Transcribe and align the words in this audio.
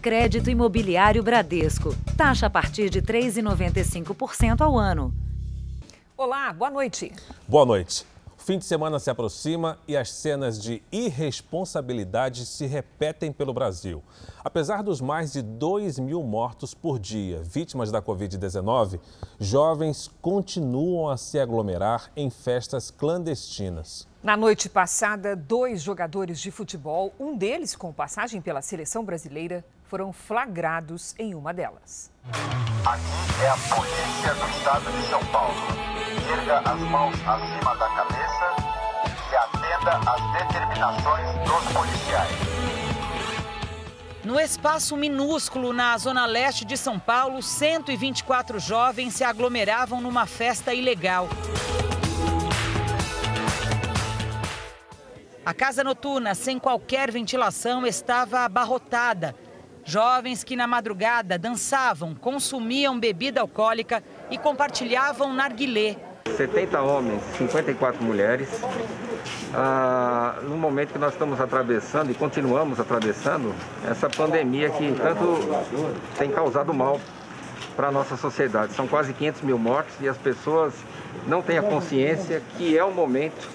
Crédito 0.00 0.48
Imobiliário 0.48 1.22
Bradesco. 1.22 1.94
Taxa 2.16 2.46
a 2.46 2.50
partir 2.50 2.88
de 2.88 3.02
3,95% 3.02 4.62
ao 4.62 4.78
ano. 4.78 5.12
Olá, 6.16 6.52
boa 6.54 6.70
noite. 6.70 7.12
Boa 7.46 7.66
noite. 7.66 8.06
O 8.40 8.42
fim 8.42 8.56
de 8.56 8.64
semana 8.64 8.98
se 8.98 9.10
aproxima 9.10 9.78
e 9.86 9.94
as 9.94 10.10
cenas 10.10 10.58
de 10.58 10.82
irresponsabilidade 10.90 12.46
se 12.46 12.64
repetem 12.64 13.30
pelo 13.30 13.52
Brasil. 13.52 14.02
Apesar 14.42 14.82
dos 14.82 14.98
mais 14.98 15.34
de 15.34 15.42
2 15.42 15.98
mil 15.98 16.22
mortos 16.22 16.72
por 16.72 16.98
dia 16.98 17.42
vítimas 17.42 17.92
da 17.92 18.00
Covid-19, 18.00 18.98
jovens 19.38 20.10
continuam 20.22 21.10
a 21.10 21.18
se 21.18 21.38
aglomerar 21.38 22.10
em 22.16 22.30
festas 22.30 22.90
clandestinas. 22.90 24.08
Na 24.22 24.38
noite 24.38 24.70
passada, 24.70 25.36
dois 25.36 25.82
jogadores 25.82 26.40
de 26.40 26.50
futebol, 26.50 27.12
um 27.20 27.36
deles 27.36 27.76
com 27.76 27.92
passagem 27.92 28.40
pela 28.40 28.62
seleção 28.62 29.04
brasileira, 29.04 29.62
foram 29.84 30.14
flagrados 30.14 31.14
em 31.18 31.34
uma 31.34 31.52
delas. 31.52 32.10
Aqui 32.86 33.44
é 33.44 33.48
a 33.50 33.56
polícia 33.76 34.34
do 34.34 34.50
estado 34.50 34.90
de 34.90 35.08
São 35.10 35.26
Paulo. 35.26 35.99
Erga 36.32 36.58
as 36.60 36.80
mãos 36.82 37.14
acima 37.26 37.74
da 37.74 37.88
cabeça 37.88 38.54
e 39.32 39.34
atenda 39.34 39.98
às 40.08 40.32
determinações 40.32 41.26
dos 41.44 41.72
policiais. 41.72 42.36
No 44.22 44.38
espaço 44.38 44.96
minúsculo 44.96 45.72
na 45.72 45.98
zona 45.98 46.26
leste 46.26 46.64
de 46.64 46.76
São 46.76 47.00
Paulo, 47.00 47.42
124 47.42 48.60
jovens 48.60 49.14
se 49.14 49.24
aglomeravam 49.24 50.00
numa 50.00 50.24
festa 50.24 50.72
ilegal. 50.72 51.28
A 55.44 55.52
casa 55.52 55.82
noturna, 55.82 56.36
sem 56.36 56.60
qualquer 56.60 57.10
ventilação, 57.10 57.84
estava 57.84 58.40
abarrotada. 58.44 59.34
Jovens 59.84 60.44
que 60.44 60.54
na 60.54 60.68
madrugada 60.68 61.36
dançavam, 61.36 62.14
consumiam 62.14 63.00
bebida 63.00 63.40
alcoólica 63.40 64.04
e 64.30 64.38
compartilhavam 64.38 65.32
narguilé. 65.32 66.09
70 66.36 66.80
homens, 66.80 67.22
54 67.38 68.02
mulheres. 68.02 68.48
Ah, 69.52 70.36
no 70.42 70.56
momento 70.56 70.92
que 70.92 70.98
nós 70.98 71.12
estamos 71.12 71.40
atravessando 71.40 72.10
e 72.10 72.14
continuamos 72.14 72.78
atravessando 72.78 73.54
essa 73.88 74.08
pandemia 74.08 74.70
que 74.70 74.92
tanto 74.92 75.40
tem 76.16 76.30
causado 76.30 76.72
mal 76.72 77.00
para 77.76 77.88
a 77.88 77.92
nossa 77.92 78.16
sociedade. 78.16 78.74
São 78.74 78.86
quase 78.86 79.12
500 79.12 79.42
mil 79.42 79.58
mortes 79.58 79.94
e 80.00 80.08
as 80.08 80.16
pessoas 80.16 80.74
não 81.26 81.42
têm 81.42 81.58
a 81.58 81.62
consciência 81.62 82.42
que 82.56 82.76
é 82.76 82.84
o 82.84 82.92
momento 82.92 83.48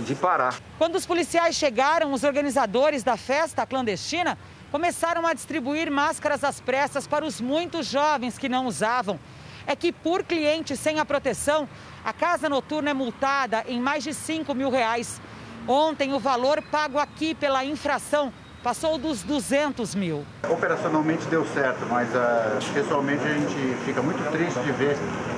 de 0.00 0.14
parar. 0.14 0.54
Quando 0.78 0.96
os 0.96 1.06
policiais 1.06 1.54
chegaram, 1.54 2.12
os 2.12 2.24
organizadores 2.24 3.02
da 3.02 3.16
festa 3.16 3.66
clandestina 3.66 4.38
começaram 4.70 5.26
a 5.26 5.32
distribuir 5.32 5.90
máscaras 5.90 6.42
às 6.42 6.60
pressas 6.60 7.06
para 7.06 7.24
os 7.24 7.40
muitos 7.40 7.86
jovens 7.86 8.38
que 8.38 8.48
não 8.48 8.66
usavam. 8.66 9.18
É 9.66 9.74
que 9.74 9.92
por 9.92 10.22
cliente 10.22 10.76
sem 10.76 10.98
a 11.00 11.04
proteção, 11.04 11.68
a 12.04 12.12
casa 12.12 12.48
noturna 12.48 12.90
é 12.90 12.94
multada 12.94 13.64
em 13.66 13.80
mais 13.80 14.04
de 14.04 14.12
5 14.12 14.54
mil 14.54 14.70
reais. 14.70 15.20
Ontem, 15.66 16.12
o 16.12 16.18
valor 16.18 16.62
pago 16.70 16.98
aqui 16.98 17.34
pela 17.34 17.64
infração 17.64 18.32
passou 18.62 18.96
dos 18.96 19.22
200 19.22 19.94
mil. 19.94 20.24
Operacionalmente 20.48 21.26
deu 21.26 21.46
certo, 21.46 21.86
mas 21.86 22.08
uh, 22.08 22.72
pessoalmente 22.72 23.22
a 23.22 23.34
gente 23.34 23.76
fica 23.84 24.00
muito 24.00 24.22
triste 24.32 24.58
de 24.60 24.72
ver 24.72 24.96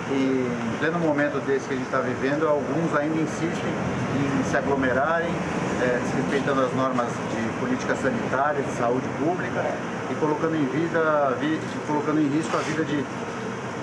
que, 0.09 0.15
em 0.15 0.79
pleno 0.79 0.99
momento 1.01 1.45
desse 1.45 1.67
que 1.67 1.75
a 1.75 1.77
gente 1.77 1.87
está 1.87 1.99
vivendo, 1.99 2.47
alguns 2.49 2.95
ainda 2.95 3.21
insistem 3.21 3.73
em 4.15 4.51
se 4.51 4.57
aglomerarem, 4.57 5.35
é, 5.83 6.01
desrespeitando 6.05 6.63
as 6.63 6.73
normas 6.75 7.09
de 7.09 7.61
política 7.61 7.97
sanitária, 7.97 8.63
de 8.63 8.71
saúde 8.73 9.09
pública 9.19 9.75
e 10.09 10.15
colocando 10.15 10.55
em, 10.55 10.65
vida, 10.67 11.37
vi, 11.41 11.61
colocando 11.87 12.21
em 12.21 12.29
risco 12.29 12.57
a 12.57 12.61
vida 12.61 12.85
de 12.85 13.05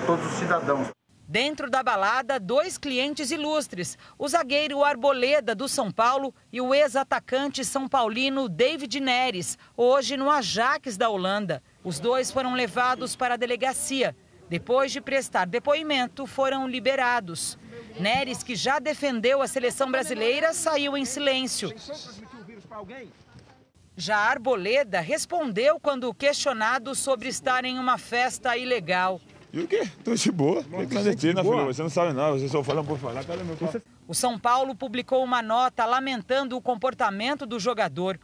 todos 0.06 0.24
os 0.26 0.32
cidadãos. 0.38 0.88
Dentro 1.26 1.70
da 1.70 1.82
balada, 1.82 2.38
dois 2.38 2.76
clientes 2.76 3.30
ilustres: 3.30 3.96
o 4.18 4.28
zagueiro 4.28 4.84
Arboleda 4.84 5.54
do 5.54 5.68
São 5.68 5.90
Paulo 5.90 6.34
e 6.52 6.60
o 6.60 6.74
ex-atacante 6.74 7.64
são 7.64 7.88
paulino 7.88 8.48
David 8.48 9.00
Neres, 9.00 9.58
hoje 9.76 10.16
no 10.16 10.30
Ajax 10.30 10.96
da 10.96 11.08
Holanda. 11.08 11.62
Os 11.82 11.98
dois 11.98 12.30
foram 12.30 12.54
levados 12.54 13.16
para 13.16 13.34
a 13.34 13.38
delegacia. 13.38 14.14
Depois 14.48 14.92
de 14.92 15.00
prestar 15.00 15.46
depoimento, 15.46 16.26
foram 16.26 16.68
liberados. 16.68 17.58
Neres, 17.98 18.42
que 18.42 18.54
já 18.54 18.78
defendeu 18.78 19.40
a 19.40 19.48
seleção 19.48 19.90
brasileira, 19.90 20.52
saiu 20.52 20.96
em 20.96 21.06
silêncio. 21.06 21.72
Já 23.96 24.18
Arboleda 24.18 25.00
respondeu 25.00 25.80
quando 25.80 26.12
questionado 26.12 26.94
sobre 26.94 27.28
estar 27.28 27.64
em 27.64 27.78
uma 27.78 27.96
festa 27.96 28.56
ilegal. 28.56 29.20
E 29.54 29.60
o 29.60 29.68
quê? 29.68 29.88
Tô 30.02 30.12
de 30.16 30.32
boa. 30.32 30.64
Clandestina, 30.64 31.44
filho. 31.44 31.66
Você 31.66 31.80
não 31.80 31.88
sabe 31.88 32.12
não, 32.12 32.32
você 32.32 32.48
só 32.48 32.60
fala 32.64 32.82
por 32.82 32.98
falar. 32.98 33.24
Cadê 33.24 33.44
meu 33.44 33.56
pai? 33.56 33.80
O 34.08 34.12
São 34.12 34.36
Paulo 34.36 34.74
publicou 34.74 35.22
uma 35.22 35.40
nota 35.40 35.84
lamentando 35.84 36.56
o 36.56 36.60
comportamento 36.60 37.46
do 37.46 37.60
jogador. 37.60 38.18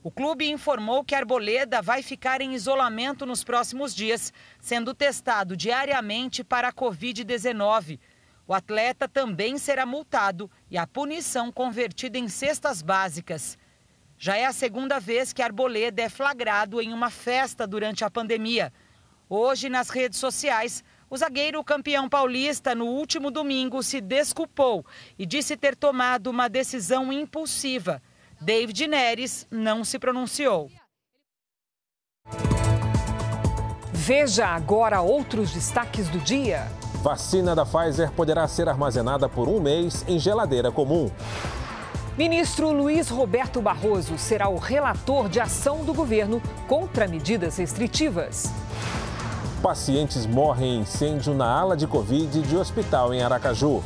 O 0.00 0.12
clube 0.12 0.48
informou 0.48 1.02
que 1.02 1.16
Arboleda 1.16 1.82
vai 1.82 2.04
ficar 2.04 2.40
em 2.40 2.54
isolamento 2.54 3.26
nos 3.26 3.42
próximos 3.42 3.92
dias, 3.92 4.32
sendo 4.60 4.94
testado 4.94 5.56
diariamente 5.56 6.44
para 6.44 6.68
a 6.68 6.72
Covid-19. 6.72 7.98
O 8.46 8.54
atleta 8.54 9.08
também 9.08 9.58
será 9.58 9.84
multado 9.84 10.48
e 10.70 10.78
a 10.78 10.86
punição 10.86 11.50
convertida 11.50 12.16
em 12.16 12.28
cestas 12.28 12.80
básicas. 12.80 13.58
Já 14.16 14.36
é 14.36 14.44
a 14.44 14.52
segunda 14.52 15.00
vez 15.00 15.32
que 15.32 15.42
Arboleda 15.42 16.00
é 16.00 16.08
flagrado 16.08 16.80
em 16.80 16.92
uma 16.92 17.10
festa 17.10 17.66
durante 17.66 18.04
a 18.04 18.10
pandemia. 18.10 18.72
Hoje, 19.28 19.68
nas 19.68 19.90
redes 19.90 20.20
sociais, 20.20 20.84
o 21.10 21.16
zagueiro 21.16 21.62
campeão 21.64 22.08
paulista, 22.08 22.74
no 22.74 22.86
último 22.86 23.30
domingo, 23.30 23.82
se 23.82 24.00
desculpou 24.00 24.86
e 25.18 25.26
disse 25.26 25.56
ter 25.56 25.74
tomado 25.74 26.28
uma 26.28 26.48
decisão 26.48 27.12
impulsiva. 27.12 28.00
David 28.40 28.86
Neres 28.86 29.46
não 29.50 29.84
se 29.84 29.98
pronunciou. 29.98 30.70
Veja 33.92 34.46
agora 34.46 35.00
outros 35.00 35.50
destaques 35.50 36.08
do 36.08 36.18
dia. 36.18 36.68
Vacina 37.02 37.54
da 37.54 37.64
Pfizer 37.64 38.12
poderá 38.12 38.46
ser 38.46 38.68
armazenada 38.68 39.28
por 39.28 39.48
um 39.48 39.60
mês 39.60 40.04
em 40.06 40.18
geladeira 40.18 40.70
comum. 40.70 41.10
Ministro 42.16 42.72
Luiz 42.72 43.08
Roberto 43.08 43.60
Barroso 43.60 44.16
será 44.16 44.48
o 44.48 44.56
relator 44.56 45.28
de 45.28 45.40
ação 45.40 45.84
do 45.84 45.92
governo 45.92 46.40
contra 46.66 47.06
medidas 47.06 47.56
restritivas. 47.58 48.50
Pacientes 49.62 50.26
morrem 50.26 50.76
em 50.76 50.80
incêndio 50.80 51.34
na 51.34 51.46
ala 51.46 51.76
de 51.76 51.86
Covid 51.86 52.42
de 52.42 52.56
hospital 52.56 53.12
em 53.12 53.22
Aracaju. 53.22 53.82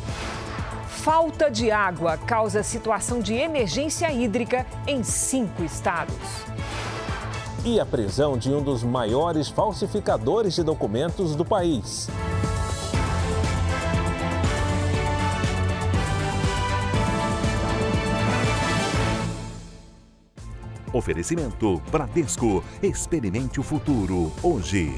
Falta 0.88 1.50
de 1.50 1.70
água 1.70 2.18
causa 2.18 2.62
situação 2.62 3.20
de 3.20 3.34
emergência 3.34 4.12
hídrica 4.12 4.66
em 4.86 5.02
cinco 5.02 5.62
estados. 5.62 6.14
E 7.64 7.78
a 7.78 7.86
prisão 7.86 8.36
de 8.36 8.52
um 8.52 8.62
dos 8.62 8.82
maiores 8.82 9.48
falsificadores 9.48 10.54
de 10.54 10.62
documentos 10.62 11.34
do 11.34 11.44
país. 11.44 12.08
Oferecimento 20.92 21.80
Bradesco. 21.90 22.64
Experimente 22.82 23.60
o 23.60 23.62
futuro 23.62 24.32
hoje. 24.42 24.92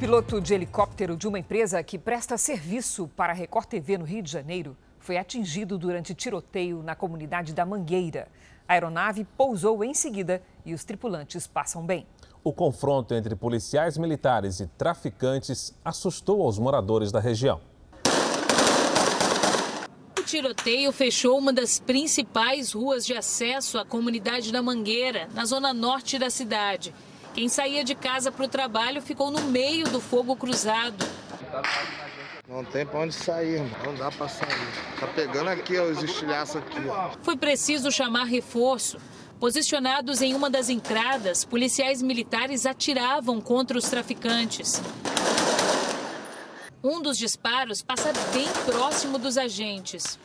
Piloto 0.00 0.40
de 0.40 0.54
helicóptero 0.54 1.14
de 1.14 1.28
uma 1.28 1.38
empresa 1.38 1.82
que 1.82 1.98
presta 1.98 2.38
serviço 2.38 3.06
para 3.14 3.34
a 3.34 3.36
Record 3.36 3.66
TV 3.66 3.98
no 3.98 4.06
Rio 4.06 4.22
de 4.22 4.32
Janeiro 4.32 4.74
foi 4.98 5.18
atingido 5.18 5.76
durante 5.76 6.14
tiroteio 6.14 6.82
na 6.82 6.94
comunidade 6.96 7.52
da 7.52 7.66
Mangueira. 7.66 8.26
A 8.66 8.72
aeronave 8.72 9.24
pousou 9.36 9.84
em 9.84 9.92
seguida 9.92 10.42
e 10.64 10.72
os 10.72 10.84
tripulantes 10.84 11.46
passam 11.46 11.84
bem. 11.84 12.06
O 12.42 12.50
confronto 12.50 13.12
entre 13.12 13.36
policiais 13.36 13.98
militares 13.98 14.60
e 14.60 14.66
traficantes 14.68 15.74
assustou 15.84 16.48
os 16.48 16.58
moradores 16.58 17.12
da 17.12 17.20
região. 17.20 17.60
O 20.18 20.22
tiroteio 20.22 20.92
fechou 20.92 21.36
uma 21.36 21.52
das 21.52 21.78
principais 21.78 22.72
ruas 22.72 23.04
de 23.04 23.14
acesso 23.14 23.76
à 23.78 23.84
comunidade 23.84 24.50
da 24.50 24.62
Mangueira, 24.62 25.28
na 25.34 25.44
zona 25.44 25.74
norte 25.74 26.18
da 26.18 26.30
cidade. 26.30 26.94
Quem 27.34 27.48
saía 27.48 27.84
de 27.84 27.94
casa 27.94 28.32
para 28.32 28.44
o 28.44 28.48
trabalho 28.48 29.00
ficou 29.00 29.30
no 29.30 29.40
meio 29.42 29.88
do 29.88 30.00
fogo 30.00 30.34
cruzado. 30.34 31.04
Não 32.48 32.64
tem 32.64 32.84
para 32.84 32.98
onde 33.00 33.14
sair, 33.14 33.62
não 33.84 33.94
dá 33.94 34.10
para 34.10 34.28
sair. 34.28 34.98
Tá 34.98 35.06
pegando 35.06 35.48
aqui 35.48 35.78
ó, 35.78 35.84
os 35.84 36.02
estilhaços 36.02 36.56
aqui. 36.56 36.80
Ó. 36.88 37.10
Foi 37.22 37.36
preciso 37.36 37.92
chamar 37.92 38.24
reforço. 38.24 38.98
Posicionados 39.38 40.20
em 40.20 40.34
uma 40.34 40.50
das 40.50 40.68
entradas, 40.68 41.44
policiais 41.44 42.02
militares 42.02 42.66
atiravam 42.66 43.40
contra 43.40 43.78
os 43.78 43.88
traficantes. 43.88 44.82
Um 46.82 47.00
dos 47.00 47.16
disparos 47.16 47.82
passa 47.82 48.12
bem 48.32 48.48
próximo 48.66 49.18
dos 49.18 49.38
agentes. 49.38 50.18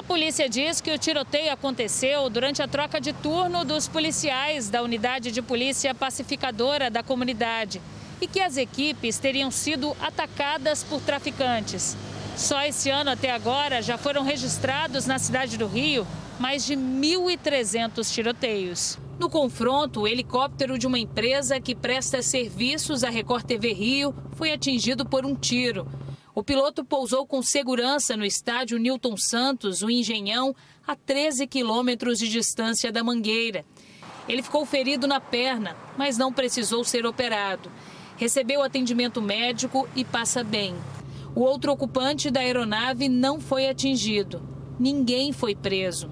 A 0.00 0.02
polícia 0.02 0.48
diz 0.48 0.80
que 0.80 0.90
o 0.90 0.98
tiroteio 0.98 1.52
aconteceu 1.52 2.30
durante 2.30 2.62
a 2.62 2.66
troca 2.66 2.98
de 2.98 3.12
turno 3.12 3.66
dos 3.66 3.86
policiais 3.86 4.70
da 4.70 4.82
unidade 4.82 5.30
de 5.30 5.42
polícia 5.42 5.94
pacificadora 5.94 6.90
da 6.90 7.02
comunidade 7.02 7.82
e 8.18 8.26
que 8.26 8.40
as 8.40 8.56
equipes 8.56 9.18
teriam 9.18 9.50
sido 9.50 9.94
atacadas 10.00 10.82
por 10.82 11.02
traficantes. 11.02 11.98
Só 12.34 12.62
esse 12.62 12.88
ano 12.88 13.10
até 13.10 13.30
agora 13.30 13.82
já 13.82 13.98
foram 13.98 14.24
registrados 14.24 15.04
na 15.04 15.18
cidade 15.18 15.58
do 15.58 15.66
Rio 15.66 16.06
mais 16.38 16.64
de 16.64 16.76
1.300 16.76 18.10
tiroteios. 18.10 18.98
No 19.18 19.28
confronto, 19.28 20.00
o 20.00 20.08
helicóptero 20.08 20.78
de 20.78 20.86
uma 20.86 20.98
empresa 20.98 21.60
que 21.60 21.74
presta 21.74 22.22
serviços 22.22 23.04
à 23.04 23.10
Record 23.10 23.44
TV 23.44 23.74
Rio 23.74 24.14
foi 24.32 24.50
atingido 24.50 25.04
por 25.04 25.26
um 25.26 25.34
tiro. 25.34 25.86
O 26.34 26.44
piloto 26.44 26.84
pousou 26.84 27.26
com 27.26 27.42
segurança 27.42 28.16
no 28.16 28.24
estádio 28.24 28.78
Newton 28.78 29.16
Santos, 29.16 29.82
o 29.82 29.90
Engenhão, 29.90 30.54
a 30.86 30.94
13 30.94 31.46
quilômetros 31.46 32.18
de 32.18 32.28
distância 32.28 32.92
da 32.92 33.02
Mangueira. 33.02 33.64
Ele 34.28 34.42
ficou 34.42 34.64
ferido 34.64 35.08
na 35.08 35.20
perna, 35.20 35.76
mas 35.98 36.16
não 36.16 36.32
precisou 36.32 36.84
ser 36.84 37.04
operado. 37.04 37.70
Recebeu 38.16 38.62
atendimento 38.62 39.20
médico 39.20 39.88
e 39.96 40.04
passa 40.04 40.44
bem. 40.44 40.76
O 41.34 41.40
outro 41.40 41.72
ocupante 41.72 42.30
da 42.30 42.40
aeronave 42.40 43.08
não 43.08 43.40
foi 43.40 43.68
atingido. 43.68 44.42
Ninguém 44.78 45.32
foi 45.32 45.54
preso. 45.54 46.10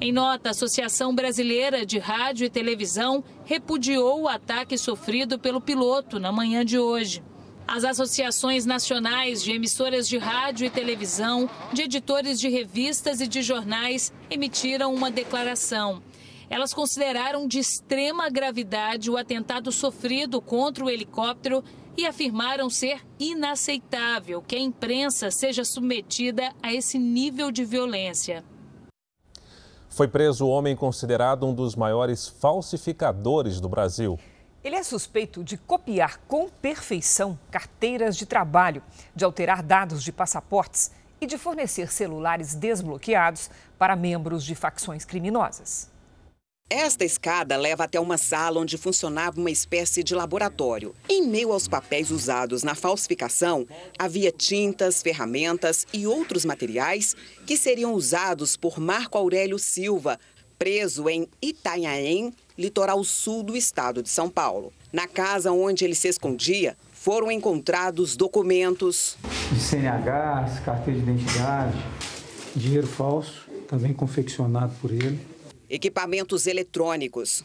Em 0.00 0.12
nota, 0.12 0.48
a 0.48 0.52
Associação 0.52 1.14
Brasileira 1.14 1.84
de 1.84 1.98
Rádio 1.98 2.46
e 2.46 2.50
Televisão 2.50 3.22
repudiou 3.44 4.22
o 4.22 4.28
ataque 4.28 4.78
sofrido 4.78 5.38
pelo 5.38 5.60
piloto 5.60 6.18
na 6.18 6.32
manhã 6.32 6.64
de 6.64 6.78
hoje. 6.78 7.22
As 7.72 7.84
associações 7.84 8.66
nacionais 8.66 9.44
de 9.44 9.52
emissoras 9.52 10.08
de 10.08 10.18
rádio 10.18 10.66
e 10.66 10.70
televisão, 10.70 11.48
de 11.72 11.82
editores 11.82 12.40
de 12.40 12.48
revistas 12.48 13.20
e 13.20 13.28
de 13.28 13.42
jornais 13.42 14.12
emitiram 14.28 14.92
uma 14.92 15.08
declaração. 15.08 16.02
Elas 16.50 16.74
consideraram 16.74 17.46
de 17.46 17.60
extrema 17.60 18.28
gravidade 18.28 19.08
o 19.08 19.16
atentado 19.16 19.70
sofrido 19.70 20.40
contra 20.40 20.84
o 20.84 20.90
helicóptero 20.90 21.62
e 21.96 22.04
afirmaram 22.04 22.68
ser 22.68 23.06
inaceitável 23.20 24.42
que 24.42 24.56
a 24.56 24.60
imprensa 24.60 25.30
seja 25.30 25.64
submetida 25.64 26.52
a 26.60 26.74
esse 26.74 26.98
nível 26.98 27.52
de 27.52 27.64
violência. 27.64 28.42
Foi 29.88 30.08
preso 30.08 30.44
o 30.44 30.50
homem 30.50 30.74
considerado 30.74 31.46
um 31.46 31.54
dos 31.54 31.76
maiores 31.76 32.26
falsificadores 32.26 33.60
do 33.60 33.68
Brasil. 33.68 34.18
Ele 34.62 34.76
é 34.76 34.82
suspeito 34.82 35.42
de 35.42 35.56
copiar 35.56 36.20
com 36.28 36.48
perfeição 36.48 37.38
carteiras 37.50 38.16
de 38.16 38.26
trabalho, 38.26 38.82
de 39.14 39.24
alterar 39.24 39.62
dados 39.62 40.02
de 40.02 40.12
passaportes 40.12 40.90
e 41.18 41.26
de 41.26 41.38
fornecer 41.38 41.90
celulares 41.90 42.54
desbloqueados 42.54 43.50
para 43.78 43.96
membros 43.96 44.44
de 44.44 44.54
facções 44.54 45.04
criminosas. 45.04 45.88
Esta 46.72 47.04
escada 47.04 47.56
leva 47.56 47.82
até 47.82 47.98
uma 47.98 48.16
sala 48.16 48.60
onde 48.60 48.78
funcionava 48.78 49.40
uma 49.40 49.50
espécie 49.50 50.04
de 50.04 50.14
laboratório. 50.14 50.94
Em 51.08 51.26
meio 51.26 51.52
aos 51.52 51.66
papéis 51.66 52.12
usados 52.12 52.62
na 52.62 52.76
falsificação, 52.76 53.66
havia 53.98 54.30
tintas, 54.30 55.02
ferramentas 55.02 55.84
e 55.92 56.06
outros 56.06 56.44
materiais 56.44 57.16
que 57.44 57.56
seriam 57.56 57.92
usados 57.92 58.56
por 58.56 58.78
Marco 58.78 59.18
Aurélio 59.18 59.58
Silva, 59.58 60.16
preso 60.60 61.08
em 61.08 61.26
Itanhaém, 61.40 62.34
litoral 62.58 63.02
sul 63.02 63.42
do 63.42 63.56
estado 63.56 64.02
de 64.02 64.10
São 64.10 64.28
Paulo. 64.28 64.70
Na 64.92 65.08
casa 65.08 65.50
onde 65.50 65.86
ele 65.86 65.94
se 65.94 66.06
escondia, 66.06 66.76
foram 66.92 67.32
encontrados 67.32 68.14
documentos 68.14 69.16
de 69.50 69.58
CNH, 69.58 70.60
carteira 70.62 71.00
de 71.00 71.10
identidade, 71.10 71.78
dinheiro 72.54 72.86
falso, 72.86 73.48
também 73.66 73.94
confeccionado 73.94 74.74
por 74.82 74.90
ele 74.90 75.18
equipamentos 75.70 76.46
eletrônicos. 76.46 77.44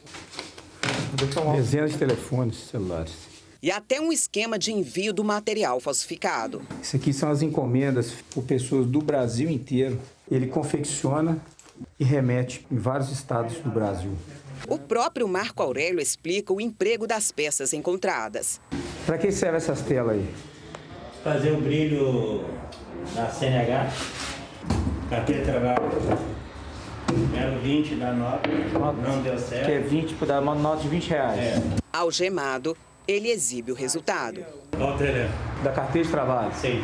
Dezenas 1.56 1.92
de 1.92 1.98
telefones 1.98 2.58
celulares. 2.58 3.14
E 3.62 3.72
até 3.72 4.02
um 4.02 4.12
esquema 4.12 4.60
de 4.60 4.74
envio 4.74 5.14
do 5.14 5.24
material 5.24 5.80
falsificado. 5.80 6.62
Isso 6.82 6.96
aqui 6.96 7.14
são 7.14 7.30
as 7.30 7.42
encomendas 7.42 8.14
por 8.32 8.44
pessoas 8.44 8.86
do 8.88 9.00
Brasil 9.00 9.50
inteiro. 9.50 10.00
Ele 10.30 10.48
confecciona 10.48 11.40
e 12.00 12.04
remete 12.04 12.66
em 12.72 12.78
vários 12.78 13.12
estados 13.12 13.58
do 13.58 13.70
Brasil. 13.70 14.12
O 14.68 14.80
próprio 14.80 15.28
Marco 15.28 15.62
Aurélio 15.62 16.00
explica 16.00 16.54
o 16.54 16.60
emprego 16.60 17.06
das 17.06 17.32
peças 17.32 17.74
encontradas. 17.74 18.60
Para 19.06 19.18
que 19.18 19.32
serve 19.32 19.58
essas 19.58 19.82
telas 19.82 20.14
aí? 20.14 20.34
Fazer 21.24 21.52
o 21.52 21.62
brilho 21.62 22.46
da 23.14 23.30
CNH, 23.30 23.92
carteira 25.10 25.42
de 25.44 25.52
trabalho. 25.52 26.36
Era 27.38 27.58
20 27.60 27.96
da 27.96 28.12
nota, 28.14 28.50
não 29.08 29.22
deu 29.22 29.38
certo. 29.38 29.66
Que 29.66 29.72
é 29.74 29.80
20, 29.80 30.26
dar 30.26 30.42
uma 30.42 30.56
nota 30.56 30.82
de 30.82 30.88
20 30.88 31.10
reais. 31.10 31.40
É. 31.40 31.62
Algemado, 31.94 32.76
ele 33.08 33.30
exibe 33.30 33.72
o 33.72 33.76
resultado. 33.76 34.44
Olha 34.80 35.30
Da 35.64 35.72
carteira 35.72 36.06
de 36.06 36.12
trabalho? 36.12 36.52
Sim. 36.56 36.82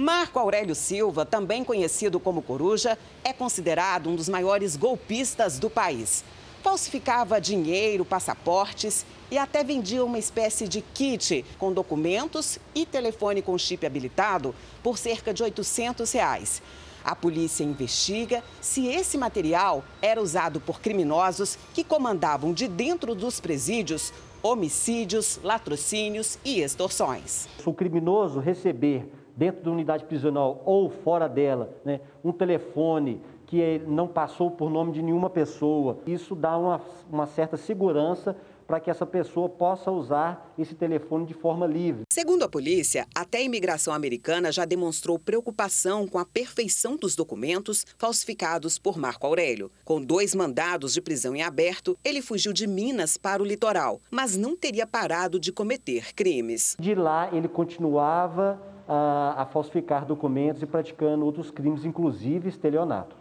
Marco 0.00 0.38
Aurélio 0.38 0.76
Silva, 0.76 1.26
também 1.26 1.64
conhecido 1.64 2.20
como 2.20 2.40
Coruja, 2.40 2.96
é 3.24 3.32
considerado 3.32 4.08
um 4.08 4.14
dos 4.14 4.28
maiores 4.28 4.76
golpistas 4.76 5.58
do 5.58 5.68
país. 5.68 6.22
Falsificava 6.62 7.40
dinheiro, 7.40 8.04
passaportes 8.04 9.04
e 9.28 9.36
até 9.36 9.64
vendia 9.64 10.04
uma 10.04 10.16
espécie 10.16 10.68
de 10.68 10.82
kit 10.82 11.44
com 11.58 11.72
documentos 11.72 12.60
e 12.76 12.86
telefone 12.86 13.42
com 13.42 13.58
chip 13.58 13.84
habilitado 13.84 14.54
por 14.84 14.96
cerca 14.96 15.34
de 15.34 15.42
800 15.42 16.12
reais. 16.12 16.62
A 17.04 17.16
polícia 17.16 17.64
investiga 17.64 18.44
se 18.60 18.86
esse 18.86 19.18
material 19.18 19.82
era 20.00 20.22
usado 20.22 20.60
por 20.60 20.80
criminosos 20.80 21.58
que 21.74 21.82
comandavam 21.82 22.52
de 22.52 22.68
dentro 22.68 23.16
dos 23.16 23.40
presídios 23.40 24.12
homicídios, 24.44 25.40
latrocínios 25.42 26.38
e 26.44 26.60
extorsões. 26.60 27.48
O 27.66 27.74
criminoso 27.74 28.38
receber 28.38 29.17
dentro 29.38 29.62
da 29.62 29.70
unidade 29.70 30.04
prisional 30.04 30.60
ou 30.66 30.90
fora 30.90 31.28
dela 31.28 31.70
né, 31.84 32.00
um 32.24 32.32
telefone 32.32 33.22
que 33.46 33.80
não 33.86 34.08
passou 34.08 34.50
por 34.50 34.68
nome 34.68 34.90
de 34.90 35.00
nenhuma 35.00 35.30
pessoa, 35.30 35.98
isso 36.04 36.34
dá 36.34 36.58
uma, 36.58 36.80
uma 37.08 37.24
certa 37.24 37.56
segurança 37.56 38.36
para 38.68 38.78
que 38.78 38.90
essa 38.90 39.06
pessoa 39.06 39.48
possa 39.48 39.90
usar 39.90 40.52
esse 40.58 40.74
telefone 40.74 41.24
de 41.24 41.32
forma 41.32 41.66
livre. 41.66 42.02
Segundo 42.12 42.42
a 42.42 42.48
polícia, 42.48 43.06
até 43.14 43.38
a 43.38 43.42
imigração 43.42 43.94
americana 43.94 44.52
já 44.52 44.66
demonstrou 44.66 45.18
preocupação 45.18 46.06
com 46.06 46.18
a 46.18 46.26
perfeição 46.26 46.94
dos 46.94 47.16
documentos 47.16 47.86
falsificados 47.96 48.78
por 48.78 48.98
Marco 48.98 49.26
Aurélio. 49.26 49.70
Com 49.86 50.02
dois 50.02 50.34
mandados 50.34 50.92
de 50.92 51.00
prisão 51.00 51.34
em 51.34 51.42
aberto, 51.42 51.96
ele 52.04 52.20
fugiu 52.20 52.52
de 52.52 52.66
Minas 52.66 53.16
para 53.16 53.42
o 53.42 53.46
litoral, 53.46 54.02
mas 54.10 54.36
não 54.36 54.54
teria 54.54 54.86
parado 54.86 55.40
de 55.40 55.50
cometer 55.50 56.14
crimes. 56.14 56.76
De 56.78 56.94
lá, 56.94 57.30
ele 57.32 57.48
continuava 57.48 58.60
a, 58.86 59.42
a 59.42 59.46
falsificar 59.46 60.04
documentos 60.04 60.62
e 60.62 60.66
praticando 60.66 61.24
outros 61.24 61.50
crimes, 61.50 61.86
inclusive 61.86 62.48
estelionato. 62.50 63.17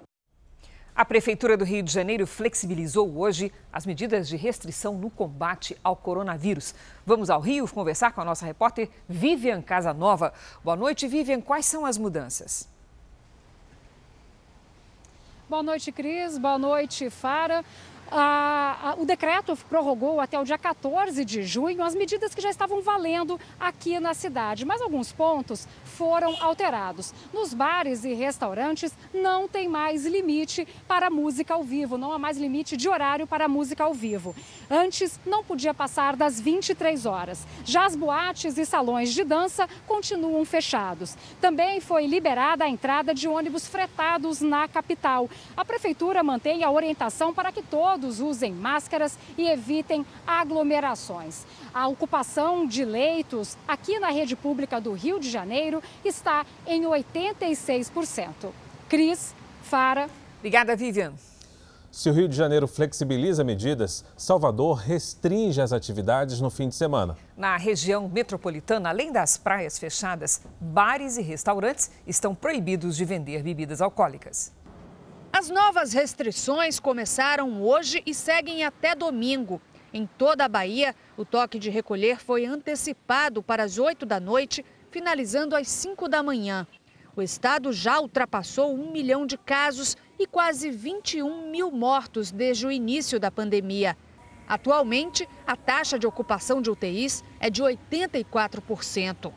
A 0.98 1.06
Prefeitura 1.06 1.56
do 1.56 1.64
Rio 1.64 1.84
de 1.84 1.94
Janeiro 1.94 2.26
flexibilizou 2.26 3.20
hoje 3.20 3.54
as 3.72 3.86
medidas 3.86 4.28
de 4.28 4.36
restrição 4.36 4.96
no 4.96 5.12
combate 5.12 5.78
ao 5.84 5.96
coronavírus. 5.96 6.74
Vamos 7.06 7.30
ao 7.30 7.40
Rio 7.40 7.68
conversar 7.68 8.14
com 8.14 8.22
a 8.22 8.26
nossa 8.26 8.48
repórter 8.48 8.90
Vivian 9.08 9.62
Casanova. 9.62 10.34
Boa 10.64 10.76
noite, 10.76 11.08
Vivian. 11.08 11.40
Quais 11.40 11.68
são 11.68 11.86
as 11.86 12.00
mudanças? 12.00 12.68
Boa 15.48 15.62
noite, 15.62 15.92
Cris. 15.92 16.36
Boa 16.40 16.58
noite, 16.58 17.12
Fara. 17.12 17.64
A, 18.10 18.92
a, 18.92 18.96
o 18.98 19.06
decreto 19.06 19.58
prorrogou 19.70 20.22
até 20.22 20.40
o 20.40 20.44
dia 20.44 20.58
14 20.58 21.26
de 21.26 21.44
junho 21.44 21.84
as 21.84 21.94
medidas 21.94 22.34
que 22.34 22.42
já 22.42 22.50
estavam 22.50 22.82
valendo 22.82 23.40
aqui 23.60 24.00
na 24.00 24.14
cidade, 24.14 24.66
mas 24.66 24.82
alguns 24.82 25.12
pontos 25.12 25.68
foram 25.84 26.36
alterados. 26.42 27.14
Nos 27.34 27.54
bares 27.54 28.06
e 28.06 28.14
restaurantes 28.14 28.94
não 29.14 29.48
tem 29.48 29.68
mais 29.68 30.06
limite 30.06 30.66
para 30.88 31.10
música 31.10 31.54
ao 31.54 31.64
vivo, 31.64 31.98
não 31.98 32.14
há 32.14 32.20
mais 32.20 32.38
limite 32.38 32.78
de 32.78 32.88
horário 32.88 33.28
para 33.28 33.48
música 33.48 33.84
ao 33.84 33.94
vivo. 33.94 34.34
Antes 34.70 35.20
não 35.26 35.44
podia 35.44 35.74
passar 35.74 36.16
das 36.16 36.40
23 36.40 37.06
horas. 37.06 37.46
Já 37.66 37.86
as 37.86 37.96
boates 37.96 38.58
e 38.58 38.66
salões 38.66 39.14
de 39.14 39.24
dança 39.24 39.68
continuam 39.86 40.46
fechados. 40.46 41.18
Também 41.42 41.82
foi 41.82 42.08
liberada 42.08 42.64
a 42.64 42.70
entrada 42.70 43.14
de 43.14 43.28
ônibus 43.28 43.68
fretados 43.68 44.40
na 44.40 44.68
capital. 44.68 45.30
A 45.56 45.66
prefeitura 45.66 46.24
mantém 46.24 46.64
a 46.64 46.72
orientação 46.72 47.34
para 47.34 47.52
que 47.52 47.62
todos 47.62 47.97
todos 47.98 48.20
usem 48.20 48.54
máscaras 48.54 49.18
e 49.36 49.50
evitem 49.50 50.06
aglomerações. 50.26 51.48
A 51.74 51.88
ocupação 51.88 52.68
de 52.68 52.86
leitos 52.86 53.58
aqui 53.68 53.98
na 53.98 54.12
rede 54.12 54.36
pública 54.36 54.80
do 54.80 54.94
Rio 54.94 55.20
de 55.20 55.28
Janeiro 55.28 55.82
está 56.06 56.46
em 56.68 56.84
86%. 56.84 58.52
Cris, 58.88 59.34
Fara. 59.64 60.08
Obrigada, 60.38 60.76
Vivian. 60.76 61.14
Se 61.92 62.08
o 62.08 62.14
Rio 62.14 62.28
de 62.28 62.36
Janeiro 62.36 62.68
flexibiliza 62.68 63.44
medidas, 63.44 64.06
Salvador 64.16 64.78
restringe 64.78 65.60
as 65.60 65.74
atividades 65.74 66.40
no 66.40 66.52
fim 66.52 66.70
de 66.70 66.76
semana. 66.76 67.18
Na 67.36 67.58
região 67.58 68.08
metropolitana, 68.08 68.90
além 68.90 69.12
das 69.12 69.38
praias 69.38 69.80
fechadas, 69.80 70.44
bares 70.62 71.18
e 71.18 71.24
restaurantes 71.24 71.90
estão 72.06 72.36
proibidos 72.36 72.96
de 72.96 73.06
vender 73.06 73.42
bebidas 73.42 73.82
alcoólicas. 73.82 74.52
As 75.38 75.52
novas 75.52 75.94
restrições 75.94 76.80
começaram 76.80 77.62
hoje 77.62 78.02
e 78.08 78.12
seguem 78.12 78.64
até 78.64 78.96
domingo. 78.96 79.62
Em 79.94 80.08
toda 80.18 80.44
a 80.44 80.50
Bahia, 80.50 80.96
o 81.16 81.24
toque 81.24 81.60
de 81.60 81.70
recolher 81.70 82.20
foi 82.20 82.44
antecipado 82.44 83.44
para 83.44 83.62
as 83.62 83.78
8 83.78 84.04
da 84.04 84.20
noite, 84.20 84.66
finalizando 84.90 85.56
às 85.56 85.68
5 85.68 86.10
da 86.10 86.24
manhã. 86.24 86.66
O 87.16 87.22
estado 87.22 87.72
já 87.72 88.00
ultrapassou 88.00 88.74
um 88.74 88.92
milhão 88.92 89.28
de 89.28 89.38
casos 89.38 89.96
e 90.18 90.26
quase 90.26 90.72
21 90.72 91.52
mil 91.52 91.70
mortos 91.70 92.32
desde 92.32 92.66
o 92.66 92.72
início 92.72 93.20
da 93.20 93.30
pandemia. 93.30 93.96
Atualmente, 94.48 95.30
a 95.46 95.56
taxa 95.56 96.00
de 96.00 96.08
ocupação 96.08 96.64
de 96.64 96.72
UTIs 96.72 97.24
é 97.40 97.48
de 97.52 97.62
84%. 97.62 99.32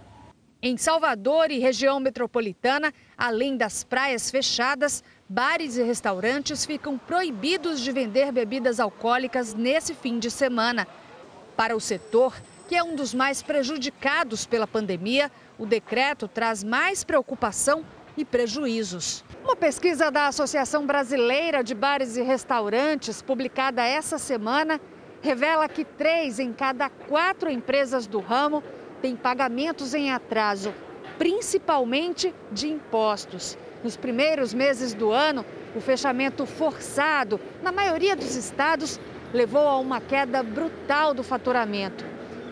Em 0.62 0.76
Salvador 0.76 1.50
e 1.50 1.58
região 1.58 1.98
metropolitana, 1.98 2.92
além 3.16 3.56
das 3.56 3.82
praias 3.82 4.30
fechadas, 4.30 5.02
bares 5.32 5.76
e 5.76 5.82
restaurantes 5.84 6.66
ficam 6.66 6.98
proibidos 6.98 7.80
de 7.80 7.92
vender 7.92 8.32
bebidas 8.32 8.80
alcoólicas 8.80 9.54
nesse 9.54 9.94
fim 9.94 10.18
de 10.18 10.28
semana. 10.28 10.88
Para 11.56 11.76
o 11.76 11.80
setor, 11.80 12.34
que 12.68 12.74
é 12.74 12.82
um 12.82 12.96
dos 12.96 13.14
mais 13.14 13.40
prejudicados 13.40 14.44
pela 14.44 14.66
pandemia, 14.66 15.30
o 15.56 15.64
decreto 15.64 16.26
traz 16.26 16.64
mais 16.64 17.04
preocupação 17.04 17.84
e 18.16 18.24
prejuízos. 18.24 19.24
Uma 19.44 19.54
pesquisa 19.54 20.10
da 20.10 20.26
Associação 20.26 20.84
Brasileira 20.84 21.62
de 21.62 21.76
Bares 21.76 22.16
e 22.16 22.22
Restaurantes, 22.22 23.22
publicada 23.22 23.86
essa 23.86 24.18
semana, 24.18 24.80
revela 25.22 25.68
que 25.68 25.84
três 25.84 26.40
em 26.40 26.52
cada 26.52 26.90
quatro 26.90 27.48
empresas 27.48 28.04
do 28.04 28.18
ramo 28.18 28.64
tem 29.00 29.14
pagamentos 29.14 29.94
em 29.94 30.10
atraso, 30.10 30.74
principalmente 31.18 32.34
de 32.50 32.66
impostos. 32.66 33.56
Nos 33.82 33.96
primeiros 33.96 34.52
meses 34.52 34.92
do 34.92 35.10
ano, 35.10 35.44
o 35.74 35.80
fechamento 35.80 36.44
forçado, 36.44 37.40
na 37.62 37.72
maioria 37.72 38.14
dos 38.14 38.36
estados, 38.36 39.00
levou 39.32 39.66
a 39.66 39.78
uma 39.78 40.00
queda 40.00 40.42
brutal 40.42 41.14
do 41.14 41.22
faturamento. 41.22 42.04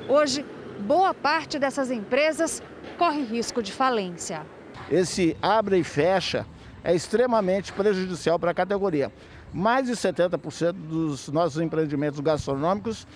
Hoje, 0.08 0.44
boa 0.80 1.12
parte 1.12 1.58
dessas 1.58 1.90
empresas 1.90 2.62
corre 2.96 3.22
risco 3.22 3.62
de 3.62 3.72
falência. 3.72 4.46
Esse 4.90 5.36
abre 5.42 5.78
e 5.78 5.84
fecha 5.84 6.46
é 6.82 6.94
extremamente 6.94 7.72
prejudicial 7.72 8.38
para 8.38 8.52
a 8.52 8.54
categoria. 8.54 9.12
Mais 9.52 9.86
de 9.86 9.92
70% 9.92 10.72
dos 10.72 11.28
nossos 11.28 11.60
empreendimentos 11.60 12.20
gastronômicos 12.20 13.06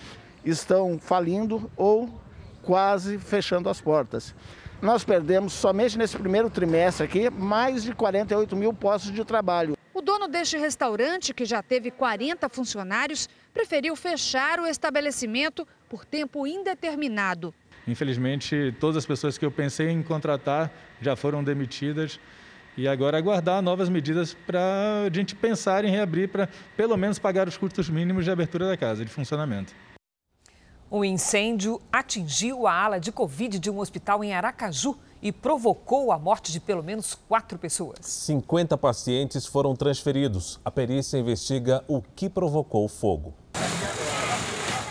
estão 0.45 0.99
falindo 0.99 1.71
ou 1.75 2.09
quase 2.63 3.19
fechando 3.19 3.69
as 3.69 3.79
portas. 3.79 4.33
Nós 4.81 5.03
perdemos 5.03 5.53
somente 5.53 5.97
nesse 5.97 6.17
primeiro 6.17 6.49
trimestre 6.49 7.05
aqui 7.05 7.29
mais 7.29 7.83
de 7.83 7.93
48 7.93 8.55
mil 8.55 8.73
postos 8.73 9.13
de 9.13 9.23
trabalho. 9.23 9.77
O 9.93 10.01
dono 10.01 10.27
deste 10.27 10.57
restaurante, 10.57 11.33
que 11.33 11.45
já 11.45 11.61
teve 11.61 11.91
40 11.91 12.49
funcionários, 12.49 13.29
preferiu 13.53 13.95
fechar 13.95 14.59
o 14.59 14.65
estabelecimento 14.65 15.67
por 15.87 16.03
tempo 16.03 16.47
indeterminado. 16.47 17.53
Infelizmente, 17.87 18.75
todas 18.79 18.97
as 18.97 19.05
pessoas 19.05 19.37
que 19.37 19.45
eu 19.45 19.51
pensei 19.51 19.89
em 19.89 20.01
contratar 20.01 20.71
já 21.01 21.15
foram 21.15 21.43
demitidas 21.43 22.19
e 22.75 22.87
agora 22.87 23.17
aguardar 23.17 23.61
novas 23.61 23.87
medidas 23.89 24.33
para 24.33 25.05
a 25.05 25.13
gente 25.13 25.35
pensar 25.35 25.85
em 25.85 25.91
reabrir 25.91 26.27
para 26.29 26.49
pelo 26.75 26.97
menos 26.97 27.19
pagar 27.19 27.47
os 27.47 27.57
custos 27.57 27.89
mínimos 27.89 28.25
de 28.25 28.31
abertura 28.31 28.67
da 28.67 28.75
casa, 28.75 29.05
de 29.05 29.11
funcionamento. 29.11 29.73
O 30.95 31.03
incêndio 31.03 31.81
atingiu 31.91 32.67
a 32.67 32.83
ala 32.83 32.99
de 32.99 33.11
Covid 33.11 33.57
de 33.57 33.67
um 33.67 33.79
hospital 33.79 34.23
em 34.23 34.31
Aracaju 34.31 34.95
e 35.23 35.31
provocou 35.31 36.11
a 36.11 36.19
morte 36.19 36.51
de 36.51 36.59
pelo 36.59 36.83
menos 36.83 37.15
quatro 37.15 37.57
pessoas. 37.57 37.97
50 38.01 38.77
pacientes 38.77 39.47
foram 39.47 39.75
transferidos. 39.75 40.59
A 40.63 40.69
perícia 40.69 41.17
investiga 41.17 41.83
o 41.87 41.99
que 41.99 42.29
provocou 42.29 42.85
o 42.85 42.87
fogo. 42.87 43.33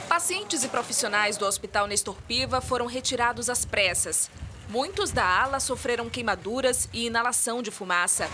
Pacientes 0.08 0.64
e 0.64 0.68
profissionais 0.68 1.36
do 1.36 1.46
Hospital 1.46 1.86
Nestor 1.86 2.16
Piva 2.26 2.60
foram 2.60 2.86
retirados 2.86 3.48
às 3.48 3.64
pressas. 3.64 4.28
Muitos 4.68 5.12
da 5.12 5.24
ala 5.24 5.60
sofreram 5.60 6.10
queimaduras 6.10 6.88
e 6.92 7.06
inalação 7.06 7.62
de 7.62 7.70
fumaça. 7.70 8.28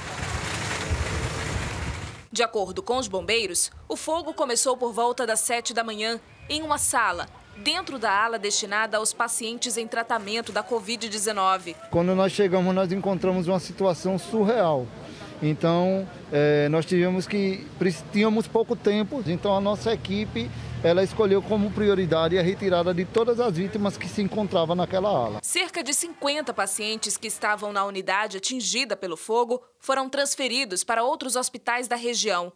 De 2.33 2.43
acordo 2.43 2.83
com 2.83 2.97
os 2.97 3.09
bombeiros, 3.09 3.71
o 3.87 3.95
fogo 3.95 4.33
começou 4.33 4.75
por 4.75 4.95
volta 4.95 5.27
das 5.27 5.41
7 5.41 5.75
da 5.75 5.85
manhã 5.85 6.19
em 6.49 6.63
uma 6.63 6.79
sala 6.79 7.29
dentro 7.59 7.99
da 7.99 8.11
ala 8.11 8.38
destinada 8.38 8.97
aos 8.97 9.12
pacientes 9.12 9.77
em 9.77 9.87
tratamento 9.87 10.53
da 10.53 10.62
Covid-19. 10.62 11.75
Quando 11.91 12.15
nós 12.15 12.33
chegamos, 12.33 12.75
nós 12.75 12.93
encontramos 12.93 13.47
uma 13.49 13.61
situação 13.61 14.19
surreal. 14.19 14.87
Então, 15.43 16.09
é, 16.33 16.69
nós 16.69 16.85
tivemos 16.85 17.27
que 17.27 17.67
tínhamos 18.12 18.49
pouco 18.49 18.75
tempo, 18.75 19.23
então 19.27 19.55
a 19.57 19.61
nossa 19.61 19.93
equipe 19.93 20.50
ela 20.83 21.03
escolheu 21.03 21.43
como 21.43 21.71
prioridade 21.71 22.38
a 22.38 22.43
retirada 22.43 22.95
de 22.95 23.05
todas 23.05 23.41
as 23.41 23.57
vítimas 23.57 23.97
que 23.97 24.09
se 24.09 24.23
encontravam 24.23 24.77
naquela 24.77 25.09
ala. 25.09 25.41
Cerca 25.43 25.83
de 25.83 25.93
50 25.93 26.55
pacientes 26.55 27.17
que 27.17 27.27
estavam 27.27 27.73
na 27.73 27.85
unidade 27.85 28.37
atingida 28.37 28.97
pelo 28.97 29.17
fogo 29.17 29.62
foram 29.79 30.09
transferidos 30.09 30.85
para 30.85 31.03
outros 31.03 31.37
hospitais 31.37 31.88
da 31.88 31.97
região. 31.97 32.53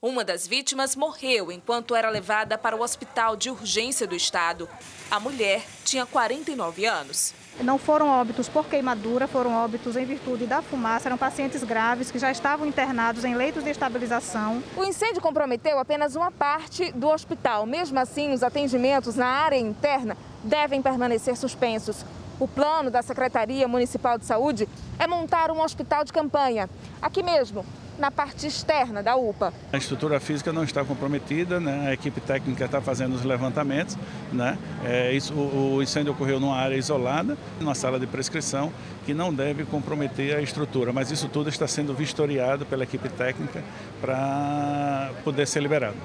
Uma 0.00 0.22
das 0.24 0.46
vítimas 0.46 0.94
morreu 0.94 1.50
enquanto 1.50 1.92
era 1.92 2.08
levada 2.08 2.56
para 2.56 2.76
o 2.76 2.82
hospital 2.82 3.34
de 3.34 3.50
urgência 3.50 4.06
do 4.06 4.14
estado. 4.14 4.68
A 5.10 5.18
mulher 5.18 5.66
tinha 5.84 6.06
49 6.06 6.86
anos. 6.86 7.34
Não 7.60 7.78
foram 7.78 8.08
óbitos 8.08 8.48
por 8.48 8.66
queimadura, 8.66 9.26
foram 9.26 9.52
óbitos 9.52 9.96
em 9.96 10.04
virtude 10.04 10.46
da 10.46 10.62
fumaça. 10.62 11.08
Eram 11.08 11.18
pacientes 11.18 11.64
graves 11.64 12.12
que 12.12 12.18
já 12.20 12.30
estavam 12.30 12.64
internados 12.64 13.24
em 13.24 13.34
leitos 13.34 13.64
de 13.64 13.70
estabilização. 13.70 14.62
O 14.76 14.84
incêndio 14.84 15.20
comprometeu 15.20 15.80
apenas 15.80 16.14
uma 16.14 16.30
parte 16.30 16.92
do 16.92 17.08
hospital. 17.08 17.66
Mesmo 17.66 17.98
assim, 17.98 18.32
os 18.32 18.44
atendimentos 18.44 19.16
na 19.16 19.26
área 19.26 19.58
interna 19.58 20.16
devem 20.44 20.80
permanecer 20.80 21.36
suspensos. 21.36 22.04
O 22.38 22.46
plano 22.46 22.88
da 22.88 23.02
Secretaria 23.02 23.66
Municipal 23.66 24.16
de 24.16 24.26
Saúde 24.26 24.68
é 24.96 25.08
montar 25.08 25.50
um 25.50 25.60
hospital 25.60 26.04
de 26.04 26.12
campanha. 26.12 26.70
Aqui 27.02 27.20
mesmo, 27.20 27.66
na 27.98 28.10
parte 28.10 28.46
externa 28.46 29.02
da 29.02 29.16
UPA. 29.16 29.52
A 29.72 29.76
estrutura 29.76 30.20
física 30.20 30.52
não 30.52 30.64
está 30.64 30.84
comprometida, 30.84 31.58
né? 31.58 31.88
a 31.88 31.92
equipe 31.92 32.20
técnica 32.20 32.64
está 32.64 32.80
fazendo 32.80 33.14
os 33.14 33.24
levantamentos. 33.24 33.96
Né? 34.32 34.56
É, 34.84 35.12
isso, 35.12 35.34
o, 35.34 35.76
o 35.76 35.82
incêndio 35.82 36.12
ocorreu 36.12 36.38
numa 36.38 36.56
área 36.56 36.76
isolada, 36.76 37.36
numa 37.60 37.74
sala 37.74 37.98
de 37.98 38.06
prescrição, 38.06 38.72
que 39.04 39.12
não 39.12 39.32
deve 39.32 39.64
comprometer 39.64 40.36
a 40.36 40.40
estrutura, 40.40 40.92
mas 40.92 41.10
isso 41.10 41.28
tudo 41.28 41.48
está 41.48 41.66
sendo 41.66 41.94
vistoriado 41.94 42.64
pela 42.66 42.84
equipe 42.84 43.08
técnica 43.08 43.62
para 44.00 45.10
poder 45.24 45.46
ser 45.46 45.60
liberado. 45.60 45.96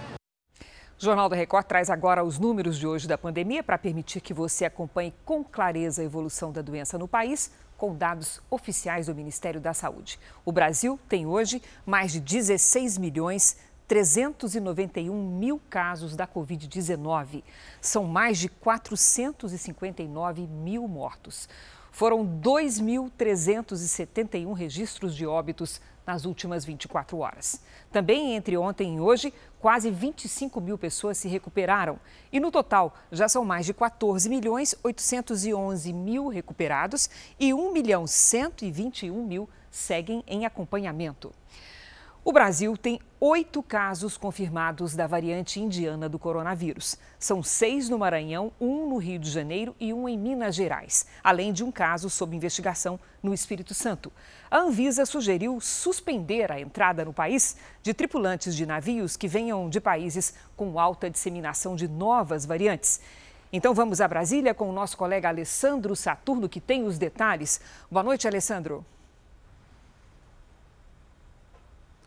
O 0.99 1.03
Jornal 1.03 1.27
da 1.27 1.35
Record 1.35 1.65
traz 1.65 1.89
agora 1.89 2.23
os 2.23 2.39
números 2.39 2.79
de 2.79 2.87
hoje 2.87 3.07
da 3.07 3.17
pandemia 3.17 3.61
para 3.61 3.77
permitir 3.77 4.21
que 4.21 4.33
você 4.33 4.63
acompanhe 4.63 5.13
com 5.25 5.43
clareza 5.43 6.01
a 6.01 6.05
evolução 6.05 6.51
da 6.51 6.61
doença 6.61 6.97
no 6.97 7.07
país 7.07 7.51
com 7.83 7.93
dados 7.93 8.39
oficiais 8.49 9.07
do 9.07 9.13
Ministério 9.13 9.59
da 9.59 9.73
Saúde. 9.73 10.17
O 10.45 10.53
Brasil 10.53 10.97
tem 11.09 11.25
hoje 11.25 11.61
mais 11.85 12.13
de 12.13 12.21
16 12.21 12.97
milhões 12.97 13.57
391 13.89 15.37
mil 15.37 15.59
casos 15.69 16.15
da 16.15 16.25
Covid-19. 16.25 17.43
São 17.81 18.05
mais 18.05 18.39
de 18.39 18.47
459 18.47 20.47
mil 20.47 20.87
mortos. 20.87 21.49
Foram 21.91 22.25
2.371 22.25 24.53
registros 24.53 25.13
de 25.13 25.27
óbitos 25.27 25.81
nas 26.05 26.25
últimas 26.25 26.65
24 26.65 27.17
horas. 27.17 27.61
Também 27.91 28.35
entre 28.35 28.57
ontem 28.57 28.97
e 28.97 28.99
hoje, 28.99 29.33
quase 29.59 29.89
25 29.89 30.59
mil 30.59 30.77
pessoas 30.77 31.17
se 31.17 31.27
recuperaram. 31.27 31.99
E 32.31 32.39
no 32.39 32.51
total, 32.51 32.93
já 33.11 33.29
são 33.29 33.45
mais 33.45 33.65
de 33.65 33.73
14 33.73 34.27
milhões 34.29 34.75
811 34.83 35.93
mil 35.93 36.27
recuperados 36.27 37.09
e 37.39 37.53
1 37.53 37.71
milhão 37.71 38.05
121 38.05 39.25
mil 39.25 39.49
seguem 39.71 40.23
em 40.27 40.45
acompanhamento. 40.45 41.33
O 42.25 42.31
Brasil 42.31 42.77
tem 42.77 43.01
oito 43.19 43.61
casos 43.61 44.15
confirmados 44.15 44.95
da 44.95 45.05
variante 45.05 45.59
indiana 45.59 46.07
do 46.07 46.17
coronavírus. 46.17 46.97
São 47.19 47.43
seis 47.43 47.89
no 47.89 47.99
Maranhão, 47.99 48.53
um 48.61 48.87
no 48.87 48.95
Rio 48.95 49.19
de 49.19 49.29
Janeiro 49.29 49.75
e 49.77 49.93
um 49.93 50.07
em 50.07 50.17
Minas 50.17 50.55
Gerais, 50.55 51.05
além 51.21 51.51
de 51.51 51.65
um 51.65 51.71
caso 51.71 52.09
sob 52.09 52.33
investigação 52.33 52.97
no 53.21 53.33
Espírito 53.33 53.73
Santo. 53.73 54.09
A 54.49 54.59
Anvisa 54.59 55.05
sugeriu 55.05 55.59
suspender 55.59 56.49
a 56.49 56.61
entrada 56.61 57.03
no 57.03 57.11
país 57.11 57.57
de 57.81 57.93
tripulantes 57.93 58.55
de 58.55 58.65
navios 58.65 59.17
que 59.17 59.27
venham 59.27 59.69
de 59.69 59.81
países 59.81 60.33
com 60.55 60.79
alta 60.79 61.09
disseminação 61.09 61.75
de 61.75 61.89
novas 61.89 62.45
variantes. 62.45 63.01
Então 63.51 63.73
vamos 63.73 63.99
a 63.99 64.07
Brasília 64.07 64.53
com 64.53 64.69
o 64.69 64.73
nosso 64.73 64.95
colega 64.95 65.27
Alessandro 65.27 65.93
Saturno, 65.93 66.47
que 66.47 66.61
tem 66.61 66.85
os 66.85 66.97
detalhes. 66.97 67.59
Boa 67.91 68.01
noite, 68.01 68.29
Alessandro. 68.29 68.85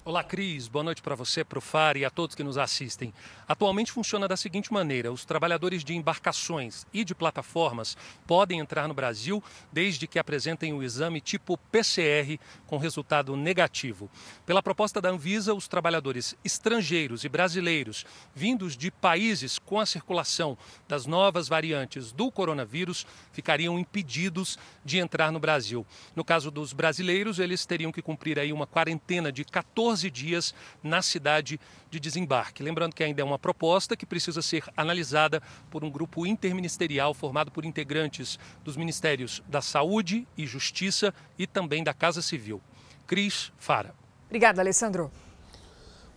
Olá, 0.08 0.22
Cris. 0.22 0.68
Boa 0.68 0.84
noite 0.84 1.02
para 1.02 1.16
você, 1.16 1.42
para 1.42 1.58
o 1.58 1.60
FAR 1.60 1.96
e 1.96 2.04
a 2.04 2.10
todos 2.10 2.36
que 2.36 2.44
nos 2.44 2.56
assistem. 2.56 3.12
Atualmente 3.48 3.90
funciona 3.90 4.28
da 4.28 4.36
seguinte 4.36 4.72
maneira: 4.72 5.10
os 5.10 5.24
trabalhadores 5.24 5.82
de 5.82 5.96
embarcações 5.96 6.86
e 6.94 7.04
de 7.04 7.12
plataformas 7.12 7.96
podem 8.24 8.60
entrar 8.60 8.86
no 8.86 8.94
Brasil 8.94 9.42
desde 9.72 10.06
que 10.06 10.20
apresentem 10.20 10.72
o 10.72 10.80
exame 10.80 11.20
tipo 11.20 11.58
PCR 11.58 12.38
com 12.68 12.78
resultado 12.78 13.34
negativo. 13.36 14.08
Pela 14.46 14.62
proposta 14.62 15.00
da 15.00 15.08
Anvisa, 15.08 15.52
os 15.52 15.66
trabalhadores 15.66 16.36
estrangeiros 16.44 17.24
e 17.24 17.28
brasileiros 17.28 18.06
vindos 18.32 18.76
de 18.76 18.92
países 18.92 19.58
com 19.58 19.80
a 19.80 19.86
circulação 19.86 20.56
das 20.86 21.04
novas 21.04 21.48
variantes 21.48 22.12
do 22.12 22.30
coronavírus 22.30 23.04
ficariam 23.32 23.76
impedidos 23.76 24.56
de 24.84 24.98
entrar 24.98 25.32
no 25.32 25.40
Brasil. 25.40 25.84
No 26.14 26.24
caso 26.24 26.48
dos 26.48 26.72
brasileiros, 26.72 27.40
eles 27.40 27.66
teriam 27.66 27.90
que 27.90 28.00
cumprir 28.00 28.38
aí 28.38 28.52
uma 28.52 28.68
quarentena 28.68 29.32
de 29.32 29.44
14 29.44 29.95
14 29.96 30.10
dias 30.10 30.54
na 30.82 31.00
cidade 31.00 31.58
de 31.90 31.98
desembarque. 31.98 32.62
Lembrando 32.62 32.94
que 32.94 33.02
ainda 33.02 33.22
é 33.22 33.24
uma 33.24 33.38
proposta 33.38 33.96
que 33.96 34.04
precisa 34.04 34.42
ser 34.42 34.64
analisada 34.76 35.42
por 35.70 35.82
um 35.82 35.90
grupo 35.90 36.26
interministerial 36.26 37.14
formado 37.14 37.50
por 37.50 37.64
integrantes 37.64 38.38
dos 38.62 38.76
Ministérios 38.76 39.42
da 39.48 39.62
Saúde 39.62 40.28
e 40.36 40.46
Justiça 40.46 41.14
e 41.38 41.46
também 41.46 41.82
da 41.82 41.94
Casa 41.94 42.20
Civil. 42.20 42.60
Cris 43.06 43.52
Fara. 43.56 43.94
Obrigada, 44.26 44.60
Alessandro. 44.60 45.10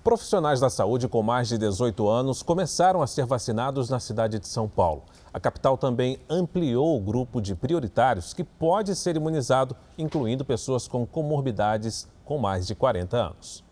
Profissionais 0.03 0.59
da 0.59 0.69
saúde 0.69 1.07
com 1.07 1.21
mais 1.21 1.49
de 1.49 1.57
18 1.57 2.07
anos 2.07 2.41
começaram 2.41 3.01
a 3.01 3.07
ser 3.07 3.25
vacinados 3.25 3.89
na 3.89 3.99
cidade 3.99 4.39
de 4.39 4.47
São 4.47 4.67
Paulo. 4.67 5.03
A 5.31 5.39
capital 5.39 5.77
também 5.77 6.19
ampliou 6.29 6.97
o 6.97 7.01
grupo 7.01 7.41
de 7.41 7.53
prioritários 7.53 8.33
que 8.33 8.43
pode 8.43 8.95
ser 8.95 9.15
imunizado, 9.15 9.75
incluindo 9.97 10.43
pessoas 10.43 10.87
com 10.87 11.05
comorbidades 11.05 12.07
com 12.29 12.37
mais 12.37 12.65
de 12.65 12.75
40 12.75 13.17
anos. 13.17 13.68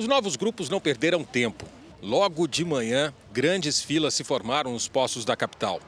Os 0.00 0.08
novos 0.08 0.34
grupos 0.34 0.70
não 0.70 0.80
perderam 0.80 1.22
tempo. 1.22 1.66
Logo 2.00 2.48
de 2.48 2.64
manhã, 2.64 3.12
grandes 3.30 3.82
filas 3.82 4.14
se 4.14 4.24
formaram 4.24 4.72
nos 4.72 4.88
postos 4.88 5.26
da 5.26 5.36
capital. 5.36 5.78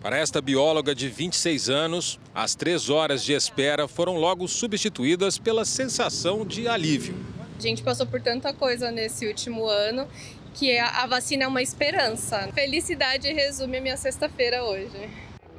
Para 0.00 0.16
esta 0.16 0.40
bióloga 0.40 0.94
de 0.94 1.06
26 1.06 1.68
anos, 1.68 2.18
as 2.34 2.54
três 2.54 2.88
horas 2.88 3.22
de 3.22 3.34
espera 3.34 3.86
foram 3.86 4.16
logo 4.16 4.48
substituídas 4.48 5.36
pela 5.36 5.66
sensação 5.66 6.46
de 6.46 6.66
alívio. 6.66 7.14
A 7.58 7.60
gente 7.60 7.82
passou 7.82 8.06
por 8.06 8.22
tanta 8.22 8.54
coisa 8.54 8.90
nesse 8.90 9.26
último 9.26 9.66
ano 9.68 10.08
que 10.54 10.78
a 10.78 11.06
vacina 11.06 11.44
é 11.44 11.46
uma 11.46 11.60
esperança. 11.60 12.48
Felicidade 12.54 13.30
resume 13.30 13.76
a 13.76 13.80
minha 13.82 13.98
sexta-feira 13.98 14.64
hoje. 14.64 15.10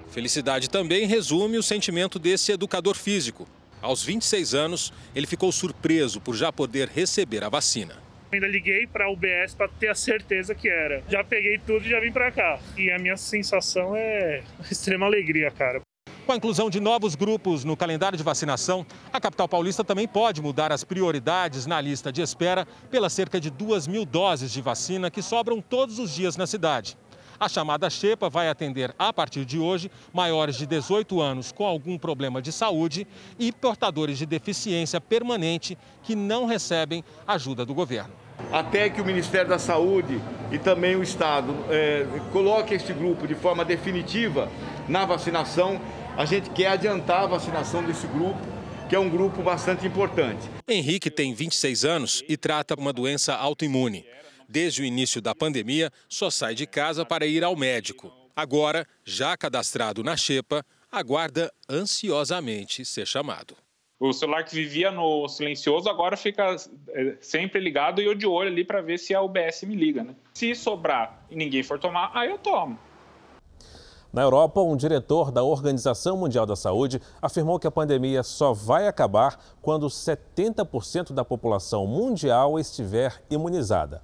Felicidade 0.10 0.68
também 0.68 1.06
resume 1.06 1.60
o 1.60 1.64
sentimento 1.64 2.18
desse 2.18 2.52
educador 2.52 2.96
físico, 2.96 3.48
aos 3.82 4.04
26 4.04 4.54
anos, 4.54 4.94
ele 5.16 5.28
ficou 5.28 5.52
surpreso 5.52 6.20
por 6.20 6.36
já 6.36 6.52
poder 6.52 6.88
receber 6.88 7.44
a 7.44 7.50
vacina. 7.50 7.96
Ainda 8.32 8.48
liguei 8.48 8.86
para 8.86 9.06
a 9.06 9.12
UBS 9.12 9.56
para 9.56 9.68
ter 9.68 9.90
a 9.90 9.96
certeza 9.96 10.54
que 10.54 10.70
era. 10.70 11.04
Já 11.10 11.24
peguei 11.24 11.58
tudo 11.58 11.86
e 11.86 11.90
já 11.90 12.00
vim 12.00 12.12
para 12.12 12.32
cá. 12.32 12.60
E 12.78 12.92
a 12.92 13.00
minha 13.00 13.18
sensação 13.18 13.96
é 13.96 14.44
extrema 14.70 15.06
alegria, 15.06 15.50
cara. 15.50 15.82
Com 16.30 16.34
a 16.34 16.36
inclusão 16.36 16.70
de 16.70 16.80
novos 16.80 17.16
grupos 17.16 17.64
no 17.64 17.76
calendário 17.76 18.16
de 18.16 18.24
vacinação, 18.24 18.86
a 19.12 19.20
capital 19.20 19.50
paulista 19.50 19.84
também 19.84 20.08
pode 20.08 20.44
mudar 20.44 20.72
as 20.72 20.84
prioridades 20.84 21.66
na 21.66 21.82
lista 21.82 22.12
de 22.12 22.22
espera 22.22 22.68
pelas 22.92 23.14
cerca 23.14 23.40
de 23.40 23.50
2 23.50 23.88
mil 23.88 24.06
doses 24.06 24.52
de 24.52 24.62
vacina 24.62 25.10
que 25.10 25.24
sobram 25.24 25.60
todos 25.60 25.98
os 25.98 26.14
dias 26.14 26.38
na 26.38 26.46
cidade. 26.46 26.96
A 27.40 27.48
chamada 27.48 27.90
Xepa 27.90 28.30
vai 28.30 28.50
atender, 28.50 28.94
a 29.00 29.14
partir 29.14 29.46
de 29.46 29.58
hoje, 29.58 29.90
maiores 30.12 30.58
de 30.58 30.66
18 30.66 31.22
anos 31.22 31.54
com 31.54 31.66
algum 31.66 31.98
problema 31.98 32.42
de 32.42 32.52
saúde 32.52 33.08
e 33.40 33.50
portadores 33.50 34.18
de 34.18 34.26
deficiência 34.26 35.00
permanente 35.00 35.78
que 36.04 36.16
não 36.16 36.46
recebem 36.46 37.02
ajuda 37.26 37.66
do 37.66 37.74
governo. 37.74 38.12
Até 38.52 38.90
que 38.90 39.00
o 39.00 39.06
Ministério 39.06 39.48
da 39.48 39.58
Saúde 39.58 40.20
e 40.52 40.58
também 40.58 40.98
o 40.98 41.04
Estado 41.04 41.56
é, 41.70 42.06
coloque 42.34 42.74
este 42.74 42.92
grupo 42.92 43.26
de 43.26 43.36
forma 43.36 43.64
definitiva 43.64 44.50
na 44.88 45.06
vacinação, 45.06 45.80
a 46.18 46.26
gente 46.26 46.50
quer 46.50 46.68
adiantar 46.68 47.24
a 47.24 47.28
vacinação 47.28 47.82
desse 47.84 48.08
grupo 48.08 48.40
que 48.90 48.96
é 48.96 49.00
um 49.00 49.10
grupo 49.10 49.42
bastante 49.42 49.86
importante. 49.88 50.50
Henrique 50.68 51.12
tem 51.12 51.34
26 51.34 51.86
anos 51.86 52.24
e 52.28 52.36
trata 52.36 52.76
uma 52.78 52.92
doença 52.92 53.36
autoimune 53.36 54.04
desde 54.50 54.82
o 54.82 54.86
início 54.86 55.22
da 55.22 55.36
pandemia, 55.36 55.92
só 56.10 56.32
sai 56.32 56.56
de 56.56 56.66
casa 56.66 57.06
para 57.06 57.28
ir 57.28 57.44
ao 57.44 57.56
médico. 57.56 58.12
Agora, 58.36 58.88
já 59.06 59.38
cadastrado 59.38 60.04
na 60.04 60.18
Xepa, 60.18 60.66
aguarda 60.92 61.54
ansiosamente 61.70 62.84
ser 62.84 63.06
chamado. 63.06 63.56
O 64.00 64.14
celular 64.14 64.44
que 64.46 64.56
vivia 64.56 64.92
no 64.92 65.28
silencioso 65.28 65.90
agora 65.90 66.16
fica 66.16 66.56
é, 66.88 67.18
sempre 67.20 67.60
ligado 67.60 68.02
e 68.02 68.06
eu 68.06 68.16
de 68.16 68.26
olho 68.26 68.50
ali 68.50 68.64
para 68.64 68.82
ver 68.82 68.98
se 68.98 69.14
a 69.14 69.22
UBS 69.22 69.64
me 69.64 69.76
liga. 69.76 70.04
Né? 70.04 70.16
Se 70.34 70.56
sobrar 70.56 71.26
e 71.30 71.36
ninguém 71.36 71.62
for 71.62 71.78
tomar, 71.78 72.10
aí 72.14 72.30
eu 72.30 72.38
tomo. 72.38 72.80
Na 74.12 74.24
Europa, 74.24 74.62
um 74.62 74.76
diretor 74.76 75.32
da 75.32 75.44
Organização 75.44 76.18
Mundial 76.18 76.46
da 76.46 76.56
Saúde 76.56 77.00
afirmou 77.22 77.60
que 77.60 77.68
a 77.68 77.72
pandemia 77.72 78.24
só 78.24 78.54
vai 78.54 78.88
acabar 78.88 79.38
quando 79.62 79.86
70% 79.88 81.14
da 81.14 81.24
população 81.24 81.86
mundial 81.86 82.58
estiver 82.58 83.22
imunizada 83.30 84.02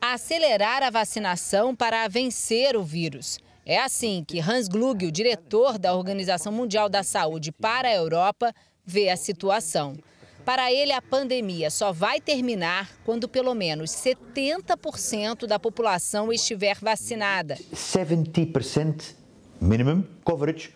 acelerar 0.00 0.82
a 0.82 0.90
vacinação 0.90 1.74
para 1.74 2.06
vencer 2.08 2.76
o 2.76 2.82
vírus. 2.82 3.38
É 3.66 3.78
assim 3.78 4.24
que 4.26 4.40
Hans 4.40 4.68
Klug, 4.68 5.06
o 5.06 5.12
diretor 5.12 5.78
da 5.78 5.94
Organização 5.94 6.52
Mundial 6.52 6.88
da 6.88 7.02
Saúde 7.02 7.52
para 7.52 7.88
a 7.88 7.94
Europa, 7.94 8.54
vê 8.84 9.10
a 9.10 9.16
situação. 9.16 9.96
Para 10.44 10.72
ele, 10.72 10.92
a 10.92 11.02
pandemia 11.02 11.68
só 11.68 11.92
vai 11.92 12.20
terminar 12.20 12.90
quando 13.04 13.28
pelo 13.28 13.54
menos 13.54 13.90
70% 13.90 15.46
da 15.46 15.58
população 15.58 16.32
estiver 16.32 16.78
vacinada. 16.80 17.56
70% 17.74 19.14
minimum 19.60 20.02
coverage. 20.24 20.74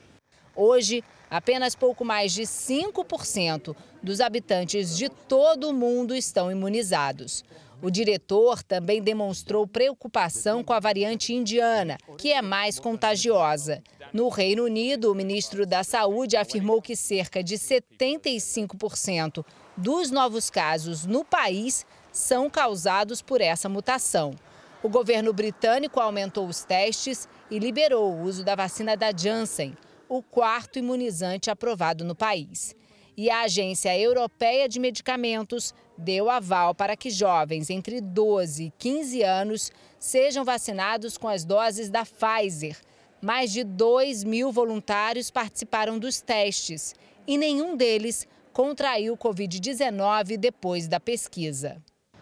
Hoje, 0.54 1.02
apenas 1.30 1.74
pouco 1.74 2.04
mais 2.04 2.32
de 2.32 2.42
5% 2.42 3.74
dos 4.02 4.20
habitantes 4.20 4.94
de 4.94 5.08
todo 5.08 5.70
o 5.70 5.72
mundo 5.72 6.14
estão 6.14 6.50
imunizados. 6.50 7.42
O 7.82 7.90
diretor 7.90 8.62
também 8.62 9.02
demonstrou 9.02 9.66
preocupação 9.66 10.62
com 10.62 10.72
a 10.72 10.78
variante 10.78 11.34
indiana, 11.34 11.98
que 12.16 12.32
é 12.32 12.40
mais 12.40 12.78
contagiosa. 12.78 13.82
No 14.12 14.28
Reino 14.28 14.62
Unido, 14.62 15.10
o 15.10 15.14
ministro 15.16 15.66
da 15.66 15.82
Saúde 15.82 16.36
afirmou 16.36 16.80
que 16.80 16.94
cerca 16.94 17.42
de 17.42 17.56
75% 17.56 19.44
dos 19.76 20.12
novos 20.12 20.48
casos 20.48 21.04
no 21.04 21.24
país 21.24 21.84
são 22.12 22.48
causados 22.48 23.20
por 23.20 23.40
essa 23.40 23.68
mutação. 23.68 24.32
O 24.80 24.88
governo 24.88 25.32
britânico 25.32 25.98
aumentou 25.98 26.46
os 26.46 26.62
testes 26.64 27.28
e 27.50 27.58
liberou 27.58 28.12
o 28.12 28.22
uso 28.22 28.44
da 28.44 28.54
vacina 28.54 28.96
da 28.96 29.10
Janssen, 29.10 29.76
o 30.08 30.22
quarto 30.22 30.78
imunizante 30.78 31.50
aprovado 31.50 32.04
no 32.04 32.14
país. 32.14 32.76
E 33.16 33.28
a 33.28 33.42
Agência 33.42 33.98
Europeia 33.98 34.68
de 34.68 34.78
Medicamentos 34.78 35.74
deu 36.02 36.28
aval 36.28 36.74
para 36.74 36.96
que 36.96 37.10
jovens 37.10 37.70
entre 37.70 38.00
12 38.00 38.64
e 38.64 38.72
15 38.76 39.22
anos 39.22 39.72
sejam 39.98 40.44
vacinados 40.44 41.16
com 41.16 41.28
as 41.28 41.44
doses 41.44 41.88
da 41.88 42.04
Pfizer. 42.04 42.76
Mais 43.20 43.52
de 43.52 43.62
2 43.62 44.24
mil 44.24 44.50
voluntários 44.50 45.30
participaram 45.30 45.98
dos 45.98 46.20
testes 46.20 46.94
e 47.26 47.38
nenhum 47.38 47.76
deles 47.76 48.26
contraiu 48.52 49.16
Covid-19 49.16 50.36
depois 50.36 50.88
da 50.88 50.98
pesquisa. 50.98 51.80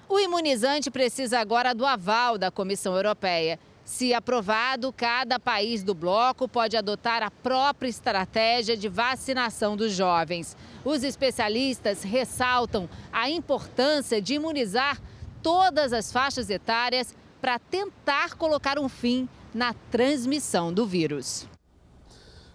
O 0.09 0.19
imunizante 0.19 0.91
precisa 0.91 1.39
agora 1.39 1.75
do 1.75 1.87
aval 1.87 2.37
da 2.37 2.51
Comissão 2.51 2.95
Europeia. 2.95 3.59
Se 3.85 4.13
aprovado, 4.13 4.93
cada 4.93 5.39
país 5.41 5.83
do 5.83 5.95
bloco 5.95 6.47
pode 6.47 6.77
adotar 6.77 7.23
a 7.23 7.31
própria 7.31 7.89
estratégia 7.89 8.77
de 8.77 8.89
vacinação 8.89 9.77
dos 9.77 9.93
jovens. 9.93 10.57
Os 10.85 11.03
especialistas 11.05 12.03
ressaltam 12.03 12.89
a 13.13 13.29
importância 13.29 14.21
de 14.21 14.35
imunizar 14.35 14.99
todas 15.43 15.93
as 15.93 16.13
faixas 16.13 16.51
etárias 16.51 17.15
para 17.41 17.59
tentar 17.59 18.35
colocar 18.35 18.79
um 18.79 18.89
fim 18.89 19.29
na 19.55 19.75
transmissão 19.91 20.73
do 20.73 20.87
vírus. 20.87 21.47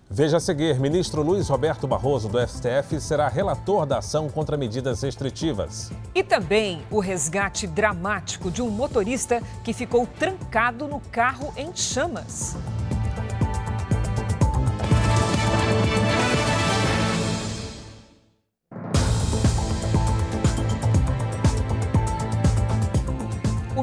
Veja 0.10 0.38
a 0.38 0.40
seguir: 0.40 0.80
ministro 0.80 1.24
Luiz 1.24 1.50
Roberto 1.50 1.88
Barroso, 1.88 2.30
do 2.30 2.40
STF, 2.40 3.02
será 3.02 3.28
relator 3.28 3.86
da 3.86 3.98
ação 3.98 4.30
contra 4.30 4.56
medidas 4.56 5.02
restritivas. 5.02 5.92
E 6.14 6.24
também 6.24 6.84
o 6.92 7.00
resgate 7.00 7.66
dramático 7.66 8.52
de 8.52 8.62
um 8.62 8.70
motorista 8.70 9.42
que 9.64 9.74
ficou 9.74 10.06
trancado 10.06 10.88
no 10.88 11.00
carro 11.00 11.52
em 11.58 11.76
chamas. 11.76 12.56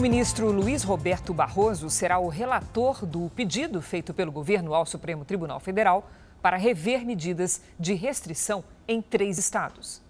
Ministro 0.02 0.50
Luiz 0.50 0.82
Roberto 0.82 1.32
Barroso 1.32 1.88
será 1.88 2.18
o 2.18 2.26
relator 2.26 3.06
do 3.06 3.30
pedido 3.36 3.80
feito 3.80 4.12
pelo 4.12 4.32
governo 4.32 4.74
ao 4.74 4.84
Supremo 4.84 5.24
Tribunal 5.24 5.60
Federal 5.60 6.10
para 6.42 6.56
rever 6.56 7.06
medidas 7.06 7.62
de 7.78 7.94
restrição 7.94 8.64
em 8.88 9.00
três 9.00 9.38
estados. 9.38 10.02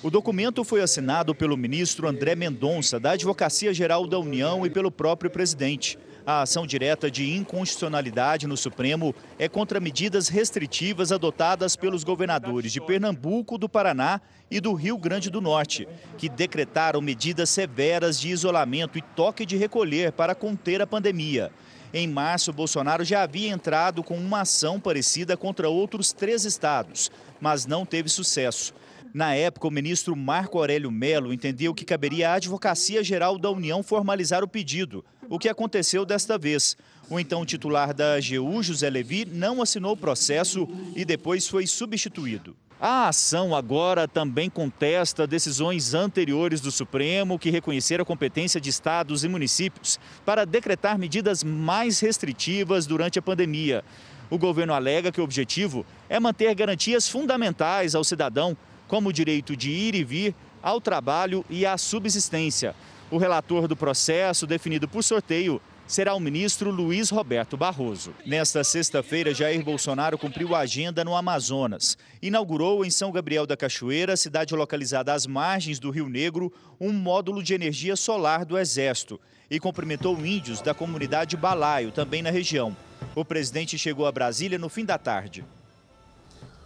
O 0.00 0.10
documento 0.10 0.62
foi 0.62 0.80
assinado 0.80 1.34
pelo 1.34 1.56
ministro 1.56 2.06
André 2.06 2.36
Mendonça, 2.36 3.00
da 3.00 3.10
Advocacia 3.10 3.74
Geral 3.74 4.06
da 4.06 4.16
União, 4.16 4.64
e 4.64 4.70
pelo 4.70 4.92
próprio 4.92 5.28
presidente. 5.28 5.98
A 6.24 6.42
ação 6.42 6.64
direta 6.64 7.10
de 7.10 7.34
inconstitucionalidade 7.34 8.46
no 8.46 8.56
Supremo 8.56 9.12
é 9.40 9.48
contra 9.48 9.80
medidas 9.80 10.28
restritivas 10.28 11.10
adotadas 11.10 11.74
pelos 11.74 12.04
governadores 12.04 12.72
de 12.72 12.80
Pernambuco, 12.80 13.58
do 13.58 13.68
Paraná 13.68 14.20
e 14.48 14.60
do 14.60 14.72
Rio 14.72 14.96
Grande 14.96 15.28
do 15.28 15.40
Norte, 15.40 15.88
que 16.16 16.28
decretaram 16.28 17.00
medidas 17.00 17.50
severas 17.50 18.20
de 18.20 18.28
isolamento 18.28 18.96
e 18.98 19.02
toque 19.02 19.44
de 19.44 19.56
recolher 19.56 20.12
para 20.12 20.32
conter 20.32 20.80
a 20.80 20.86
pandemia. 20.86 21.50
Em 21.92 22.06
março, 22.06 22.52
Bolsonaro 22.52 23.04
já 23.04 23.22
havia 23.22 23.50
entrado 23.50 24.04
com 24.04 24.16
uma 24.16 24.42
ação 24.42 24.78
parecida 24.78 25.36
contra 25.36 25.68
outros 25.68 26.12
três 26.12 26.44
estados, 26.44 27.10
mas 27.40 27.66
não 27.66 27.84
teve 27.84 28.08
sucesso. 28.08 28.72
Na 29.14 29.34
época, 29.34 29.68
o 29.68 29.70
ministro 29.70 30.16
Marco 30.16 30.58
Aurélio 30.58 30.90
Melo 30.90 31.34
entendeu 31.34 31.74
que 31.74 31.84
caberia 31.84 32.30
à 32.30 32.34
Advocacia 32.34 33.04
Geral 33.04 33.38
da 33.38 33.50
União 33.50 33.82
formalizar 33.82 34.42
o 34.42 34.48
pedido, 34.48 35.04
o 35.28 35.38
que 35.38 35.50
aconteceu 35.50 36.06
desta 36.06 36.38
vez. 36.38 36.78
O 37.10 37.20
então 37.20 37.44
titular 37.44 37.92
da 37.92 38.14
AGU, 38.14 38.62
José 38.62 38.88
Levi, 38.88 39.26
não 39.26 39.60
assinou 39.60 39.92
o 39.92 39.96
processo 39.96 40.66
e 40.96 41.04
depois 41.04 41.46
foi 41.46 41.66
substituído. 41.66 42.56
A 42.80 43.08
ação 43.08 43.54
agora 43.54 44.08
também 44.08 44.48
contesta 44.48 45.26
decisões 45.26 45.92
anteriores 45.92 46.60
do 46.62 46.70
Supremo 46.70 47.38
que 47.38 47.50
reconheceram 47.50 48.02
a 48.02 48.06
competência 48.06 48.60
de 48.60 48.70
estados 48.70 49.24
e 49.24 49.28
municípios 49.28 50.00
para 50.24 50.46
decretar 50.46 50.98
medidas 50.98 51.44
mais 51.44 52.00
restritivas 52.00 52.86
durante 52.86 53.18
a 53.18 53.22
pandemia. 53.22 53.84
O 54.30 54.38
governo 54.38 54.72
alega 54.72 55.12
que 55.12 55.20
o 55.20 55.24
objetivo 55.24 55.84
é 56.08 56.18
manter 56.18 56.52
garantias 56.54 57.06
fundamentais 57.06 57.94
ao 57.94 58.02
cidadão, 58.02 58.56
como 58.92 59.08
o 59.08 59.12
direito 59.12 59.56
de 59.56 59.70
ir 59.70 59.94
e 59.94 60.04
vir, 60.04 60.34
ao 60.62 60.78
trabalho 60.78 61.46
e 61.48 61.64
à 61.64 61.78
subsistência. 61.78 62.74
O 63.10 63.16
relator 63.16 63.66
do 63.66 63.74
processo, 63.74 64.46
definido 64.46 64.86
por 64.86 65.02
sorteio, 65.02 65.62
será 65.86 66.14
o 66.14 66.20
ministro 66.20 66.70
Luiz 66.70 67.08
Roberto 67.08 67.56
Barroso. 67.56 68.12
Nesta 68.26 68.62
sexta-feira, 68.62 69.32
Jair 69.32 69.64
Bolsonaro 69.64 70.18
cumpriu 70.18 70.54
a 70.54 70.58
agenda 70.58 71.02
no 71.02 71.16
Amazonas. 71.16 71.96
Inaugurou 72.20 72.84
em 72.84 72.90
São 72.90 73.10
Gabriel 73.10 73.46
da 73.46 73.56
Cachoeira, 73.56 74.14
cidade 74.14 74.54
localizada 74.54 75.14
às 75.14 75.26
margens 75.26 75.78
do 75.78 75.88
Rio 75.88 76.10
Negro, 76.10 76.52
um 76.78 76.92
módulo 76.92 77.42
de 77.42 77.54
energia 77.54 77.96
solar 77.96 78.44
do 78.44 78.58
Exército 78.58 79.18
e 79.50 79.58
cumprimentou 79.58 80.18
índios 80.18 80.60
da 80.60 80.74
comunidade 80.74 81.34
Balaio, 81.34 81.92
também 81.92 82.20
na 82.20 82.30
região. 82.30 82.76
O 83.14 83.24
presidente 83.24 83.78
chegou 83.78 84.06
a 84.06 84.12
Brasília 84.12 84.58
no 84.58 84.68
fim 84.68 84.84
da 84.84 84.98
tarde. 84.98 85.42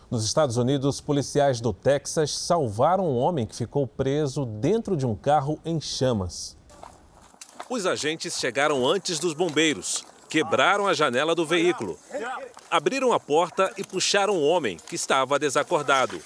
Nos 0.09 0.25
Estados 0.25 0.57
Unidos, 0.57 1.01
policiais 1.01 1.61
do 1.61 1.73
Texas 1.73 2.31
salvaram 2.31 3.05
um 3.05 3.17
homem 3.17 3.45
que 3.45 3.57
ficou 3.57 3.89
preso 3.89 4.45
dentro 4.45 4.97
de 4.97 5.05
um 5.05 5.17
carro 5.17 5.59
em 5.65 5.81
chamas. 5.81 6.57
Os 7.69 7.85
agentes 7.87 8.39
chegaram 8.39 8.87
antes 8.87 9.19
dos 9.19 9.35
bombeiros, 9.35 10.05
quebraram 10.29 10.87
a 10.87 10.95
janela 10.95 11.35
do 11.35 11.45
veículo, 11.45 11.99
abriram 12.71 13.13
a 13.13 13.19
porta 13.19 13.73
e 13.77 13.83
puxaram 13.83 14.37
o 14.37 14.47
homem, 14.47 14.77
que 14.77 14.95
estava 14.95 15.41
desacordado. 15.41 16.21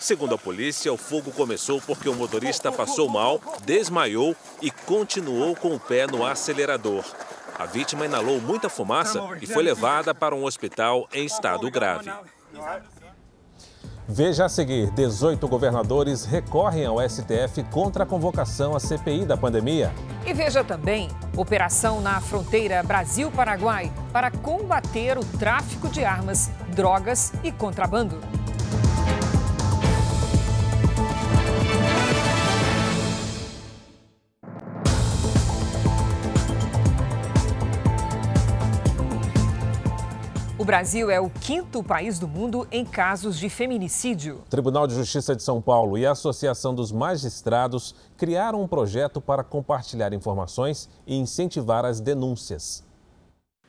Segundo 0.00 0.34
a 0.34 0.38
polícia, 0.38 0.90
o 0.90 0.96
fogo 0.96 1.30
começou 1.30 1.82
porque 1.82 2.08
o 2.08 2.14
motorista 2.14 2.72
passou 2.72 3.06
mal, 3.06 3.38
desmaiou 3.66 4.34
e 4.62 4.70
continuou 4.70 5.54
com 5.54 5.74
o 5.74 5.80
pé 5.80 6.06
no 6.06 6.24
acelerador. 6.24 7.04
A 7.58 7.66
vítima 7.66 8.06
inalou 8.06 8.40
muita 8.40 8.70
fumaça 8.70 9.20
e 9.42 9.46
foi 9.46 9.62
levada 9.62 10.14
para 10.14 10.34
um 10.34 10.44
hospital 10.44 11.06
em 11.12 11.26
estado 11.26 11.70
grave. 11.70 12.10
Veja 14.06 14.44
a 14.44 14.48
seguir: 14.48 14.90
18 14.90 15.48
governadores 15.48 16.24
recorrem 16.24 16.84
ao 16.84 16.98
STF 17.00 17.62
contra 17.70 18.04
a 18.04 18.06
convocação 18.06 18.76
à 18.76 18.80
CPI 18.80 19.24
da 19.24 19.36
pandemia. 19.36 19.92
E 20.26 20.34
veja 20.34 20.62
também: 20.62 21.08
operação 21.36 22.00
na 22.00 22.20
fronteira 22.20 22.82
Brasil-Paraguai 22.82 23.90
para 24.12 24.30
combater 24.30 25.16
o 25.16 25.24
tráfico 25.24 25.88
de 25.88 26.04
armas, 26.04 26.50
drogas 26.74 27.32
e 27.42 27.50
contrabando. 27.50 28.18
O 40.64 40.66
Brasil 40.66 41.10
é 41.10 41.20
o 41.20 41.28
quinto 41.28 41.84
país 41.84 42.18
do 42.18 42.26
mundo 42.26 42.66
em 42.72 42.86
casos 42.86 43.38
de 43.38 43.50
feminicídio. 43.50 44.36
O 44.46 44.48
Tribunal 44.48 44.86
de 44.86 44.94
Justiça 44.94 45.36
de 45.36 45.42
São 45.42 45.60
Paulo 45.60 45.98
e 45.98 46.06
a 46.06 46.12
Associação 46.12 46.74
dos 46.74 46.90
Magistrados 46.90 47.94
criaram 48.16 48.62
um 48.62 48.66
projeto 48.66 49.20
para 49.20 49.44
compartilhar 49.44 50.14
informações 50.14 50.88
e 51.06 51.16
incentivar 51.16 51.84
as 51.84 52.00
denúncias. 52.00 52.82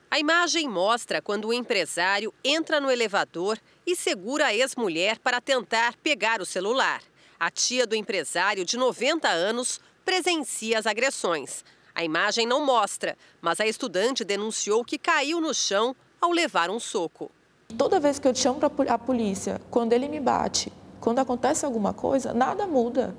A 0.09 0.19
imagem 0.19 0.69
mostra 0.69 1.21
quando 1.21 1.49
o 1.49 1.53
empresário 1.53 2.33
entra 2.41 2.79
no 2.79 2.89
elevador 2.89 3.59
e 3.85 3.93
segura 3.93 4.45
a 4.45 4.55
ex-mulher 4.55 5.19
para 5.19 5.41
tentar 5.41 5.97
pegar 5.97 6.39
o 6.39 6.45
celular. 6.45 7.01
A 7.37 7.51
tia 7.51 7.85
do 7.85 7.93
empresário, 7.93 8.63
de 8.63 8.77
90 8.77 9.27
anos, 9.27 9.81
presencia 10.05 10.79
as 10.79 10.85
agressões. 10.85 11.61
A 11.93 12.05
imagem 12.05 12.47
não 12.47 12.65
mostra, 12.65 13.17
mas 13.41 13.59
a 13.59 13.67
estudante 13.67 14.23
denunciou 14.23 14.85
que 14.85 14.97
caiu 14.97 15.41
no 15.41 15.53
chão 15.53 15.93
ao 16.19 16.31
levar 16.31 16.69
um 16.69 16.79
soco. 16.79 17.31
Toda 17.77 17.99
vez 17.99 18.19
que 18.19 18.27
eu 18.27 18.35
chamo 18.35 18.59
para 18.59 18.93
a 18.93 18.97
polícia, 18.97 19.59
quando 19.69 19.93
ele 19.93 20.07
me 20.07 20.19
bate, 20.19 20.71
quando 20.99 21.19
acontece 21.19 21.65
alguma 21.65 21.93
coisa, 21.93 22.33
nada 22.33 22.65
muda. 22.67 23.15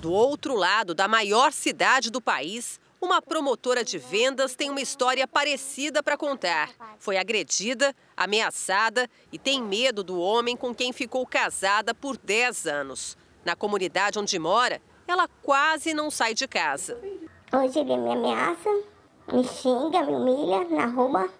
Do 0.00 0.12
outro 0.12 0.54
lado 0.54 0.94
da 0.94 1.08
maior 1.08 1.52
cidade 1.52 2.10
do 2.10 2.20
país, 2.20 2.78
uma 3.00 3.20
promotora 3.20 3.84
de 3.84 3.98
vendas 3.98 4.54
tem 4.54 4.70
uma 4.70 4.80
história 4.80 5.26
parecida 5.26 6.02
para 6.02 6.16
contar. 6.16 6.70
Foi 6.98 7.16
agredida, 7.16 7.94
ameaçada 8.16 9.08
e 9.32 9.38
tem 9.38 9.62
medo 9.62 10.02
do 10.02 10.18
homem 10.18 10.56
com 10.56 10.74
quem 10.74 10.92
ficou 10.92 11.26
casada 11.26 11.94
por 11.94 12.16
10 12.16 12.66
anos. 12.66 13.16
Na 13.44 13.54
comunidade 13.54 14.18
onde 14.18 14.38
mora, 14.38 14.80
ela 15.06 15.28
quase 15.42 15.94
não 15.94 16.10
sai 16.10 16.34
de 16.34 16.48
casa. 16.48 16.98
Hoje 17.52 17.78
ele 17.78 17.96
me 17.96 18.12
ameaça, 18.12 18.70
me 19.32 19.44
xinga, 19.44 20.02
me 20.02 20.14
humilha 20.14 20.64
na 20.68 20.86
rua 20.86 21.30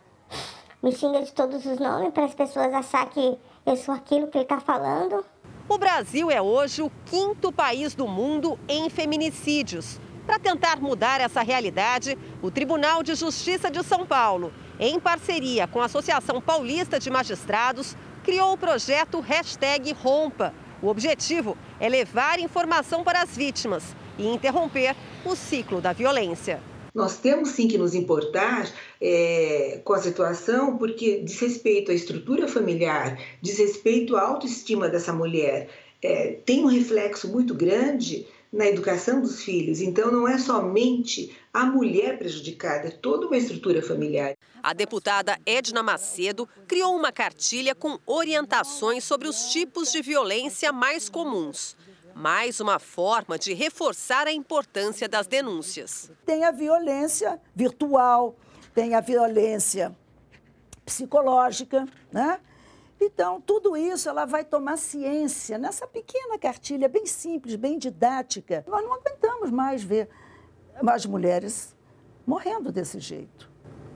me 0.86 0.92
xinga 0.92 1.20
de 1.20 1.32
todos 1.32 1.66
os 1.66 1.80
nomes 1.80 2.12
para 2.12 2.26
as 2.26 2.34
pessoas 2.34 2.72
achar 2.72 3.10
que 3.10 3.36
eu 3.66 3.76
sou 3.76 3.92
aquilo 3.92 4.28
que 4.28 4.38
ele 4.38 4.44
está 4.44 4.60
falando. 4.60 5.24
O 5.68 5.76
Brasil 5.76 6.30
é 6.30 6.40
hoje 6.40 6.80
o 6.80 6.92
quinto 7.06 7.50
país 7.50 7.92
do 7.92 8.06
mundo 8.06 8.56
em 8.68 8.88
feminicídios. 8.88 9.98
Para 10.24 10.38
tentar 10.38 10.80
mudar 10.80 11.20
essa 11.20 11.42
realidade, 11.42 12.16
o 12.40 12.52
Tribunal 12.52 13.02
de 13.02 13.16
Justiça 13.16 13.68
de 13.68 13.82
São 13.82 14.06
Paulo, 14.06 14.52
em 14.78 15.00
parceria 15.00 15.66
com 15.66 15.80
a 15.80 15.86
Associação 15.86 16.40
Paulista 16.40 17.00
de 17.00 17.10
Magistrados, 17.10 17.96
criou 18.22 18.52
o 18.52 18.58
projeto 18.58 19.18
Hashtag 19.18 19.92
Rompa. 19.92 20.54
O 20.80 20.86
objetivo 20.86 21.58
é 21.80 21.88
levar 21.88 22.38
informação 22.38 23.02
para 23.02 23.22
as 23.22 23.36
vítimas 23.36 23.96
e 24.16 24.28
interromper 24.28 24.94
o 25.24 25.34
ciclo 25.34 25.80
da 25.80 25.92
violência. 25.92 26.60
Nós 26.96 27.18
temos 27.18 27.50
sim 27.50 27.68
que 27.68 27.76
nos 27.76 27.94
importar 27.94 28.72
é, 28.98 29.82
com 29.84 29.92
a 29.92 30.00
situação, 30.00 30.78
porque 30.78 31.20
diz 31.20 31.38
respeito 31.38 31.90
à 31.90 31.94
estrutura 31.94 32.48
familiar, 32.48 33.20
diz 33.42 33.58
respeito 33.58 34.16
à 34.16 34.22
autoestima 34.22 34.88
dessa 34.88 35.12
mulher, 35.12 35.68
é, 36.02 36.38
tem 36.46 36.64
um 36.64 36.68
reflexo 36.68 37.28
muito 37.28 37.54
grande 37.54 38.26
na 38.50 38.66
educação 38.66 39.20
dos 39.20 39.42
filhos. 39.42 39.82
Então, 39.82 40.10
não 40.10 40.26
é 40.26 40.38
somente 40.38 41.36
a 41.52 41.66
mulher 41.66 42.18
prejudicada, 42.18 42.88
é 42.88 42.90
toda 42.90 43.26
uma 43.26 43.36
estrutura 43.36 43.82
familiar. 43.82 44.34
A 44.62 44.72
deputada 44.72 45.38
Edna 45.44 45.82
Macedo 45.82 46.48
criou 46.66 46.96
uma 46.96 47.12
cartilha 47.12 47.74
com 47.74 47.98
orientações 48.06 49.04
sobre 49.04 49.28
os 49.28 49.50
tipos 49.52 49.92
de 49.92 50.00
violência 50.00 50.72
mais 50.72 51.10
comuns 51.10 51.76
mais 52.16 52.60
uma 52.60 52.78
forma 52.78 53.38
de 53.38 53.52
reforçar 53.52 54.26
a 54.26 54.32
importância 54.32 55.06
das 55.06 55.26
denúncias. 55.26 56.10
Tem 56.24 56.44
a 56.44 56.50
violência 56.50 57.38
virtual, 57.54 58.34
tem 58.74 58.94
a 58.94 59.02
violência 59.02 59.94
psicológica, 60.82 61.86
né? 62.10 62.40
Então, 62.98 63.38
tudo 63.42 63.76
isso 63.76 64.08
ela 64.08 64.24
vai 64.24 64.42
tomar 64.42 64.78
ciência 64.78 65.58
nessa 65.58 65.86
pequena 65.86 66.38
cartilha 66.38 66.88
bem 66.88 67.04
simples, 67.04 67.54
bem 67.54 67.78
didática. 67.78 68.64
Nós 68.66 68.82
não 68.82 68.94
aguentamos 68.94 69.50
mais 69.50 69.84
ver 69.84 70.08
as 70.86 71.04
mulheres 71.04 71.76
morrendo 72.26 72.72
desse 72.72 72.98
jeito. 72.98 73.50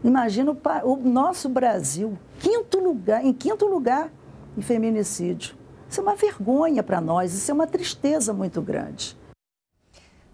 Imagina 0.05 0.53
o, 0.53 0.93
o 0.93 0.97
nosso 0.97 1.49
Brasil, 1.49 2.19
quinto 2.39 2.81
lugar, 2.81 3.25
em 3.25 3.33
quinto 3.33 3.65
lugar 3.65 4.13
em 4.59 4.61
feminicídio. 4.61 5.60
Isso 5.91 5.99
é 5.99 6.03
uma 6.05 6.15
vergonha 6.15 6.85
para 6.85 7.01
nós, 7.01 7.35
isso 7.35 7.51
é 7.51 7.55
uma 7.55 7.67
tristeza 7.67 8.33
muito 8.33 8.63
grande. 8.63 9.17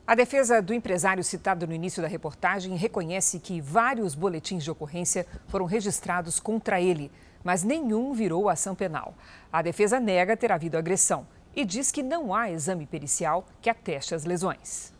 A 0.07 0.14
defesa 0.14 0.61
do 0.61 0.75
empresário 0.75 1.25
citado 1.25 1.66
no 1.66 1.73
início 1.73 2.03
da 2.03 2.09
reportagem 2.09 2.77
reconhece 2.77 3.40
que 3.40 3.59
vários 3.59 4.14
boletins 4.14 4.62
de 4.62 4.71
ocorrência 4.71 5.27
foram 5.49 5.64
registrados 5.64 6.38
contra 6.38 6.79
ele, 6.79 7.11
mas 7.42 7.62
nenhum 7.62 8.12
virou 8.12 8.51
ação 8.51 8.75
penal. 8.75 9.14
A 9.51 9.62
defesa 9.62 9.99
nega 9.99 10.37
ter 10.37 10.53
havido 10.53 10.77
agressão 10.77 11.27
e 11.55 11.64
diz 11.64 11.90
que 11.90 12.03
não 12.03 12.35
há 12.35 12.51
exame 12.51 12.85
pericial 12.85 13.47
que 13.62 13.71
ateste 13.71 14.14
as 14.14 14.27
lesões. 14.27 14.92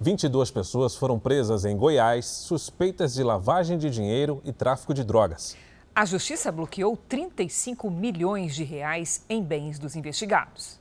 22 0.00 0.50
pessoas 0.50 0.96
foram 0.96 1.18
presas 1.18 1.66
em 1.66 1.76
Goiás 1.76 2.24
suspeitas 2.24 3.12
de 3.12 3.22
lavagem 3.22 3.76
de 3.76 3.90
dinheiro 3.90 4.40
e 4.42 4.54
tráfico 4.54 4.94
de 4.94 5.04
drogas. 5.04 5.54
A 5.98 6.04
justiça 6.04 6.52
bloqueou 6.52 6.96
35 6.96 7.90
milhões 7.90 8.54
de 8.54 8.62
reais 8.62 9.24
em 9.28 9.42
bens 9.42 9.80
dos 9.80 9.96
investigados. 9.96 10.78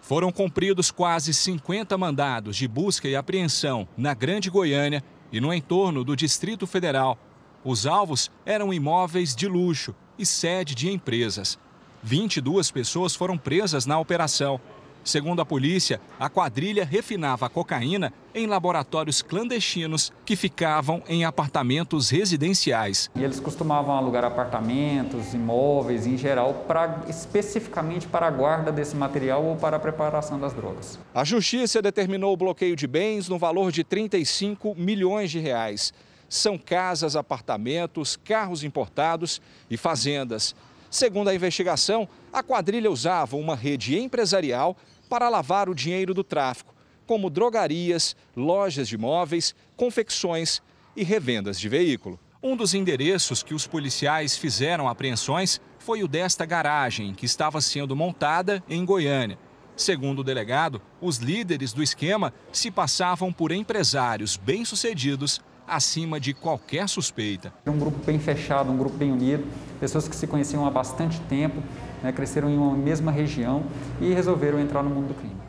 Foram 0.00 0.32
cumpridos 0.32 0.90
quase 0.90 1.32
50 1.32 1.96
mandados 1.96 2.56
de 2.56 2.66
busca 2.66 3.06
e 3.06 3.14
apreensão 3.14 3.86
na 3.96 4.12
Grande 4.12 4.50
Goiânia 4.50 5.00
e 5.30 5.40
no 5.40 5.54
entorno 5.54 6.02
do 6.02 6.16
Distrito 6.16 6.66
Federal. 6.66 7.16
Os 7.62 7.86
alvos 7.86 8.32
eram 8.44 8.74
imóveis 8.74 9.32
de 9.32 9.46
luxo 9.46 9.94
e 10.18 10.26
sede 10.26 10.74
de 10.74 10.90
empresas. 10.90 11.56
22 12.02 12.72
pessoas 12.72 13.14
foram 13.14 13.38
presas 13.38 13.86
na 13.86 13.96
operação. 13.96 14.60
Segundo 15.04 15.42
a 15.42 15.44
polícia, 15.44 16.00
a 16.18 16.30
quadrilha 16.30 16.82
refinava 16.82 17.44
a 17.44 17.48
cocaína 17.50 18.10
em 18.34 18.46
laboratórios 18.46 19.20
clandestinos 19.20 20.10
que 20.24 20.34
ficavam 20.34 21.02
em 21.06 21.26
apartamentos 21.26 22.08
residenciais. 22.08 23.10
E 23.14 23.22
eles 23.22 23.38
costumavam 23.38 23.94
alugar 23.94 24.24
apartamentos, 24.24 25.34
imóveis 25.34 26.06
em 26.06 26.16
geral, 26.16 26.64
pra, 26.66 27.04
especificamente 27.06 28.06
para 28.06 28.26
a 28.26 28.30
guarda 28.30 28.72
desse 28.72 28.96
material 28.96 29.44
ou 29.44 29.56
para 29.56 29.76
a 29.76 29.80
preparação 29.80 30.40
das 30.40 30.54
drogas. 30.54 30.98
A 31.14 31.22
justiça 31.22 31.82
determinou 31.82 32.32
o 32.32 32.36
bloqueio 32.36 32.74
de 32.74 32.86
bens 32.86 33.28
no 33.28 33.38
valor 33.38 33.70
de 33.70 33.84
35 33.84 34.74
milhões 34.74 35.30
de 35.30 35.38
reais. 35.38 35.92
São 36.30 36.56
casas, 36.56 37.14
apartamentos, 37.14 38.16
carros 38.16 38.64
importados 38.64 39.40
e 39.70 39.76
fazendas. 39.76 40.54
Segundo 40.94 41.28
a 41.28 41.34
investigação, 41.34 42.08
a 42.32 42.40
quadrilha 42.40 42.88
usava 42.90 43.36
uma 43.36 43.56
rede 43.56 43.98
empresarial 43.98 44.76
para 45.14 45.28
lavar 45.28 45.68
o 45.68 45.76
dinheiro 45.76 46.12
do 46.12 46.24
tráfico, 46.24 46.74
como 47.06 47.30
drogarias, 47.30 48.16
lojas 48.34 48.88
de 48.88 48.98
móveis, 48.98 49.54
confecções 49.76 50.60
e 50.96 51.04
revendas 51.04 51.60
de 51.60 51.68
veículo. 51.68 52.18
Um 52.42 52.56
dos 52.56 52.74
endereços 52.74 53.40
que 53.40 53.54
os 53.54 53.64
policiais 53.64 54.36
fizeram 54.36 54.88
apreensões 54.88 55.60
foi 55.78 56.02
o 56.02 56.08
desta 56.08 56.44
garagem, 56.44 57.14
que 57.14 57.26
estava 57.26 57.60
sendo 57.60 57.94
montada 57.94 58.60
em 58.68 58.84
Goiânia. 58.84 59.38
Segundo 59.76 60.18
o 60.18 60.24
delegado, 60.24 60.82
os 61.00 61.18
líderes 61.18 61.72
do 61.72 61.80
esquema 61.80 62.34
se 62.52 62.68
passavam 62.68 63.32
por 63.32 63.52
empresários 63.52 64.36
bem-sucedidos 64.36 65.40
acima 65.64 66.18
de 66.18 66.34
qualquer 66.34 66.88
suspeita. 66.88 67.54
Um 67.64 67.78
grupo 67.78 68.04
bem 68.04 68.18
fechado, 68.18 68.68
um 68.72 68.76
grupo 68.76 68.96
bem 68.96 69.12
unido, 69.12 69.46
pessoas 69.78 70.08
que 70.08 70.16
se 70.16 70.26
conheciam 70.26 70.66
há 70.66 70.70
bastante 70.72 71.20
tempo, 71.20 71.62
né, 72.04 72.12
cresceram 72.12 72.50
em 72.50 72.58
uma 72.58 72.76
mesma 72.76 73.10
região 73.10 73.64
e 73.98 74.12
resolveram 74.12 74.60
entrar 74.60 74.82
no 74.82 74.90
mundo 74.90 75.08
do 75.08 75.14
crime. 75.14 75.40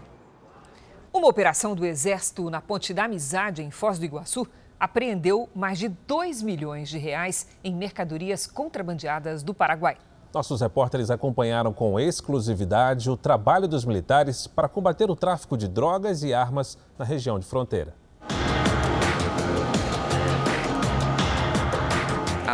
Uma 1.13 1.27
operação 1.27 1.75
do 1.75 1.85
Exército 1.85 2.49
na 2.49 2.61
Ponte 2.61 2.93
da 2.93 3.03
Amizade, 3.03 3.61
em 3.61 3.69
Foz 3.69 3.99
do 3.99 4.05
Iguaçu, 4.05 4.47
apreendeu 4.79 5.49
mais 5.53 5.77
de 5.77 5.89
2 5.89 6.41
milhões 6.41 6.87
de 6.87 6.97
reais 6.97 7.47
em 7.61 7.75
mercadorias 7.75 8.47
contrabandeadas 8.47 9.43
do 9.43 9.53
Paraguai. 9.53 9.97
Nossos 10.33 10.61
repórteres 10.61 11.09
acompanharam 11.09 11.73
com 11.73 11.99
exclusividade 11.99 13.09
o 13.09 13.17
trabalho 13.17 13.67
dos 13.67 13.85
militares 13.85 14.47
para 14.47 14.69
combater 14.69 15.09
o 15.09 15.15
tráfico 15.15 15.57
de 15.57 15.67
drogas 15.67 16.23
e 16.23 16.33
armas 16.33 16.77
na 16.97 17.03
região 17.03 17.37
de 17.37 17.45
fronteira. 17.45 17.93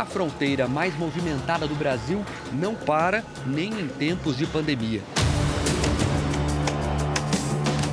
A 0.02 0.04
fronteira 0.04 0.66
mais 0.66 0.98
movimentada 0.98 1.64
do 1.64 1.76
Brasil 1.76 2.24
não 2.52 2.74
para 2.74 3.22
nem 3.46 3.72
em 3.72 3.86
tempos 3.86 4.36
de 4.36 4.44
pandemia. 4.44 5.00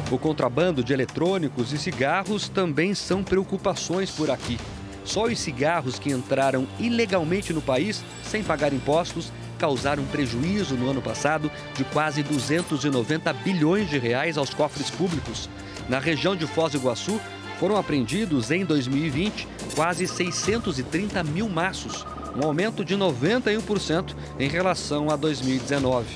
O 0.09 0.17
contrabando 0.17 0.83
de 0.83 0.91
eletrônicos 0.91 1.71
e 1.71 1.77
cigarros 1.77 2.49
também 2.49 2.95
são 2.95 3.23
preocupações 3.23 4.09
por 4.09 4.31
aqui. 4.31 4.57
Só 5.05 5.25
os 5.25 5.37
cigarros 5.37 5.99
que 5.99 6.11
entraram 6.11 6.67
ilegalmente 6.79 7.53
no 7.53 7.61
país, 7.61 8.03
sem 8.23 8.43
pagar 8.43 8.73
impostos, 8.73 9.31
causaram 9.59 10.03
prejuízo 10.05 10.73
no 10.73 10.89
ano 10.89 11.03
passado 11.03 11.51
de 11.75 11.83
quase 11.83 12.23
290 12.23 13.31
bilhões 13.33 13.87
de 13.87 13.99
reais 13.99 14.35
aos 14.35 14.51
cofres 14.51 14.89
públicos. 14.89 15.47
Na 15.87 15.99
região 15.99 16.35
de 16.35 16.47
Foz 16.47 16.71
do 16.71 16.79
Iguaçu, 16.79 17.21
foram 17.59 17.75
apreendidos 17.75 18.49
em 18.51 18.63
2020 18.63 19.47
quase 19.75 20.07
630 20.07 21.21
mil 21.23 21.49
maços, 21.49 22.05
um 22.35 22.45
aumento 22.45 22.85
de 22.85 22.95
91% 22.95 24.15
em 24.39 24.47
relação 24.47 25.09
a 25.09 25.17
2019. 25.17 26.07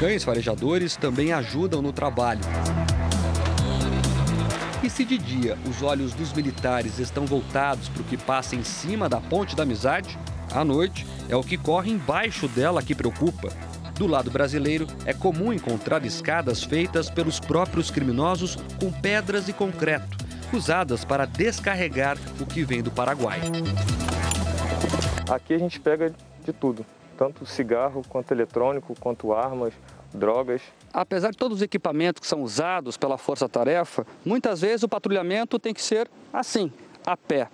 Cães 0.00 0.24
farejadores 0.24 0.96
também 0.96 1.32
ajudam 1.32 1.82
no 1.82 1.92
trabalho. 1.92 2.40
E 4.82 4.88
se 4.88 5.04
de 5.04 5.18
dia 5.18 5.58
os 5.68 5.82
olhos 5.82 6.14
dos 6.14 6.32
militares 6.32 6.98
estão 6.98 7.26
voltados 7.26 7.90
para 7.90 8.00
o 8.00 8.04
que 8.06 8.16
passa 8.16 8.56
em 8.56 8.64
cima 8.64 9.10
da 9.10 9.20
Ponte 9.20 9.54
da 9.54 9.64
Amizade, 9.64 10.18
à 10.50 10.64
noite 10.64 11.06
é 11.28 11.36
o 11.36 11.44
que 11.44 11.58
corre 11.58 11.90
embaixo 11.90 12.48
dela 12.48 12.82
que 12.82 12.94
preocupa. 12.94 13.52
Do 14.00 14.06
lado 14.06 14.30
brasileiro, 14.30 14.86
é 15.04 15.12
comum 15.12 15.52
encontrar 15.52 16.06
escadas 16.06 16.64
feitas 16.64 17.10
pelos 17.10 17.38
próprios 17.38 17.90
criminosos 17.90 18.56
com 18.80 18.90
pedras 18.90 19.46
e 19.46 19.52
concreto, 19.52 20.16
usadas 20.54 21.04
para 21.04 21.26
descarregar 21.26 22.16
o 22.40 22.46
que 22.46 22.64
vem 22.64 22.82
do 22.82 22.90
Paraguai. 22.90 23.40
Aqui 25.30 25.52
a 25.52 25.58
gente 25.58 25.78
pega 25.78 26.14
de 26.42 26.50
tudo, 26.50 26.86
tanto 27.14 27.44
cigarro 27.44 28.02
quanto 28.08 28.32
eletrônico, 28.32 28.94
quanto 28.98 29.34
armas, 29.34 29.74
drogas. 30.14 30.62
Apesar 30.94 31.30
de 31.30 31.36
todos 31.36 31.58
os 31.58 31.62
equipamentos 31.62 32.20
que 32.20 32.26
são 32.26 32.42
usados 32.42 32.96
pela 32.96 33.18
Força 33.18 33.50
Tarefa, 33.50 34.06
muitas 34.24 34.62
vezes 34.62 34.82
o 34.82 34.88
patrulhamento 34.88 35.58
tem 35.58 35.74
que 35.74 35.82
ser 35.82 36.08
assim, 36.32 36.72
a 37.06 37.16
pé, 37.16 37.48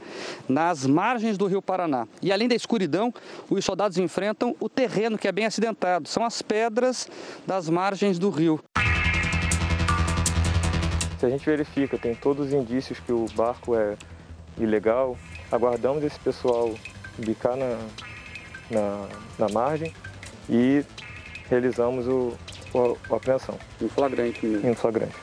nas 0.49 0.87
margens 0.87 1.39
do 1.39 1.47
Rio 1.47 1.63
Paraná. 1.63 2.07
E 2.23 2.33
além 2.33 2.49
da 2.49 2.55
escuridão, 2.55 3.13
os 3.49 3.65
soldados 3.65 3.99
enfrentam 3.99 4.55
o 4.61 4.69
terreno 4.69 5.17
que 5.19 5.29
é 5.29 5.33
bem 5.33 5.47
acidentado. 5.47 6.09
São 6.09 6.25
as 6.25 6.43
pedras 6.43 7.09
das 7.47 7.69
margens 7.69 8.19
do 8.19 8.31
rio. 8.31 8.61
Se 11.19 11.25
a 11.25 11.31
gente 11.31 11.47
verifica, 11.47 11.97
tem 11.97 12.15
todos 12.15 12.49
os 12.49 12.53
indícios 12.53 13.01
que 13.01 13.13
o 13.13 13.27
barco 13.35 13.75
é 13.75 13.97
ilegal, 14.59 15.17
aguardamos 15.51 16.05
esse 16.05 16.19
pessoal 16.21 16.75
bicar 17.19 17.57
na, 17.57 17.79
na, 18.71 19.09
na 19.39 19.49
margem 19.49 19.93
e 20.49 20.85
realizamos 21.49 22.07
o, 22.07 22.35
o, 22.75 22.99
a 23.11 23.17
apreensão. 23.17 23.59
Em 23.81 23.89
flagrante 23.89 24.45
mesmo. 24.45 24.69
Em 24.69 24.75
flagrante. 24.75 25.17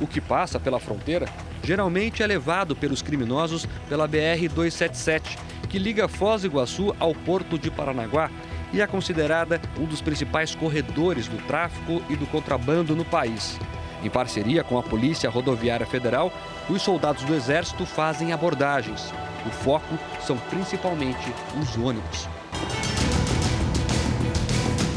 O 0.00 0.06
que 0.06 0.20
passa 0.20 0.58
pela 0.58 0.78
fronteira 0.78 1.26
geralmente 1.68 2.22
é 2.22 2.26
levado 2.26 2.74
pelos 2.74 3.02
criminosos 3.02 3.68
pela 3.90 4.08
BR-277, 4.08 5.36
que 5.68 5.78
liga 5.78 6.08
Foz 6.08 6.40
do 6.40 6.46
Iguaçu 6.46 6.96
ao 6.98 7.14
porto 7.14 7.58
de 7.58 7.70
Paranaguá 7.70 8.30
e 8.72 8.80
é 8.80 8.86
considerada 8.86 9.60
um 9.78 9.84
dos 9.84 10.00
principais 10.00 10.54
corredores 10.54 11.28
do 11.28 11.36
tráfico 11.46 12.02
e 12.08 12.16
do 12.16 12.26
contrabando 12.28 12.96
no 12.96 13.04
país. 13.04 13.60
Em 14.02 14.08
parceria 14.08 14.64
com 14.64 14.78
a 14.78 14.82
Polícia 14.82 15.28
Rodoviária 15.28 15.84
Federal, 15.84 16.32
os 16.70 16.80
soldados 16.80 17.22
do 17.24 17.34
Exército 17.34 17.84
fazem 17.84 18.32
abordagens. 18.32 19.12
O 19.46 19.50
foco 19.50 19.98
são 20.22 20.38
principalmente 20.38 21.30
os 21.60 21.76
ônibus. 21.76 22.26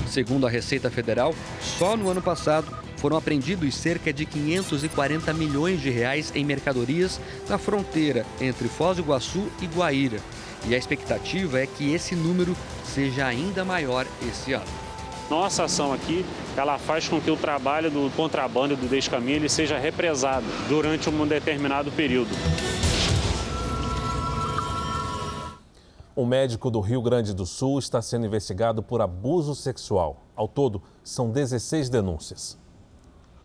Segundo 0.08 0.48
a 0.48 0.50
Receita 0.50 0.90
Federal, 0.90 1.36
só 1.60 1.98
no 1.98 2.10
ano 2.10 2.22
passado 2.22 2.74
foram 3.02 3.18
apreendidos 3.18 3.76
cerca 3.76 4.14
de 4.14 4.28
540 4.28 5.34
milhões 5.34 5.82
de 5.82 5.90
reais 5.90 6.32
em 6.36 6.46
mercadorias 6.46 7.20
na 7.50 7.58
fronteira 7.58 8.24
entre 8.40 8.68
Foz 8.68 8.98
do 8.98 9.02
Iguaçu 9.02 9.48
e 9.60 9.66
Guaíra. 9.66 10.20
E 10.68 10.76
a 10.76 10.78
expectativa 10.78 11.60
é 11.60 11.66
que 11.66 11.92
esse 11.92 12.16
número 12.16 12.56
seja 12.86 13.26
ainda 13.26 13.66
maior 13.66 14.06
esse 14.30 14.54
ano. 14.54 14.68
Nossa 15.32 15.64
ação 15.64 15.92
aqui, 15.92 16.24
ela 16.56 16.78
faz 16.78 17.08
com 17.08 17.20
que 17.20 17.32
o 17.32 17.36
trabalho 17.36 17.90
do 17.90 18.12
contrabando 18.16 18.76
do 18.76 18.88
descaminho 18.88 19.50
seja 19.50 19.80
represado 19.80 20.46
durante 20.70 21.10
um 21.10 21.26
determinado 21.26 21.92
período. 21.92 22.30
Um 26.16 26.26
médico 26.26 26.70
do 26.70 26.80
Rio 26.82 27.02
Grande 27.02 27.34
do 27.34 27.48
Sul 27.48 27.80
está 27.80 28.00
sendo 28.00 28.28
investigado 28.28 28.84
por 28.84 29.02
abuso 29.02 29.56
sexual. 29.56 30.28
Ao 30.36 30.48
todo, 30.48 30.84
são 31.04 31.32
16 31.32 31.90
denúncias. 31.90 32.61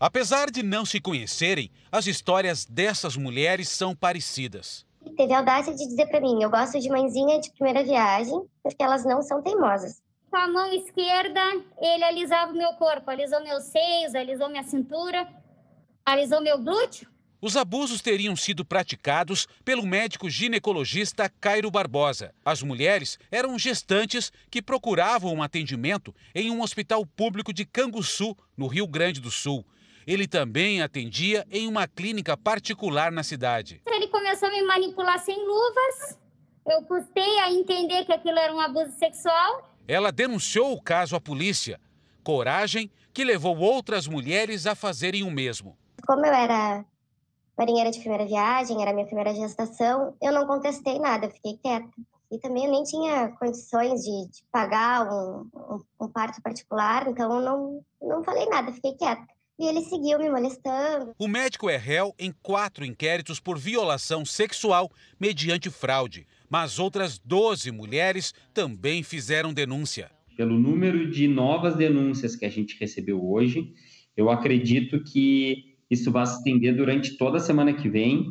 Apesar 0.06 0.52
de 0.52 0.62
não 0.62 0.84
se 0.84 1.00
conhecerem, 1.00 1.68
as 1.90 2.06
histórias 2.06 2.64
dessas 2.64 3.16
mulheres 3.16 3.68
são 3.68 3.92
parecidas. 3.92 4.86
Teve 5.16 5.32
a 5.32 5.38
audácia 5.38 5.74
de 5.74 5.84
dizer 5.84 6.06
para 6.06 6.20
mim: 6.20 6.40
eu 6.40 6.48
gosto 6.48 6.78
de 6.78 6.88
mãezinha 6.88 7.40
de 7.40 7.50
primeira 7.50 7.82
viagem, 7.82 8.40
porque 8.62 8.84
elas 8.84 9.04
não 9.04 9.20
são 9.20 9.42
teimosas. 9.42 10.00
Com 10.30 10.36
a 10.36 10.46
mão 10.46 10.72
esquerda, 10.72 11.40
ele 11.80 12.04
alisava 12.04 12.52
o 12.52 12.56
meu 12.56 12.72
corpo, 12.74 13.10
alisou 13.10 13.42
meus 13.42 13.64
seios, 13.64 14.14
alisou 14.14 14.48
minha 14.48 14.62
cintura, 14.62 15.26
alisou 16.04 16.40
meu 16.40 16.56
glúteo. 16.56 17.10
Os 17.40 17.56
abusos 17.56 18.00
teriam 18.00 18.36
sido 18.36 18.64
praticados 18.64 19.48
pelo 19.64 19.84
médico 19.84 20.30
ginecologista 20.30 21.28
Cairo 21.40 21.68
Barbosa. 21.68 22.32
As 22.44 22.62
mulheres 22.62 23.18
eram 23.28 23.58
gestantes 23.58 24.32
que 24.52 24.62
procuravam 24.62 25.34
um 25.34 25.42
atendimento 25.42 26.14
em 26.32 26.48
um 26.48 26.62
hospital 26.62 27.04
público 27.04 27.52
de 27.52 27.64
Canguçu, 27.64 28.36
no 28.56 28.68
Rio 28.68 28.86
Grande 28.86 29.20
do 29.20 29.32
Sul. 29.32 29.66
Ele 30.06 30.28
também 30.28 30.80
atendia 30.80 31.44
em 31.50 31.66
uma 31.66 31.88
clínica 31.88 32.36
particular 32.36 33.10
na 33.10 33.24
cidade. 33.24 33.82
Ele 33.84 34.06
começou 34.06 34.48
a 34.48 34.52
me 34.52 34.62
manipular 34.62 35.18
sem 35.18 35.36
luvas. 35.36 36.16
Eu 36.64 36.82
custei 36.82 37.38
a 37.40 37.50
entender 37.50 38.04
que 38.04 38.12
aquilo 38.12 38.38
era 38.38 38.54
um 38.54 38.60
abuso 38.60 38.92
sexual. 38.92 39.68
Ela 39.88 40.12
denunciou 40.12 40.72
o 40.72 40.80
caso 40.80 41.16
à 41.16 41.20
polícia. 41.20 41.80
Coragem 42.22 42.88
que 43.12 43.24
levou 43.24 43.58
outras 43.58 44.06
mulheres 44.06 44.64
a 44.66 44.76
fazerem 44.76 45.24
o 45.24 45.30
mesmo. 45.30 45.76
Como 46.06 46.24
eu 46.24 46.32
era 46.32 46.84
marinheira 47.58 47.90
de 47.90 47.98
primeira 47.98 48.26
viagem, 48.26 48.80
era 48.80 48.92
minha 48.92 49.06
primeira 49.06 49.34
gestação, 49.34 50.14
eu 50.22 50.32
não 50.32 50.46
contestei 50.46 50.98
nada, 51.00 51.26
eu 51.26 51.30
fiquei 51.30 51.56
quieta. 51.56 51.88
E 52.30 52.38
também 52.38 52.66
eu 52.66 52.70
nem 52.70 52.82
tinha 52.84 53.28
condições 53.38 54.02
de, 54.02 54.28
de 54.28 54.44
pagar 54.52 55.08
um, 55.10 55.48
um, 55.54 55.80
um, 56.00 56.08
parto 56.08 56.42
particular, 56.42 57.08
então 57.08 57.32
eu 57.32 57.40
não, 57.40 57.84
não 58.02 58.22
falei 58.22 58.46
nada, 58.46 58.72
fiquei 58.72 58.94
quieta. 58.94 59.35
E 59.58 59.66
ele 59.66 59.80
seguiu 59.80 60.18
me 60.18 60.28
molestando. 60.28 61.14
O 61.18 61.26
médico 61.26 61.70
é 61.70 61.76
réu 61.76 62.14
em 62.18 62.32
quatro 62.42 62.84
inquéritos 62.84 63.40
por 63.40 63.58
violação 63.58 64.24
sexual 64.24 64.90
mediante 65.18 65.70
fraude, 65.70 66.26
mas 66.48 66.78
outras 66.78 67.18
12 67.18 67.70
mulheres 67.70 68.34
também 68.52 69.02
fizeram 69.02 69.54
denúncia. 69.54 70.10
Pelo 70.36 70.58
número 70.58 71.10
de 71.10 71.26
novas 71.26 71.74
denúncias 71.74 72.36
que 72.36 72.44
a 72.44 72.50
gente 72.50 72.76
recebeu 72.78 73.26
hoje, 73.26 73.72
eu 74.14 74.28
acredito 74.28 75.02
que 75.02 75.76
isso 75.90 76.10
vai 76.10 76.26
se 76.26 76.36
estender 76.36 76.76
durante 76.76 77.16
toda 77.16 77.38
a 77.38 77.40
semana 77.40 77.72
que 77.72 77.88
vem, 77.88 78.28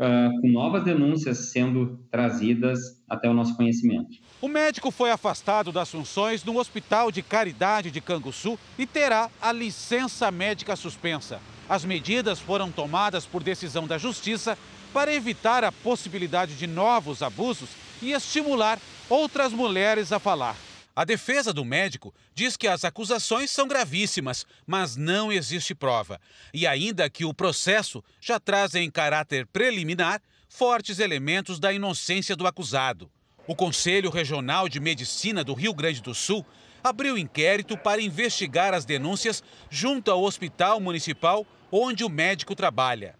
uh, 0.00 0.40
com 0.40 0.48
novas 0.48 0.84
denúncias 0.84 1.50
sendo 1.50 1.98
trazidas 2.10 2.78
até 3.08 3.28
o 3.28 3.34
nosso 3.34 3.56
conhecimento. 3.56 4.16
O 4.38 4.48
médico 4.48 4.90
foi 4.90 5.10
afastado 5.10 5.72
das 5.72 5.90
funções 5.90 6.44
no 6.44 6.58
Hospital 6.58 7.10
de 7.10 7.22
Caridade 7.22 7.90
de 7.90 8.02
Canguçu 8.02 8.58
e 8.78 8.86
terá 8.86 9.30
a 9.40 9.50
licença 9.50 10.30
médica 10.30 10.76
suspensa. 10.76 11.40
As 11.66 11.86
medidas 11.86 12.38
foram 12.38 12.70
tomadas 12.70 13.24
por 13.24 13.42
decisão 13.42 13.86
da 13.86 13.96
Justiça 13.96 14.58
para 14.92 15.12
evitar 15.12 15.64
a 15.64 15.72
possibilidade 15.72 16.54
de 16.54 16.66
novos 16.66 17.22
abusos 17.22 17.70
e 18.02 18.12
estimular 18.12 18.78
outras 19.08 19.54
mulheres 19.54 20.12
a 20.12 20.18
falar. 20.18 20.54
A 20.94 21.04
defesa 21.04 21.50
do 21.50 21.64
médico 21.64 22.14
diz 22.34 22.58
que 22.58 22.68
as 22.68 22.84
acusações 22.84 23.50
são 23.50 23.66
gravíssimas, 23.66 24.46
mas 24.66 24.96
não 24.96 25.32
existe 25.32 25.74
prova. 25.74 26.20
E 26.52 26.66
ainda 26.66 27.08
que 27.08 27.24
o 27.24 27.32
processo 27.32 28.04
já 28.20 28.38
traz 28.38 28.74
em 28.74 28.90
caráter 28.90 29.46
preliminar 29.46 30.20
fortes 30.46 30.98
elementos 30.98 31.58
da 31.58 31.72
inocência 31.72 32.36
do 32.36 32.46
acusado. 32.46 33.10
O 33.48 33.54
Conselho 33.54 34.10
Regional 34.10 34.68
de 34.68 34.80
Medicina 34.80 35.44
do 35.44 35.54
Rio 35.54 35.72
Grande 35.72 36.02
do 36.02 36.12
Sul 36.12 36.44
abriu 36.82 37.16
inquérito 37.16 37.78
para 37.78 38.02
investigar 38.02 38.74
as 38.74 38.84
denúncias 38.84 39.40
junto 39.70 40.10
ao 40.10 40.24
Hospital 40.24 40.80
Municipal 40.80 41.46
onde 41.70 42.02
o 42.02 42.08
médico 42.08 42.56
trabalha. 42.56 43.14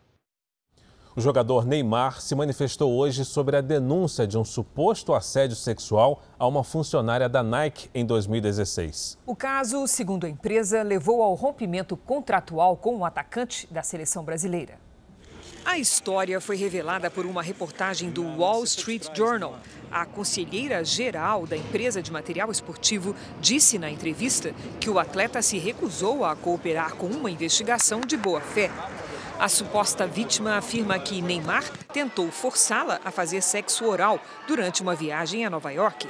O 1.14 1.20
jogador 1.20 1.64
Neymar 1.64 2.20
se 2.20 2.34
manifestou 2.34 2.92
hoje 2.92 3.24
sobre 3.24 3.56
a 3.56 3.60
denúncia 3.60 4.26
de 4.26 4.36
um 4.36 4.44
suposto 4.44 5.14
assédio 5.14 5.56
sexual 5.56 6.20
a 6.38 6.46
uma 6.46 6.64
funcionária 6.64 7.28
da 7.28 7.42
Nike 7.42 7.88
em 7.94 8.04
2016. 8.04 9.16
O 9.24 9.34
caso, 9.34 9.86
segundo 9.86 10.26
a 10.26 10.28
empresa, 10.28 10.82
levou 10.82 11.22
ao 11.22 11.34
rompimento 11.34 11.96
contratual 11.96 12.76
com 12.76 12.96
o 12.96 13.04
atacante 13.04 13.66
da 13.72 13.82
seleção 13.82 14.24
brasileira. 14.24 14.85
A 15.66 15.78
história 15.78 16.40
foi 16.40 16.54
revelada 16.54 17.10
por 17.10 17.26
uma 17.26 17.42
reportagem 17.42 18.08
do 18.08 18.22
Wall 18.22 18.62
Street 18.62 19.08
Journal. 19.12 19.58
A 19.90 20.06
conselheira 20.06 20.84
geral 20.84 21.44
da 21.44 21.56
empresa 21.56 22.00
de 22.00 22.12
material 22.12 22.52
esportivo 22.52 23.16
disse 23.40 23.76
na 23.76 23.90
entrevista 23.90 24.54
que 24.78 24.88
o 24.88 24.96
atleta 24.96 25.42
se 25.42 25.58
recusou 25.58 26.24
a 26.24 26.36
cooperar 26.36 26.94
com 26.94 27.08
uma 27.08 27.32
investigação 27.32 28.00
de 28.00 28.16
boa 28.16 28.40
fé. 28.40 28.70
A 29.40 29.48
suposta 29.48 30.06
vítima 30.06 30.56
afirma 30.56 31.00
que 31.00 31.20
Neymar 31.20 31.64
tentou 31.92 32.30
forçá-la 32.30 33.00
a 33.04 33.10
fazer 33.10 33.42
sexo 33.42 33.86
oral 33.86 34.20
durante 34.46 34.82
uma 34.82 34.94
viagem 34.94 35.44
a 35.44 35.50
Nova 35.50 35.72
York. 35.72 36.06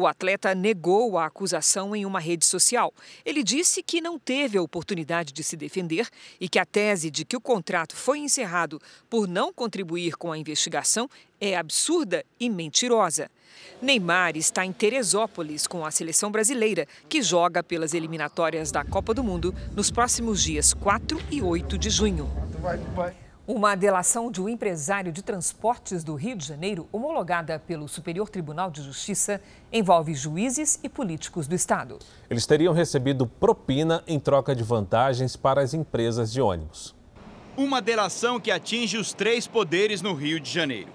O 0.00 0.06
atleta 0.06 0.54
negou 0.54 1.18
a 1.18 1.26
acusação 1.26 1.96
em 1.96 2.06
uma 2.06 2.20
rede 2.20 2.46
social. 2.46 2.94
Ele 3.26 3.42
disse 3.42 3.82
que 3.82 4.00
não 4.00 4.16
teve 4.16 4.56
a 4.56 4.62
oportunidade 4.62 5.32
de 5.32 5.42
se 5.42 5.56
defender 5.56 6.06
e 6.40 6.48
que 6.48 6.60
a 6.60 6.64
tese 6.64 7.10
de 7.10 7.24
que 7.24 7.36
o 7.36 7.40
contrato 7.40 7.96
foi 7.96 8.20
encerrado 8.20 8.80
por 9.10 9.26
não 9.26 9.52
contribuir 9.52 10.14
com 10.14 10.30
a 10.30 10.38
investigação 10.38 11.10
é 11.40 11.56
absurda 11.56 12.24
e 12.38 12.48
mentirosa. 12.48 13.28
Neymar 13.82 14.36
está 14.36 14.64
em 14.64 14.72
Teresópolis 14.72 15.66
com 15.66 15.84
a 15.84 15.90
seleção 15.90 16.30
brasileira, 16.30 16.86
que 17.08 17.20
joga 17.20 17.60
pelas 17.60 17.92
eliminatórias 17.92 18.70
da 18.70 18.84
Copa 18.84 19.12
do 19.12 19.24
Mundo 19.24 19.52
nos 19.74 19.90
próximos 19.90 20.44
dias 20.44 20.72
4 20.74 21.20
e 21.28 21.42
8 21.42 21.76
de 21.76 21.90
junho. 21.90 22.30
Uma 23.48 23.74
delação 23.74 24.30
de 24.30 24.42
um 24.42 24.46
empresário 24.46 25.10
de 25.10 25.22
transportes 25.22 26.04
do 26.04 26.14
Rio 26.14 26.36
de 26.36 26.44
Janeiro, 26.44 26.86
homologada 26.92 27.58
pelo 27.58 27.88
Superior 27.88 28.28
Tribunal 28.28 28.70
de 28.70 28.82
Justiça, 28.82 29.40
envolve 29.72 30.12
juízes 30.12 30.78
e 30.82 30.86
políticos 30.86 31.48
do 31.48 31.54
Estado. 31.54 31.98
Eles 32.28 32.44
teriam 32.44 32.74
recebido 32.74 33.26
propina 33.26 34.04
em 34.06 34.20
troca 34.20 34.54
de 34.54 34.62
vantagens 34.62 35.34
para 35.34 35.62
as 35.62 35.72
empresas 35.72 36.30
de 36.30 36.42
ônibus. 36.42 36.94
Uma 37.56 37.80
delação 37.80 38.38
que 38.38 38.50
atinge 38.50 38.98
os 38.98 39.14
três 39.14 39.46
poderes 39.46 40.02
no 40.02 40.12
Rio 40.12 40.38
de 40.38 40.50
Janeiro. 40.50 40.92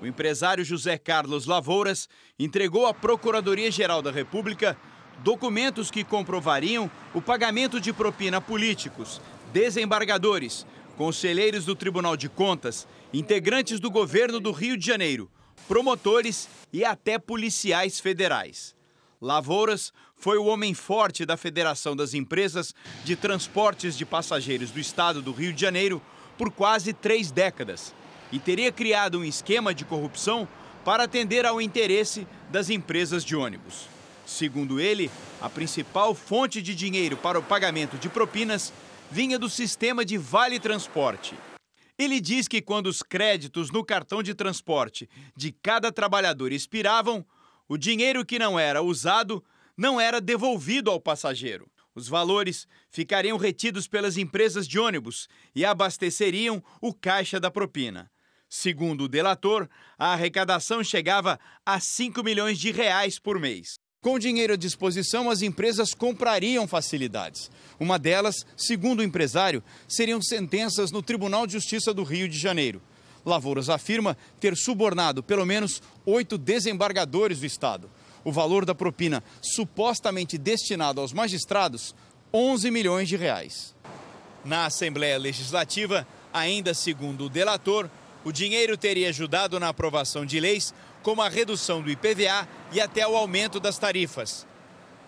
O 0.00 0.06
empresário 0.06 0.64
José 0.64 0.96
Carlos 0.98 1.46
Lavouras 1.46 2.08
entregou 2.38 2.86
à 2.86 2.94
Procuradoria-Geral 2.94 4.02
da 4.02 4.12
República 4.12 4.76
documentos 5.24 5.90
que 5.90 6.04
comprovariam 6.04 6.88
o 7.12 7.20
pagamento 7.20 7.80
de 7.80 7.92
propina 7.92 8.36
a 8.36 8.40
políticos, 8.40 9.20
desembargadores, 9.52 10.64
conselheiros 10.98 11.64
do 11.64 11.76
Tribunal 11.76 12.16
de 12.16 12.28
Contas, 12.28 12.84
integrantes 13.14 13.78
do 13.78 13.88
governo 13.88 14.40
do 14.40 14.50
Rio 14.50 14.76
de 14.76 14.84
Janeiro, 14.84 15.30
promotores 15.68 16.48
e 16.72 16.84
até 16.84 17.20
policiais 17.20 18.00
federais. 18.00 18.74
Lavouras 19.22 19.92
foi 20.16 20.38
o 20.38 20.46
homem 20.46 20.74
forte 20.74 21.24
da 21.24 21.36
Federação 21.36 21.94
das 21.94 22.14
Empresas 22.14 22.74
de 23.04 23.14
Transportes 23.14 23.96
de 23.96 24.04
Passageiros 24.04 24.72
do 24.72 24.80
Estado 24.80 25.22
do 25.22 25.30
Rio 25.30 25.52
de 25.52 25.60
Janeiro 25.60 26.02
por 26.36 26.50
quase 26.50 26.92
três 26.92 27.30
décadas 27.30 27.94
e 28.32 28.40
teria 28.40 28.72
criado 28.72 29.20
um 29.20 29.24
esquema 29.24 29.72
de 29.72 29.84
corrupção 29.84 30.48
para 30.84 31.04
atender 31.04 31.46
ao 31.46 31.62
interesse 31.62 32.26
das 32.50 32.70
empresas 32.70 33.24
de 33.24 33.36
ônibus. 33.36 33.86
Segundo 34.26 34.80
ele, 34.80 35.08
a 35.40 35.48
principal 35.48 36.12
fonte 36.12 36.60
de 36.60 36.74
dinheiro 36.74 37.16
para 37.16 37.38
o 37.38 37.42
pagamento 37.42 37.96
de 37.96 38.08
propinas 38.08 38.72
vinha 39.10 39.38
do 39.38 39.48
sistema 39.48 40.04
de 40.04 40.18
Vale 40.18 40.60
Transporte. 40.60 41.34
Ele 41.98 42.20
diz 42.20 42.46
que 42.46 42.62
quando 42.62 42.86
os 42.86 43.02
créditos 43.02 43.70
no 43.70 43.84
cartão 43.84 44.22
de 44.22 44.34
transporte 44.34 45.08
de 45.36 45.50
cada 45.50 45.90
trabalhador 45.90 46.52
expiravam, 46.52 47.26
o 47.68 47.76
dinheiro 47.76 48.24
que 48.24 48.38
não 48.38 48.58
era 48.58 48.82
usado 48.82 49.44
não 49.76 50.00
era 50.00 50.20
devolvido 50.20 50.90
ao 50.90 51.00
passageiro. 51.00 51.68
Os 51.94 52.06
valores 52.06 52.66
ficariam 52.90 53.36
retidos 53.36 53.88
pelas 53.88 54.16
empresas 54.16 54.68
de 54.68 54.78
ônibus 54.78 55.28
e 55.54 55.64
abasteceriam 55.64 56.62
o 56.80 56.94
caixa 56.94 57.40
da 57.40 57.50
propina. 57.50 58.10
Segundo 58.48 59.04
o 59.04 59.08
delator, 59.08 59.68
a 59.98 60.12
arrecadação 60.12 60.82
chegava 60.84 61.38
a 61.66 61.80
5 61.80 62.22
milhões 62.22 62.58
de 62.58 62.70
reais 62.70 63.18
por 63.18 63.38
mês. 63.38 63.78
Com 64.00 64.16
dinheiro 64.16 64.52
à 64.52 64.56
disposição, 64.56 65.28
as 65.28 65.42
empresas 65.42 65.92
comprariam 65.92 66.68
facilidades. 66.68 67.50
Uma 67.80 67.98
delas, 67.98 68.46
segundo 68.56 69.00
o 69.00 69.02
empresário, 69.02 69.60
seriam 69.88 70.22
sentenças 70.22 70.92
no 70.92 71.02
Tribunal 71.02 71.48
de 71.48 71.54
Justiça 71.54 71.92
do 71.92 72.04
Rio 72.04 72.28
de 72.28 72.38
Janeiro. 72.38 72.80
Lavouras 73.26 73.68
afirma 73.68 74.16
ter 74.38 74.56
subornado 74.56 75.20
pelo 75.20 75.44
menos 75.44 75.82
oito 76.06 76.38
desembargadores 76.38 77.40
do 77.40 77.46
Estado. 77.46 77.90
O 78.22 78.30
valor 78.30 78.64
da 78.64 78.72
propina 78.72 79.20
supostamente 79.42 80.38
destinado 80.38 81.00
aos 81.00 81.12
magistrados, 81.12 81.92
11 82.32 82.70
milhões 82.70 83.08
de 83.08 83.16
reais. 83.16 83.74
Na 84.44 84.66
Assembleia 84.66 85.18
Legislativa, 85.18 86.06
ainda 86.32 86.72
segundo 86.72 87.24
o 87.24 87.28
delator, 87.28 87.90
o 88.24 88.30
dinheiro 88.30 88.76
teria 88.76 89.08
ajudado 89.08 89.58
na 89.58 89.68
aprovação 89.68 90.24
de 90.24 90.38
leis 90.38 90.72
como 91.02 91.22
a 91.22 91.28
redução 91.28 91.82
do 91.82 91.90
IPVA 91.90 92.48
e 92.72 92.80
até 92.80 93.06
o 93.06 93.16
aumento 93.16 93.58
das 93.60 93.78
tarifas. 93.78 94.46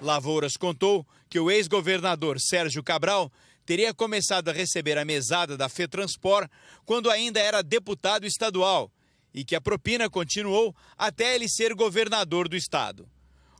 Lavouras 0.01 0.57
contou 0.57 1.07
que 1.29 1.39
o 1.39 1.51
ex-governador 1.51 2.41
Sérgio 2.41 2.83
Cabral 2.83 3.31
teria 3.67 3.95
começado 3.95 4.49
a 4.49 4.53
receber 4.53 4.99
a 4.99 5.05
mesada 5.05 5.57
da 5.57 5.69
FETranspor 5.69 6.49
quando 6.85 7.11
ainda 7.11 7.39
era 7.39 7.63
deputado 7.63 8.27
estadual 8.27 8.91
e 9.33 9.45
que 9.45 9.55
a 9.55 9.61
propina 9.61 10.11
continuou 10.11 10.75
até 10.99 11.35
ele 11.35 11.49
ser 11.49 11.75
governador 11.75 12.49
do 12.49 12.57
estado. 12.57 13.09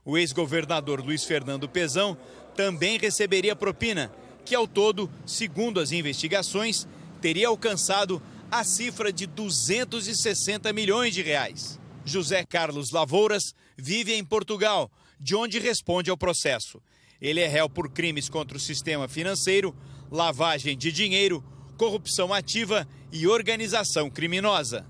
O 0.03 0.17
ex-governador 0.17 0.99
Luiz 0.99 1.23
Fernando 1.23 1.69
Pezão 1.69 2.17
também 2.55 2.97
receberia 2.97 3.55
propina, 3.55 4.11
que 4.43 4.55
ao 4.55 4.67
todo, 4.67 5.09
segundo 5.25 5.79
as 5.79 5.91
investigações, 5.91 6.87
teria 7.21 7.47
alcançado 7.47 8.21
a 8.49 8.63
cifra 8.63 9.13
de 9.13 9.25
260 9.27 10.73
milhões 10.73 11.13
de 11.13 11.21
reais. 11.21 11.79
José 12.03 12.43
Carlos 12.43 12.91
Lavouras 12.91 13.53
vive 13.77 14.13
em 14.13 14.23
Portugal, 14.23 14.91
de 15.19 15.35
onde 15.35 15.59
responde 15.59 16.09
ao 16.09 16.17
processo. 16.17 16.81
Ele 17.21 17.39
é 17.39 17.47
réu 17.47 17.69
por 17.69 17.89
crimes 17.89 18.27
contra 18.27 18.57
o 18.57 18.59
sistema 18.59 19.07
financeiro, 19.07 19.75
lavagem 20.09 20.75
de 20.77 20.91
dinheiro, 20.91 21.43
corrupção 21.77 22.33
ativa 22.33 22.87
e 23.11 23.27
organização 23.27 24.09
criminosa. 24.09 24.85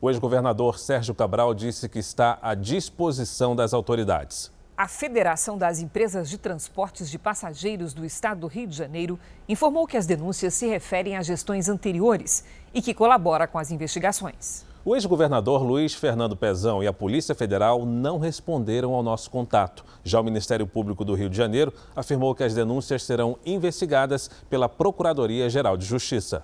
O 0.00 0.08
ex-governador 0.08 0.78
Sérgio 0.78 1.14
Cabral 1.14 1.52
disse 1.52 1.88
que 1.88 1.98
está 1.98 2.38
à 2.40 2.54
disposição 2.54 3.54
das 3.54 3.74
autoridades. 3.74 4.50
A 4.76 4.88
Federação 4.88 5.58
das 5.58 5.78
Empresas 5.78 6.30
de 6.30 6.38
Transportes 6.38 7.10
de 7.10 7.18
Passageiros 7.18 7.92
do 7.92 8.02
Estado 8.02 8.40
do 8.40 8.46
Rio 8.46 8.66
de 8.66 8.74
Janeiro 8.74 9.20
informou 9.46 9.86
que 9.86 9.98
as 9.98 10.06
denúncias 10.06 10.54
se 10.54 10.66
referem 10.66 11.16
a 11.16 11.22
gestões 11.22 11.68
anteriores 11.68 12.44
e 12.72 12.80
que 12.80 12.94
colabora 12.94 13.46
com 13.46 13.58
as 13.58 13.70
investigações. 13.70 14.69
O 14.82 14.96
ex-governador 14.96 15.62
Luiz 15.62 15.92
Fernando 15.92 16.34
Pezão 16.34 16.82
e 16.82 16.86
a 16.86 16.92
Polícia 16.92 17.34
Federal 17.34 17.84
não 17.84 18.18
responderam 18.18 18.94
ao 18.94 19.02
nosso 19.02 19.30
contato. 19.30 19.84
Já 20.02 20.18
o 20.18 20.24
Ministério 20.24 20.66
Público 20.66 21.04
do 21.04 21.12
Rio 21.12 21.28
de 21.28 21.36
Janeiro 21.36 21.70
afirmou 21.94 22.34
que 22.34 22.42
as 22.42 22.54
denúncias 22.54 23.02
serão 23.02 23.36
investigadas 23.44 24.30
pela 24.48 24.70
Procuradoria-Geral 24.70 25.76
de 25.76 25.84
Justiça. 25.84 26.42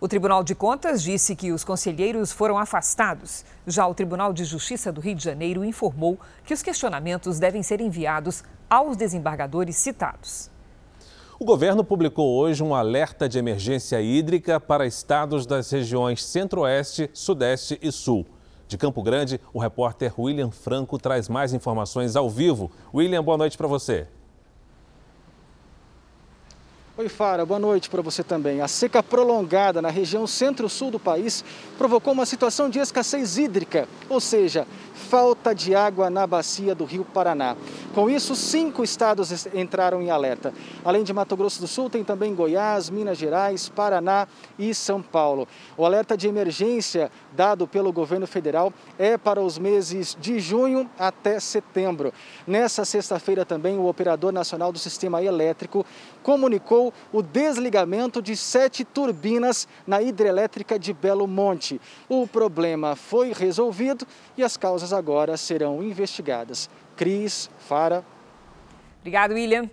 O 0.00 0.06
Tribunal 0.06 0.44
de 0.44 0.54
Contas 0.54 1.02
disse 1.02 1.34
que 1.34 1.50
os 1.50 1.64
conselheiros 1.64 2.30
foram 2.30 2.56
afastados. 2.56 3.44
Já 3.66 3.88
o 3.88 3.94
Tribunal 3.94 4.32
de 4.32 4.44
Justiça 4.44 4.92
do 4.92 5.00
Rio 5.00 5.16
de 5.16 5.24
Janeiro 5.24 5.64
informou 5.64 6.16
que 6.44 6.54
os 6.54 6.62
questionamentos 6.62 7.40
devem 7.40 7.64
ser 7.64 7.80
enviados 7.80 8.44
aos 8.70 8.96
desembargadores 8.96 9.74
citados. 9.74 10.48
O 11.40 11.44
governo 11.44 11.84
publicou 11.84 12.36
hoje 12.36 12.64
um 12.64 12.74
alerta 12.74 13.28
de 13.28 13.38
emergência 13.38 14.02
hídrica 14.02 14.58
para 14.58 14.88
estados 14.88 15.46
das 15.46 15.70
regiões 15.70 16.24
Centro-Oeste, 16.24 17.08
Sudeste 17.14 17.78
e 17.80 17.92
Sul. 17.92 18.26
De 18.66 18.76
Campo 18.76 19.00
Grande, 19.04 19.40
o 19.54 19.60
repórter 19.60 20.12
William 20.20 20.50
Franco 20.50 20.98
traz 20.98 21.28
mais 21.28 21.52
informações 21.52 22.16
ao 22.16 22.28
vivo. 22.28 22.72
William, 22.92 23.22
boa 23.22 23.38
noite 23.38 23.56
para 23.56 23.68
você. 23.68 24.08
Oi, 26.96 27.08
Fara, 27.08 27.46
boa 27.46 27.60
noite 27.60 27.88
para 27.88 28.02
você 28.02 28.24
também. 28.24 28.60
A 28.60 28.66
seca 28.66 29.00
prolongada 29.00 29.80
na 29.80 29.88
região 29.88 30.26
centro-sul 30.26 30.90
do 30.90 30.98
país 30.98 31.44
provocou 31.78 32.12
uma 32.12 32.26
situação 32.26 32.68
de 32.68 32.80
escassez 32.80 33.38
hídrica, 33.38 33.86
ou 34.08 34.18
seja, 34.20 34.66
falta 34.98 35.54
de 35.54 35.74
água 35.74 36.10
na 36.10 36.26
bacia 36.26 36.74
do 36.74 36.84
Rio 36.84 37.04
Paraná. 37.04 37.56
Com 37.94 38.10
isso, 38.10 38.34
cinco 38.34 38.84
estados 38.84 39.46
entraram 39.54 40.02
em 40.02 40.10
alerta. 40.10 40.52
Além 40.84 41.02
de 41.02 41.12
Mato 41.12 41.36
Grosso 41.36 41.60
do 41.60 41.66
Sul, 41.66 41.88
tem 41.88 42.04
também 42.04 42.34
Goiás, 42.34 42.90
Minas 42.90 43.16
Gerais, 43.16 43.68
Paraná 43.68 44.26
e 44.58 44.74
São 44.74 45.00
Paulo. 45.00 45.48
O 45.76 45.86
alerta 45.86 46.16
de 46.16 46.28
emergência 46.28 47.10
dado 47.32 47.66
pelo 47.66 47.92
governo 47.92 48.26
federal 48.26 48.72
é 48.98 49.16
para 49.16 49.40
os 49.40 49.58
meses 49.58 50.16
de 50.20 50.40
junho 50.40 50.90
até 50.98 51.40
setembro. 51.40 52.12
Nessa 52.46 52.84
sexta-feira 52.84 53.44
também, 53.44 53.78
o 53.78 53.86
Operador 53.86 54.32
Nacional 54.32 54.72
do 54.72 54.78
Sistema 54.78 55.22
Elétrico 55.22 55.86
comunicou 56.22 56.92
o 57.12 57.22
desligamento 57.22 58.20
de 58.20 58.36
sete 58.36 58.84
turbinas 58.84 59.68
na 59.86 60.02
hidrelétrica 60.02 60.78
de 60.78 60.92
Belo 60.92 61.26
Monte. 61.26 61.80
O 62.08 62.26
problema 62.26 62.96
foi 62.96 63.32
resolvido 63.32 64.06
e 64.36 64.42
as 64.42 64.56
causas 64.56 64.87
agora 64.92 65.36
serão 65.36 65.82
investigadas. 65.82 66.68
Cris, 66.96 67.50
Fara. 67.58 68.04
Obrigado, 69.00 69.32
William. 69.32 69.70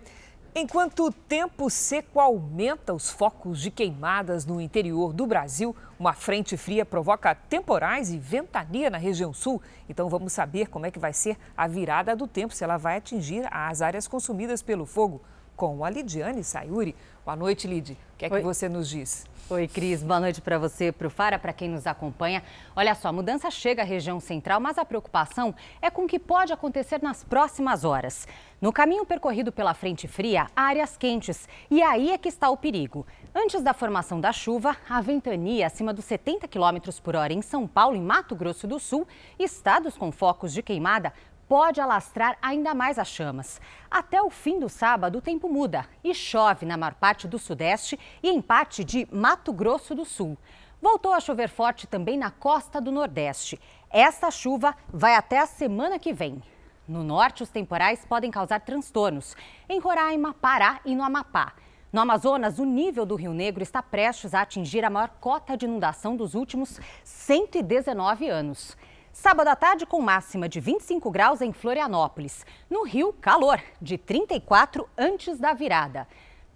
Enquanto 0.58 1.04
o 1.04 1.12
tempo 1.12 1.68
seco 1.68 2.18
aumenta 2.18 2.94
os 2.94 3.10
focos 3.10 3.60
de 3.60 3.70
queimadas 3.70 4.46
no 4.46 4.58
interior 4.58 5.12
do 5.12 5.26
Brasil, 5.26 5.76
uma 5.98 6.14
frente 6.14 6.56
fria 6.56 6.82
provoca 6.82 7.34
temporais 7.34 8.10
e 8.10 8.18
ventania 8.18 8.88
na 8.88 8.96
região 8.96 9.34
sul. 9.34 9.60
Então 9.86 10.08
vamos 10.08 10.32
saber 10.32 10.68
como 10.68 10.86
é 10.86 10.90
que 10.90 10.98
vai 10.98 11.12
ser 11.12 11.36
a 11.54 11.66
virada 11.66 12.16
do 12.16 12.26
tempo, 12.26 12.54
se 12.54 12.64
ela 12.64 12.78
vai 12.78 12.96
atingir 12.96 13.46
as 13.50 13.82
áreas 13.82 14.08
consumidas 14.08 14.62
pelo 14.62 14.86
fogo. 14.86 15.20
Com 15.54 15.84
a 15.84 15.90
Lidiane 15.90 16.42
Sayuri. 16.42 16.96
Boa 17.26 17.34
noite, 17.34 17.66
Lid. 17.66 17.90
O 17.90 18.16
que 18.16 18.26
é 18.26 18.30
que 18.30 18.40
você 18.40 18.68
nos 18.68 18.88
diz? 18.88 19.26
Oi, 19.50 19.66
Cris. 19.66 20.00
Boa 20.00 20.20
noite 20.20 20.40
para 20.40 20.58
você, 20.58 20.92
para 20.92 21.08
o 21.08 21.10
Fara, 21.10 21.40
para 21.40 21.52
quem 21.52 21.68
nos 21.68 21.84
acompanha. 21.84 22.40
Olha 22.76 22.94
só, 22.94 23.08
a 23.08 23.12
mudança 23.12 23.50
chega 23.50 23.82
à 23.82 23.84
região 23.84 24.20
central, 24.20 24.60
mas 24.60 24.78
a 24.78 24.84
preocupação 24.84 25.52
é 25.82 25.90
com 25.90 26.04
o 26.04 26.06
que 26.06 26.20
pode 26.20 26.52
acontecer 26.52 27.02
nas 27.02 27.24
próximas 27.24 27.84
horas. 27.84 28.28
No 28.60 28.72
caminho 28.72 29.04
percorrido 29.04 29.50
pela 29.50 29.74
frente 29.74 30.06
fria, 30.06 30.46
há 30.54 30.62
áreas 30.62 30.96
quentes. 30.96 31.48
E 31.68 31.82
aí 31.82 32.12
é 32.12 32.18
que 32.18 32.28
está 32.28 32.48
o 32.48 32.56
perigo. 32.56 33.04
Antes 33.34 33.60
da 33.60 33.74
formação 33.74 34.20
da 34.20 34.32
chuva, 34.32 34.76
a 34.88 35.00
ventania 35.00 35.66
acima 35.66 35.92
dos 35.92 36.04
70 36.04 36.48
km 36.48 36.90
por 37.02 37.16
hora 37.16 37.32
em 37.32 37.42
São 37.42 37.66
Paulo 37.66 37.96
e 37.96 38.00
Mato 38.00 38.34
Grosso 38.34 38.66
do 38.66 38.78
Sul, 38.78 39.06
estados 39.38 39.96
com 39.96 40.10
focos 40.10 40.52
de 40.52 40.62
queimada, 40.62 41.12
pode 41.48 41.80
alastrar 41.80 42.36
ainda 42.42 42.74
mais 42.74 42.98
as 42.98 43.08
chamas. 43.08 43.60
Até 43.90 44.20
o 44.20 44.30
fim 44.30 44.58
do 44.58 44.68
sábado, 44.68 45.18
o 45.18 45.22
tempo 45.22 45.48
muda 45.48 45.86
e 46.02 46.14
chove 46.14 46.66
na 46.66 46.76
maior 46.76 46.94
parte 46.94 47.28
do 47.28 47.38
Sudeste 47.38 47.98
e 48.22 48.28
em 48.28 48.40
parte 48.40 48.84
de 48.84 49.06
Mato 49.10 49.52
Grosso 49.52 49.94
do 49.94 50.04
Sul. 50.04 50.36
Voltou 50.80 51.12
a 51.12 51.20
chover 51.20 51.48
forte 51.48 51.86
também 51.86 52.18
na 52.18 52.30
costa 52.30 52.80
do 52.80 52.92
Nordeste. 52.92 53.58
Essa 53.90 54.30
chuva 54.30 54.76
vai 54.88 55.14
até 55.14 55.38
a 55.38 55.46
semana 55.46 55.98
que 55.98 56.12
vem. 56.12 56.42
No 56.86 57.02
norte, 57.02 57.42
os 57.42 57.48
temporais 57.48 58.04
podem 58.04 58.30
causar 58.30 58.60
transtornos 58.60 59.36
em 59.68 59.80
Roraima, 59.80 60.34
Pará 60.34 60.80
e 60.84 60.94
no 60.94 61.02
Amapá. 61.02 61.54
No 61.92 62.00
Amazonas, 62.00 62.58
o 62.58 62.64
nível 62.64 63.06
do 63.06 63.16
Rio 63.16 63.32
Negro 63.32 63.62
está 63.62 63.82
prestes 63.82 64.34
a 64.34 64.42
atingir 64.42 64.84
a 64.84 64.90
maior 64.90 65.08
cota 65.20 65.56
de 65.56 65.64
inundação 65.64 66.14
dos 66.14 66.34
últimos 66.34 66.78
119 67.02 68.28
anos. 68.28 68.76
Sábado 69.18 69.48
à 69.48 69.56
tarde, 69.56 69.86
com 69.86 70.02
máxima 70.02 70.46
de 70.46 70.60
25 70.60 71.10
graus 71.10 71.40
em 71.40 71.50
Florianópolis. 71.50 72.44
No 72.68 72.84
Rio, 72.84 73.14
calor, 73.14 73.58
de 73.80 73.96
34 73.96 74.86
antes 74.96 75.38
da 75.38 75.54
virada. 75.54 76.06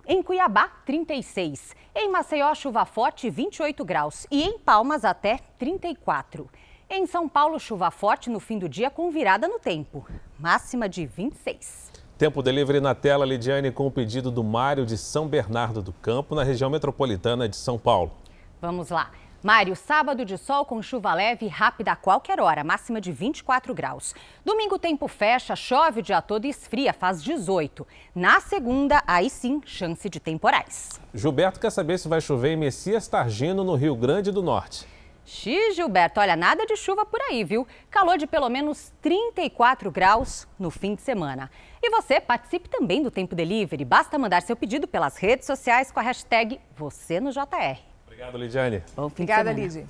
Em 0.07 0.23
Cuiabá, 0.23 0.69
36. 0.85 1.75
Em 1.95 2.11
Maceió, 2.11 2.55
chuva 2.55 2.85
forte, 2.85 3.31
28 3.31 3.83
graus. 3.83 4.27
E 4.31 4.43
em 4.43 4.59
Palmas, 4.59 5.07
até 5.07 5.39
34. 5.59 6.51
Em 6.91 7.07
São 7.07 7.27
Paulo, 7.27 7.59
chuva 7.59 7.91
forte 7.91 8.29
no 8.29 8.39
fim 8.39 8.59
do 8.59 8.69
dia 8.69 8.91
com 8.91 9.11
virada 9.11 9.49
no 9.49 9.59
tempo. 9.59 10.07
Máxima 10.39 10.87
de 10.87 11.07
26. 11.07 11.91
Tempo 12.19 12.43
delivery 12.43 12.79
na 12.79 12.95
tela, 12.95 13.25
Lidiane, 13.25 13.73
com 13.73 13.87
o 13.87 13.91
pedido 13.91 14.31
do 14.31 14.45
Mário 14.45 14.85
de 14.85 14.99
São 14.99 15.27
Bernardo 15.27 15.81
do 15.81 15.95
Campo, 15.95 16.35
na 16.35 16.45
região 16.45 16.69
metropolitana 16.69 17.49
de 17.49 17.57
São 17.57 17.79
Paulo. 17.79 18.13
Vamos 18.61 18.91
lá. 18.91 19.11
Mário, 19.43 19.74
sábado 19.74 20.22
de 20.22 20.36
sol 20.36 20.66
com 20.66 20.82
chuva 20.82 21.14
leve 21.14 21.47
e 21.47 21.49
rápida 21.49 21.93
a 21.93 21.97
qualquer 21.97 22.38
hora, 22.41 22.62
máxima 22.62 23.01
de 23.01 23.11
24 23.11 23.72
graus. 23.72 24.14
Domingo, 24.45 24.78
tempo 24.78 25.09
fecha, 25.09 25.57
chove 25.57 26.01
o 26.01 26.03
dia 26.03 26.20
todo 26.20 26.45
e 26.45 26.51
esfria, 26.51 26.93
faz 26.93 27.22
18. 27.22 27.86
Na 28.14 28.38
segunda, 28.41 29.03
aí 29.07 29.30
sim, 29.30 29.62
chance 29.64 30.11
de 30.11 30.20
temporais. 30.20 31.01
Gilberto 31.14 31.59
quer 31.59 31.70
saber 31.70 31.99
se 31.99 32.07
vai 32.07 32.20
chover 32.20 32.53
em 32.53 32.57
Messias 32.57 33.09
Targino, 33.09 33.64
no 33.64 33.76
Rio 33.76 33.97
Grande 33.97 34.30
do 34.30 34.43
Norte. 34.43 34.86
Xi, 35.24 35.72
Gilberto, 35.72 36.20
olha, 36.20 36.36
nada 36.36 36.66
de 36.66 36.76
chuva 36.76 37.07
por 37.07 37.20
aí, 37.22 37.43
viu? 37.43 37.66
Calor 37.88 38.18
de 38.18 38.26
pelo 38.26 38.51
menos 38.51 38.93
34 39.01 39.91
graus 39.91 40.47
no 40.59 40.70
fim 40.70 40.95
de 40.95 41.01
semana. 41.01 41.51
E 41.82 41.88
você 41.88 42.20
participe 42.20 42.68
também 42.68 43.03
do 43.03 43.11
Tempo 43.11 43.34
Delivery. 43.34 43.86
Basta 43.86 44.18
mandar 44.18 44.43
seu 44.43 44.55
pedido 44.55 44.86
pelas 44.86 45.16
redes 45.16 45.47
sociais 45.47 45.91
com 45.91 45.99
a 45.99 46.03
hashtag 46.03 46.61
você 46.76 47.20
no 47.20 47.30
JR. 47.30 47.91
Obrigado, 48.21 48.37
Lidiane. 48.37 48.83
Obrigada, 48.97 49.53
Lidy. 49.53 49.87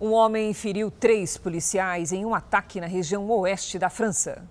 Um 0.00 0.12
homem 0.12 0.54
feriu 0.54 0.90
três 0.90 1.36
policiais 1.36 2.10
em 2.10 2.24
um 2.24 2.34
ataque 2.34 2.80
na 2.80 2.86
região 2.86 3.28
oeste 3.28 3.78
da 3.78 3.90
França. 3.90 4.48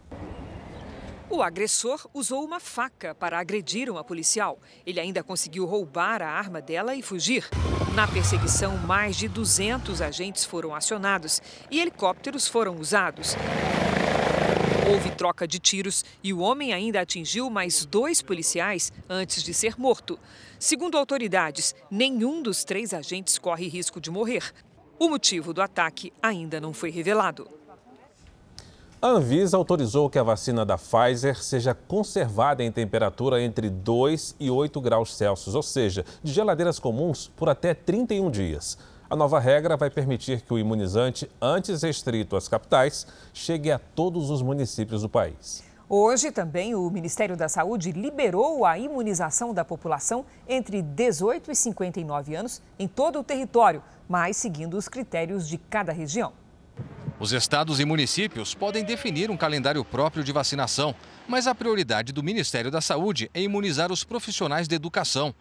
O 1.27 1.41
agressor 1.41 2.07
usou 2.13 2.45
uma 2.45 2.59
faca 2.59 3.15
para 3.15 3.39
agredir 3.39 3.89
uma 3.89 4.03
policial. 4.03 4.59
Ele 4.85 4.99
ainda 4.99 5.23
conseguiu 5.23 5.65
roubar 5.65 6.21
a 6.21 6.29
arma 6.29 6.61
dela 6.61 6.93
e 6.93 7.01
fugir. 7.01 7.49
Na 7.95 8.07
perseguição, 8.07 8.77
mais 8.77 9.15
de 9.15 9.27
200 9.27 9.99
agentes 9.99 10.45
foram 10.45 10.75
acionados 10.75 11.41
e 11.71 11.79
helicópteros 11.79 12.47
foram 12.47 12.75
usados. 12.75 13.35
Houve 14.89 15.11
troca 15.11 15.45
de 15.45 15.59
tiros 15.59 16.05
e 16.23 16.31
o 16.31 16.39
homem 16.39 16.71
ainda 16.71 17.01
atingiu 17.01 17.49
mais 17.49 17.83
dois 17.83 18.21
policiais 18.21 18.93
antes 19.09 19.43
de 19.43 19.53
ser 19.53 19.77
morto. 19.77 20.17
Segundo 20.57 20.97
autoridades, 20.97 21.75
nenhum 21.91 22.41
dos 22.41 22.63
três 22.63 22.93
agentes 22.93 23.37
corre 23.37 23.67
risco 23.67 23.99
de 23.99 24.09
morrer. 24.09 24.53
O 24.97 25.09
motivo 25.09 25.53
do 25.53 25.61
ataque 25.61 26.13
ainda 26.23 26.61
não 26.61 26.71
foi 26.71 26.89
revelado. 26.89 27.49
A 29.01 29.09
Anvisa 29.09 29.57
autorizou 29.57 30.09
que 30.09 30.17
a 30.17 30.23
vacina 30.23 30.65
da 30.65 30.77
Pfizer 30.77 31.43
seja 31.43 31.73
conservada 31.73 32.63
em 32.63 32.71
temperatura 32.71 33.43
entre 33.43 33.69
2 33.69 34.37
e 34.39 34.49
8 34.49 34.79
graus 34.79 35.13
Celsius, 35.13 35.53
ou 35.53 35.61
seja, 35.61 36.05
de 36.23 36.31
geladeiras 36.31 36.79
comuns 36.79 37.29
por 37.35 37.49
até 37.49 37.73
31 37.73 38.31
dias. 38.31 38.77
A 39.09 39.15
nova 39.15 39.39
regra 39.39 39.77
vai 39.77 39.89
permitir 39.89 40.41
que 40.41 40.53
o 40.53 40.59
imunizante, 40.59 41.29
antes 41.41 41.81
restrito 41.81 42.35
às 42.35 42.49
capitais, 42.49 43.07
chegue 43.33 43.71
a 43.71 43.79
todos 43.79 44.29
os 44.29 44.41
municípios 44.41 45.01
do 45.01 45.07
país. 45.07 45.63
Hoje 45.87 46.29
também 46.29 46.75
o 46.75 46.89
Ministério 46.89 47.37
da 47.37 47.47
Saúde 47.47 47.93
liberou 47.93 48.65
a 48.65 48.77
imunização 48.77 49.53
da 49.53 49.63
população 49.63 50.25
entre 50.45 50.81
18 50.81 51.49
e 51.49 51.55
59 51.55 52.35
anos 52.35 52.61
em 52.77 52.85
todo 52.85 53.19
o 53.19 53.23
território, 53.23 53.81
mas 54.09 54.35
seguindo 54.35 54.75
os 54.75 54.89
critérios 54.89 55.47
de 55.47 55.57
cada 55.57 55.93
região. 55.93 56.33
Os 57.17 57.31
estados 57.31 57.79
e 57.79 57.85
municípios 57.85 58.53
podem 58.53 58.83
definir 58.83 59.31
um 59.31 59.37
calendário 59.37 59.83
próprio 59.85 60.23
de 60.23 60.33
vacinação, 60.33 60.93
mas 61.25 61.47
a 61.47 61.55
prioridade 61.55 62.11
do 62.11 62.21
Ministério 62.21 62.69
da 62.69 62.81
Saúde 62.81 63.31
é 63.33 63.41
imunizar 63.41 63.89
os 63.89 64.03
profissionais 64.03 64.67
da 64.67 64.75
educação. 64.75 65.33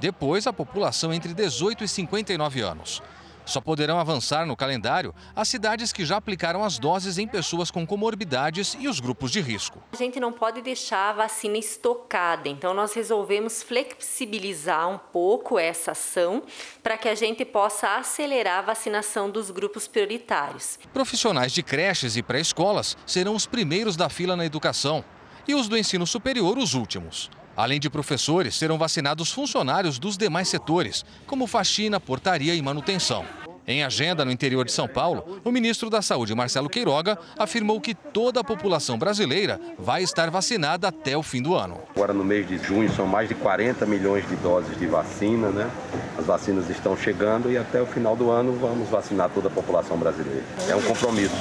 Depois, 0.00 0.46
a 0.46 0.52
população 0.52 1.12
entre 1.12 1.34
18 1.34 1.84
e 1.84 1.88
59 1.88 2.60
anos. 2.60 3.02
Só 3.48 3.62
poderão 3.62 3.98
avançar 3.98 4.44
no 4.44 4.54
calendário 4.54 5.14
as 5.34 5.48
cidades 5.48 5.90
que 5.90 6.04
já 6.04 6.18
aplicaram 6.18 6.62
as 6.62 6.78
doses 6.78 7.16
em 7.16 7.26
pessoas 7.26 7.70
com 7.70 7.86
comorbidades 7.86 8.76
e 8.78 8.86
os 8.86 9.00
grupos 9.00 9.30
de 9.30 9.40
risco. 9.40 9.82
A 9.90 9.96
gente 9.96 10.20
não 10.20 10.30
pode 10.30 10.60
deixar 10.60 11.08
a 11.08 11.12
vacina 11.14 11.56
estocada, 11.56 12.46
então 12.46 12.74
nós 12.74 12.92
resolvemos 12.92 13.62
flexibilizar 13.62 14.86
um 14.90 14.98
pouco 14.98 15.58
essa 15.58 15.92
ação 15.92 16.42
para 16.82 16.98
que 16.98 17.08
a 17.08 17.14
gente 17.14 17.42
possa 17.42 17.96
acelerar 17.96 18.58
a 18.58 18.62
vacinação 18.62 19.30
dos 19.30 19.50
grupos 19.50 19.88
prioritários. 19.88 20.78
Profissionais 20.92 21.50
de 21.50 21.62
creches 21.62 22.18
e 22.18 22.22
pré-escolas 22.22 22.98
serão 23.06 23.34
os 23.34 23.46
primeiros 23.46 23.96
da 23.96 24.10
fila 24.10 24.36
na 24.36 24.44
educação 24.44 25.02
e 25.48 25.54
os 25.54 25.68
do 25.68 25.78
ensino 25.78 26.06
superior 26.06 26.58
os 26.58 26.74
últimos. 26.74 27.30
Além 27.58 27.80
de 27.80 27.90
professores, 27.90 28.54
serão 28.54 28.78
vacinados 28.78 29.32
funcionários 29.32 29.98
dos 29.98 30.16
demais 30.16 30.46
setores, 30.46 31.04
como 31.26 31.44
faxina, 31.44 31.98
portaria 31.98 32.54
e 32.54 32.62
manutenção. 32.62 33.24
Em 33.66 33.82
agenda 33.82 34.24
no 34.24 34.30
interior 34.30 34.64
de 34.64 34.70
São 34.70 34.86
Paulo, 34.86 35.40
o 35.44 35.50
ministro 35.50 35.90
da 35.90 36.00
Saúde, 36.00 36.36
Marcelo 36.36 36.68
Queiroga, 36.68 37.18
afirmou 37.36 37.80
que 37.80 37.96
toda 37.96 38.38
a 38.38 38.44
população 38.44 38.96
brasileira 38.96 39.60
vai 39.76 40.04
estar 40.04 40.30
vacinada 40.30 40.86
até 40.86 41.16
o 41.16 41.22
fim 41.24 41.42
do 41.42 41.56
ano. 41.56 41.80
Agora, 41.96 42.12
no 42.12 42.24
mês 42.24 42.46
de 42.46 42.58
junho, 42.58 42.94
são 42.94 43.08
mais 43.08 43.28
de 43.28 43.34
40 43.34 43.84
milhões 43.86 44.26
de 44.28 44.36
doses 44.36 44.78
de 44.78 44.86
vacina, 44.86 45.50
né? 45.50 45.68
As 46.16 46.26
vacinas 46.26 46.70
estão 46.70 46.96
chegando 46.96 47.50
e 47.50 47.58
até 47.58 47.82
o 47.82 47.86
final 47.86 48.14
do 48.14 48.30
ano 48.30 48.52
vamos 48.52 48.88
vacinar 48.88 49.30
toda 49.30 49.48
a 49.48 49.50
população 49.50 49.98
brasileira. 49.98 50.44
É 50.68 50.76
um 50.76 50.82
compromisso, 50.82 51.34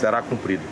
será 0.00 0.20
cumprido. 0.20 0.64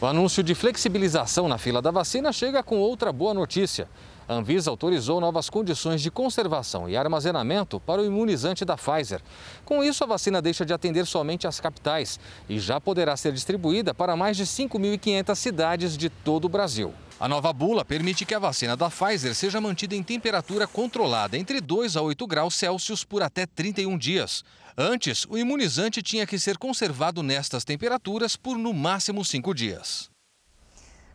O 0.00 0.06
anúncio 0.06 0.42
de 0.42 0.54
flexibilização 0.54 1.46
na 1.46 1.58
fila 1.58 1.82
da 1.82 1.90
vacina 1.90 2.32
chega 2.32 2.62
com 2.62 2.78
outra 2.78 3.12
boa 3.12 3.34
notícia. 3.34 3.86
A 4.30 4.34
Anvisa 4.34 4.70
autorizou 4.70 5.20
novas 5.20 5.50
condições 5.50 6.00
de 6.00 6.08
conservação 6.08 6.88
e 6.88 6.96
armazenamento 6.96 7.80
para 7.80 8.00
o 8.00 8.06
imunizante 8.06 8.64
da 8.64 8.76
Pfizer. 8.76 9.20
Com 9.64 9.82
isso, 9.82 10.04
a 10.04 10.06
vacina 10.06 10.40
deixa 10.40 10.64
de 10.64 10.72
atender 10.72 11.04
somente 11.04 11.48
as 11.48 11.58
capitais 11.58 12.20
e 12.48 12.60
já 12.60 12.80
poderá 12.80 13.16
ser 13.16 13.32
distribuída 13.32 13.92
para 13.92 14.14
mais 14.14 14.36
de 14.36 14.44
5.500 14.44 15.34
cidades 15.34 15.96
de 15.96 16.08
todo 16.08 16.44
o 16.44 16.48
Brasil. 16.48 16.94
A 17.18 17.26
nova 17.26 17.52
bula 17.52 17.84
permite 17.84 18.24
que 18.24 18.32
a 18.32 18.38
vacina 18.38 18.76
da 18.76 18.88
Pfizer 18.88 19.34
seja 19.34 19.60
mantida 19.60 19.96
em 19.96 20.02
temperatura 20.04 20.64
controlada 20.64 21.36
entre 21.36 21.60
2 21.60 21.96
a 21.96 22.00
8 22.00 22.24
graus 22.28 22.54
Celsius 22.54 23.02
por 23.02 23.24
até 23.24 23.46
31 23.46 23.98
dias. 23.98 24.44
Antes, 24.78 25.26
o 25.28 25.36
imunizante 25.36 26.00
tinha 26.02 26.24
que 26.24 26.38
ser 26.38 26.56
conservado 26.56 27.20
nestas 27.20 27.64
temperaturas 27.64 28.36
por 28.36 28.56
no 28.56 28.72
máximo 28.72 29.24
5 29.24 29.52
dias. 29.52 30.09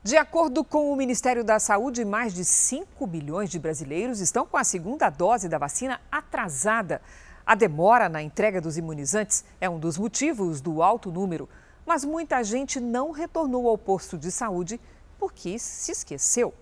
De 0.05 0.15
acordo 0.17 0.63
com 0.63 0.93
o 0.93 0.95
Ministério 0.95 1.43
da 1.43 1.57
Saúde, 1.57 2.05
mais 2.05 2.31
de 2.31 2.45
5 2.45 3.07
milhões 3.07 3.49
de 3.49 3.57
brasileiros 3.57 4.19
estão 4.19 4.45
com 4.45 4.55
a 4.55 4.63
segunda 4.63 5.09
dose 5.09 5.49
da 5.49 5.57
vacina 5.57 5.99
atrasada. 6.11 7.01
A 7.43 7.55
demora 7.55 8.07
na 8.07 8.21
entrega 8.21 8.61
dos 8.61 8.77
imunizantes 8.77 9.43
é 9.59 9.67
um 9.67 9.79
dos 9.79 9.97
motivos 9.97 10.61
do 10.61 10.83
alto 10.83 11.11
número, 11.11 11.49
mas 11.87 12.05
muita 12.05 12.43
gente 12.43 12.79
não 12.79 13.09
retornou 13.09 13.67
ao 13.67 13.79
posto 13.79 14.15
de 14.15 14.29
saúde 14.29 14.79
porque 15.17 15.57
se 15.57 15.91
esqueceu. 15.91 16.53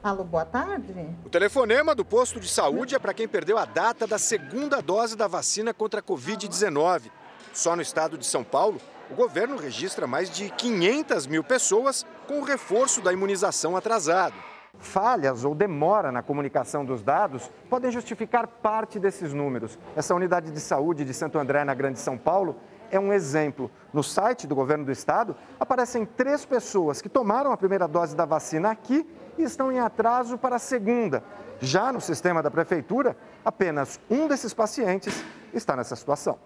Alô, 0.00 0.22
boa 0.22 0.44
tarde. 0.44 0.94
O 1.24 1.28
telefonema 1.28 1.96
do 1.96 2.04
posto 2.04 2.38
de 2.38 2.48
saúde 2.48 2.94
é 2.94 2.98
para 3.00 3.12
quem 3.12 3.26
perdeu 3.26 3.58
a 3.58 3.64
data 3.64 4.06
da 4.06 4.20
segunda 4.20 4.80
dose 4.80 5.16
da 5.16 5.26
vacina 5.26 5.74
contra 5.74 5.98
a 5.98 6.02
Covid-19. 6.02 7.10
Só 7.52 7.74
no 7.74 7.82
estado 7.82 8.16
de 8.16 8.24
São 8.24 8.44
Paulo, 8.44 8.80
o 9.10 9.14
governo 9.14 9.56
registra 9.56 10.06
mais 10.06 10.30
de 10.30 10.50
500 10.50 11.26
mil 11.26 11.42
pessoas 11.42 12.04
com 12.26 12.40
o 12.40 12.44
reforço 12.44 13.00
da 13.00 13.12
imunização 13.12 13.76
atrasado. 13.76 14.34
Falhas 14.78 15.44
ou 15.44 15.54
demora 15.54 16.12
na 16.12 16.22
comunicação 16.22 16.84
dos 16.84 17.02
dados 17.02 17.50
podem 17.68 17.90
justificar 17.90 18.46
parte 18.46 18.98
desses 18.98 19.32
números. 19.32 19.78
Essa 19.96 20.14
unidade 20.14 20.50
de 20.50 20.60
saúde 20.60 21.04
de 21.04 21.14
Santo 21.14 21.38
André, 21.38 21.64
na 21.64 21.74
Grande 21.74 21.98
São 21.98 22.16
Paulo, 22.16 22.56
é 22.90 22.98
um 22.98 23.12
exemplo. 23.12 23.70
No 23.92 24.02
site 24.02 24.46
do 24.46 24.54
governo 24.54 24.84
do 24.84 24.92
estado 24.92 25.34
aparecem 25.58 26.04
três 26.04 26.44
pessoas 26.44 27.02
que 27.02 27.08
tomaram 27.08 27.50
a 27.50 27.56
primeira 27.56 27.88
dose 27.88 28.14
da 28.14 28.24
vacina 28.24 28.70
aqui 28.70 29.06
e 29.36 29.42
estão 29.42 29.72
em 29.72 29.80
atraso 29.80 30.38
para 30.38 30.56
a 30.56 30.60
segunda. 30.60 31.22
Já 31.60 31.92
no 31.92 32.00
sistema 32.00 32.42
da 32.42 32.50
prefeitura, 32.50 33.16
apenas 33.44 33.98
um 34.08 34.28
desses 34.28 34.54
pacientes 34.54 35.24
está 35.52 35.74
nessa 35.74 35.96
situação. 35.96 36.38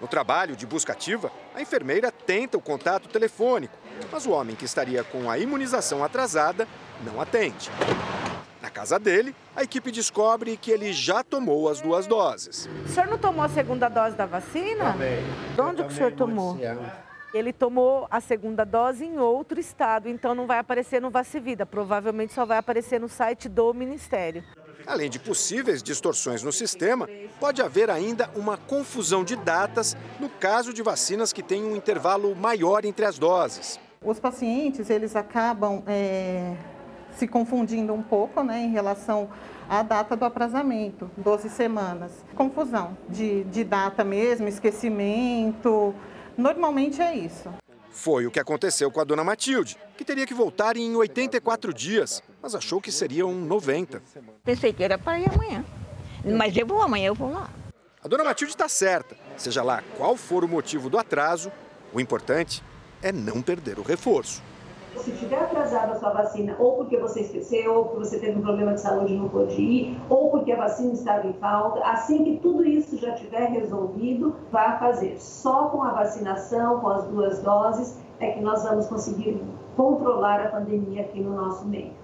No 0.00 0.08
trabalho 0.08 0.56
de 0.56 0.66
busca 0.66 0.92
ativa, 0.92 1.30
a 1.54 1.60
enfermeira 1.60 2.10
tenta 2.10 2.56
o 2.56 2.60
contato 2.60 3.08
telefônico, 3.08 3.76
mas 4.10 4.24
o 4.24 4.30
homem 4.30 4.56
que 4.56 4.64
estaria 4.64 5.04
com 5.04 5.30
a 5.30 5.36
imunização 5.36 6.02
atrasada 6.02 6.66
não 7.04 7.20
atende. 7.20 7.70
Na 8.62 8.70
casa 8.70 8.98
dele, 8.98 9.34
a 9.54 9.62
equipe 9.62 9.90
descobre 9.90 10.56
que 10.56 10.70
ele 10.70 10.92
já 10.92 11.22
tomou 11.22 11.68
as 11.68 11.80
duas 11.80 12.06
doses. 12.06 12.68
O 12.84 12.88
senhor 12.88 13.08
não 13.08 13.18
tomou 13.18 13.44
a 13.44 13.48
segunda 13.48 13.88
dose 13.88 14.16
da 14.16 14.24
vacina? 14.24 14.92
Tomei. 14.92 15.22
De 15.54 15.60
onde 15.60 15.82
o 15.82 15.90
senhor 15.90 16.12
tomou? 16.12 16.58
Ele 17.32 17.52
tomou 17.52 18.08
a 18.10 18.20
segunda 18.20 18.64
dose 18.64 19.04
em 19.04 19.18
outro 19.18 19.60
estado, 19.60 20.08
então 20.08 20.34
não 20.34 20.46
vai 20.46 20.58
aparecer 20.58 21.00
no 21.00 21.10
Vacivida. 21.10 21.64
Provavelmente 21.64 22.32
só 22.32 22.44
vai 22.44 22.58
aparecer 22.58 22.98
no 22.98 23.08
site 23.08 23.48
do 23.48 23.72
Ministério. 23.72 24.42
Além 24.86 25.10
de 25.10 25.18
possíveis 25.18 25.82
distorções 25.82 26.42
no 26.42 26.52
sistema, 26.52 27.08
pode 27.38 27.62
haver 27.62 27.90
ainda 27.90 28.30
uma 28.34 28.56
confusão 28.56 29.22
de 29.24 29.36
datas 29.36 29.96
no 30.18 30.28
caso 30.28 30.72
de 30.72 30.82
vacinas 30.82 31.32
que 31.32 31.42
têm 31.42 31.64
um 31.64 31.76
intervalo 31.76 32.34
maior 32.34 32.84
entre 32.84 33.04
as 33.04 33.18
doses. 33.18 33.78
Os 34.02 34.18
pacientes, 34.18 34.88
eles 34.88 35.14
acabam 35.14 35.82
é, 35.86 36.54
se 37.16 37.28
confundindo 37.28 37.92
um 37.92 38.02
pouco 38.02 38.42
né, 38.42 38.62
em 38.62 38.70
relação 38.70 39.28
à 39.68 39.82
data 39.82 40.16
do 40.16 40.24
aprazamento, 40.24 41.10
12 41.16 41.50
semanas. 41.50 42.12
Confusão 42.34 42.96
de, 43.08 43.44
de 43.44 43.62
data 43.62 44.02
mesmo, 44.02 44.48
esquecimento, 44.48 45.94
normalmente 46.36 47.02
é 47.02 47.14
isso. 47.14 47.50
Foi 47.90 48.26
o 48.26 48.30
que 48.30 48.40
aconteceu 48.40 48.90
com 48.90 49.00
a 49.00 49.04
dona 49.04 49.22
Matilde, 49.22 49.76
que 49.96 50.04
teria 50.04 50.26
que 50.26 50.32
voltar 50.32 50.76
em 50.76 50.96
84 50.96 51.74
dias, 51.74 52.22
mas 52.42 52.54
achou 52.54 52.80
que 52.80 52.90
seriam 52.90 53.32
90. 53.32 54.02
Pensei 54.44 54.72
que 54.72 54.82
era 54.82 54.98
para 54.98 55.20
ir 55.20 55.28
amanhã, 55.28 55.64
mas 56.24 56.56
eu 56.56 56.66
vou 56.66 56.82
amanhã, 56.82 57.08
eu 57.08 57.14
vou 57.14 57.30
lá. 57.30 57.50
A 58.02 58.08
dona 58.08 58.24
Matilde 58.24 58.52
está 58.52 58.68
certa. 58.68 59.14
Seja 59.36 59.62
lá 59.62 59.82
qual 59.96 60.16
for 60.16 60.42
o 60.44 60.48
motivo 60.48 60.88
do 60.88 60.98
atraso, 60.98 61.52
o 61.92 62.00
importante 62.00 62.62
é 63.02 63.12
não 63.12 63.42
perder 63.42 63.78
o 63.78 63.82
reforço. 63.82 64.42
Se 64.96 65.12
tiver 65.12 65.38
atrasado 65.38 65.92
a 65.92 65.98
sua 65.98 66.10
vacina, 66.10 66.56
ou 66.58 66.76
porque 66.76 66.96
você 66.96 67.20
esqueceu, 67.20 67.74
ou 67.74 67.84
porque 67.84 67.98
você 68.00 68.18
teve 68.18 68.38
um 68.38 68.42
problema 68.42 68.74
de 68.74 68.80
saúde 68.80 69.12
e 69.12 69.16
não 69.16 69.28
pôde 69.28 69.60
ir, 69.60 70.00
ou 70.08 70.30
porque 70.30 70.50
a 70.52 70.56
vacina 70.56 70.92
estava 70.92 71.26
em 71.26 71.32
falta, 71.34 71.80
assim 71.84 72.24
que 72.24 72.38
tudo 72.38 72.66
isso 72.66 72.98
já 72.98 73.12
tiver 73.12 73.50
resolvido, 73.50 74.34
vá 74.50 74.78
fazer. 74.78 75.16
Só 75.20 75.68
com 75.68 75.82
a 75.82 75.92
vacinação, 75.92 76.80
com 76.80 76.88
as 76.88 77.04
duas 77.04 77.38
doses, 77.40 77.98
é 78.18 78.32
que 78.32 78.40
nós 78.40 78.62
vamos 78.64 78.86
conseguir 78.88 79.40
controlar 79.76 80.40
a 80.40 80.48
pandemia 80.48 81.02
aqui 81.02 81.20
no 81.20 81.36
nosso 81.36 81.66
meio. 81.66 81.99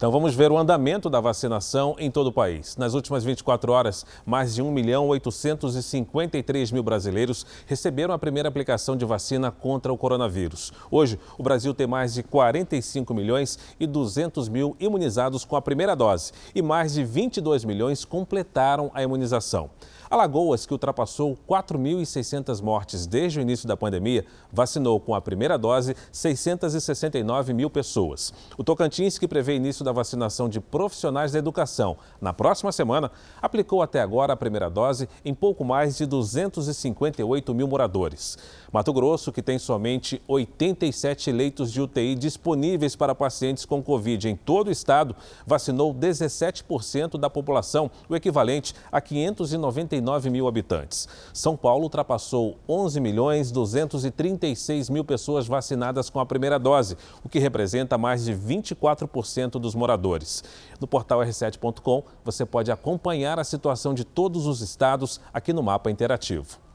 Então 0.00 0.10
vamos 0.10 0.34
ver 0.34 0.50
o 0.50 0.56
andamento 0.56 1.10
da 1.10 1.20
vacinação 1.20 1.94
em 1.98 2.10
todo 2.10 2.28
o 2.28 2.32
país. 2.32 2.74
Nas 2.74 2.94
últimas 2.94 3.22
24 3.22 3.70
horas, 3.70 4.06
mais 4.24 4.54
de 4.54 4.62
1 4.62 4.72
milhão 4.72 5.06
853 5.08 6.72
mil 6.72 6.82
brasileiros 6.82 7.44
receberam 7.66 8.14
a 8.14 8.18
primeira 8.18 8.48
aplicação 8.48 8.96
de 8.96 9.04
vacina 9.04 9.50
contra 9.50 9.92
o 9.92 9.98
coronavírus. 9.98 10.72
Hoje, 10.90 11.20
o 11.36 11.42
Brasil 11.42 11.74
tem 11.74 11.86
mais 11.86 12.14
de 12.14 12.22
45 12.22 13.12
milhões 13.12 13.58
e 13.78 13.86
200 13.86 14.48
mil 14.48 14.74
imunizados 14.80 15.44
com 15.44 15.54
a 15.54 15.60
primeira 15.60 15.94
dose 15.94 16.32
e 16.54 16.62
mais 16.62 16.94
de 16.94 17.04
22 17.04 17.66
milhões 17.66 18.02
completaram 18.02 18.90
a 18.94 19.02
imunização. 19.02 19.68
Alagoas, 20.10 20.66
que 20.66 20.72
ultrapassou 20.72 21.38
4.600 21.48 22.60
mortes 22.60 23.06
desde 23.06 23.38
o 23.38 23.42
início 23.42 23.68
da 23.68 23.76
pandemia, 23.76 24.26
vacinou 24.52 24.98
com 24.98 25.14
a 25.14 25.20
primeira 25.20 25.56
dose 25.56 25.94
669 26.10 27.54
mil 27.54 27.70
pessoas. 27.70 28.34
O 28.58 28.64
Tocantins, 28.64 29.18
que 29.18 29.28
prevê 29.28 29.54
início 29.54 29.84
da 29.84 29.92
vacinação 29.92 30.48
de 30.48 30.58
profissionais 30.58 31.30
da 31.30 31.38
educação. 31.38 31.96
Na 32.20 32.32
próxima 32.32 32.72
semana, 32.72 33.12
aplicou 33.40 33.82
até 33.82 34.00
agora 34.00 34.32
a 34.32 34.36
primeira 34.36 34.68
dose 34.68 35.08
em 35.24 35.32
pouco 35.32 35.64
mais 35.64 35.96
de 35.96 36.06
258 36.06 37.54
mil 37.54 37.68
moradores. 37.68 38.36
Mato 38.72 38.92
Grosso, 38.92 39.30
que 39.30 39.40
tem 39.40 39.60
somente 39.60 40.20
87 40.26 41.30
leitos 41.30 41.70
de 41.70 41.80
UTI 41.80 42.16
disponíveis 42.16 42.96
para 42.96 43.14
pacientes 43.14 43.64
com 43.64 43.80
Covid 43.80 44.28
em 44.28 44.34
todo 44.34 44.66
o 44.66 44.72
estado, 44.72 45.14
vacinou 45.46 45.94
17% 45.94 47.16
da 47.16 47.30
população, 47.30 47.88
o 48.08 48.16
equivalente 48.16 48.74
a 48.90 49.00
599 49.00 49.99
mil 50.30 50.48
habitantes. 50.48 51.08
São 51.32 51.56
Paulo 51.56 51.84
ultrapassou 51.84 52.58
11 52.68 53.00
milhões 53.00 53.50
236 53.50 54.90
mil 54.90 55.04
pessoas 55.04 55.46
vacinadas 55.46 56.08
com 56.08 56.20
a 56.20 56.26
primeira 56.26 56.58
dose, 56.58 56.96
o 57.24 57.28
que 57.28 57.38
representa 57.38 57.98
mais 57.98 58.24
de 58.24 58.34
24% 58.34 59.52
dos 59.52 59.74
moradores. 59.74 60.42
No 60.80 60.86
portal 60.86 61.20
r7.com 61.20 62.04
você 62.24 62.46
pode 62.46 62.70
acompanhar 62.70 63.38
a 63.38 63.44
situação 63.44 63.94
de 63.94 64.04
todos 64.04 64.46
os 64.46 64.60
estados 64.60 65.20
aqui 65.32 65.52
no 65.52 65.62
mapa 65.62 65.90
interativo. 65.90 66.69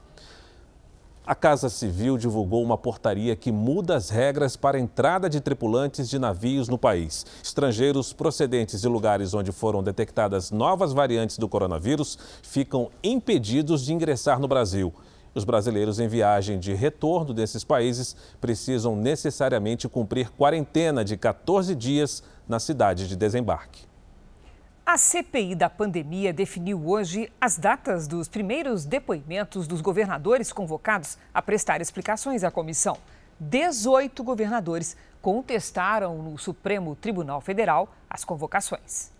A 1.26 1.34
Casa 1.34 1.68
Civil 1.68 2.16
divulgou 2.16 2.62
uma 2.62 2.78
portaria 2.78 3.34
que 3.34 3.50
muda 3.50 3.96
as 3.96 4.10
regras 4.10 4.56
para 4.56 4.78
a 4.78 4.80
entrada 4.80 5.28
de 5.28 5.40
tripulantes 5.40 6.08
de 6.08 6.20
navios 6.20 6.68
no 6.68 6.78
país. 6.78 7.26
Estrangeiros 7.42 8.12
procedentes 8.12 8.80
de 8.80 8.86
lugares 8.86 9.34
onde 9.34 9.50
foram 9.50 9.82
detectadas 9.82 10.52
novas 10.52 10.92
variantes 10.92 11.36
do 11.36 11.48
coronavírus 11.48 12.16
ficam 12.44 12.90
impedidos 13.02 13.84
de 13.84 13.92
ingressar 13.92 14.38
no 14.38 14.46
Brasil. 14.46 14.94
Os 15.34 15.42
brasileiros 15.42 15.98
em 15.98 16.06
viagem 16.06 16.60
de 16.60 16.74
retorno 16.74 17.34
desses 17.34 17.64
países 17.64 18.14
precisam 18.40 18.94
necessariamente 18.94 19.88
cumprir 19.88 20.30
quarentena 20.30 21.04
de 21.04 21.16
14 21.16 21.74
dias 21.74 22.22
na 22.48 22.60
cidade 22.60 23.08
de 23.08 23.16
desembarque. 23.16 23.85
A 24.86 24.96
CPI 24.96 25.56
da 25.56 25.68
pandemia 25.68 26.32
definiu 26.32 26.80
hoje 26.88 27.28
as 27.40 27.58
datas 27.58 28.06
dos 28.06 28.28
primeiros 28.28 28.84
depoimentos 28.84 29.66
dos 29.66 29.80
governadores 29.80 30.52
convocados 30.52 31.18
a 31.34 31.42
prestar 31.42 31.80
explicações 31.80 32.44
à 32.44 32.52
comissão. 32.52 32.96
18 33.40 34.22
governadores 34.22 34.96
contestaram 35.20 36.22
no 36.22 36.38
Supremo 36.38 36.94
Tribunal 36.94 37.40
Federal 37.40 37.92
as 38.08 38.24
convocações. 38.24 39.10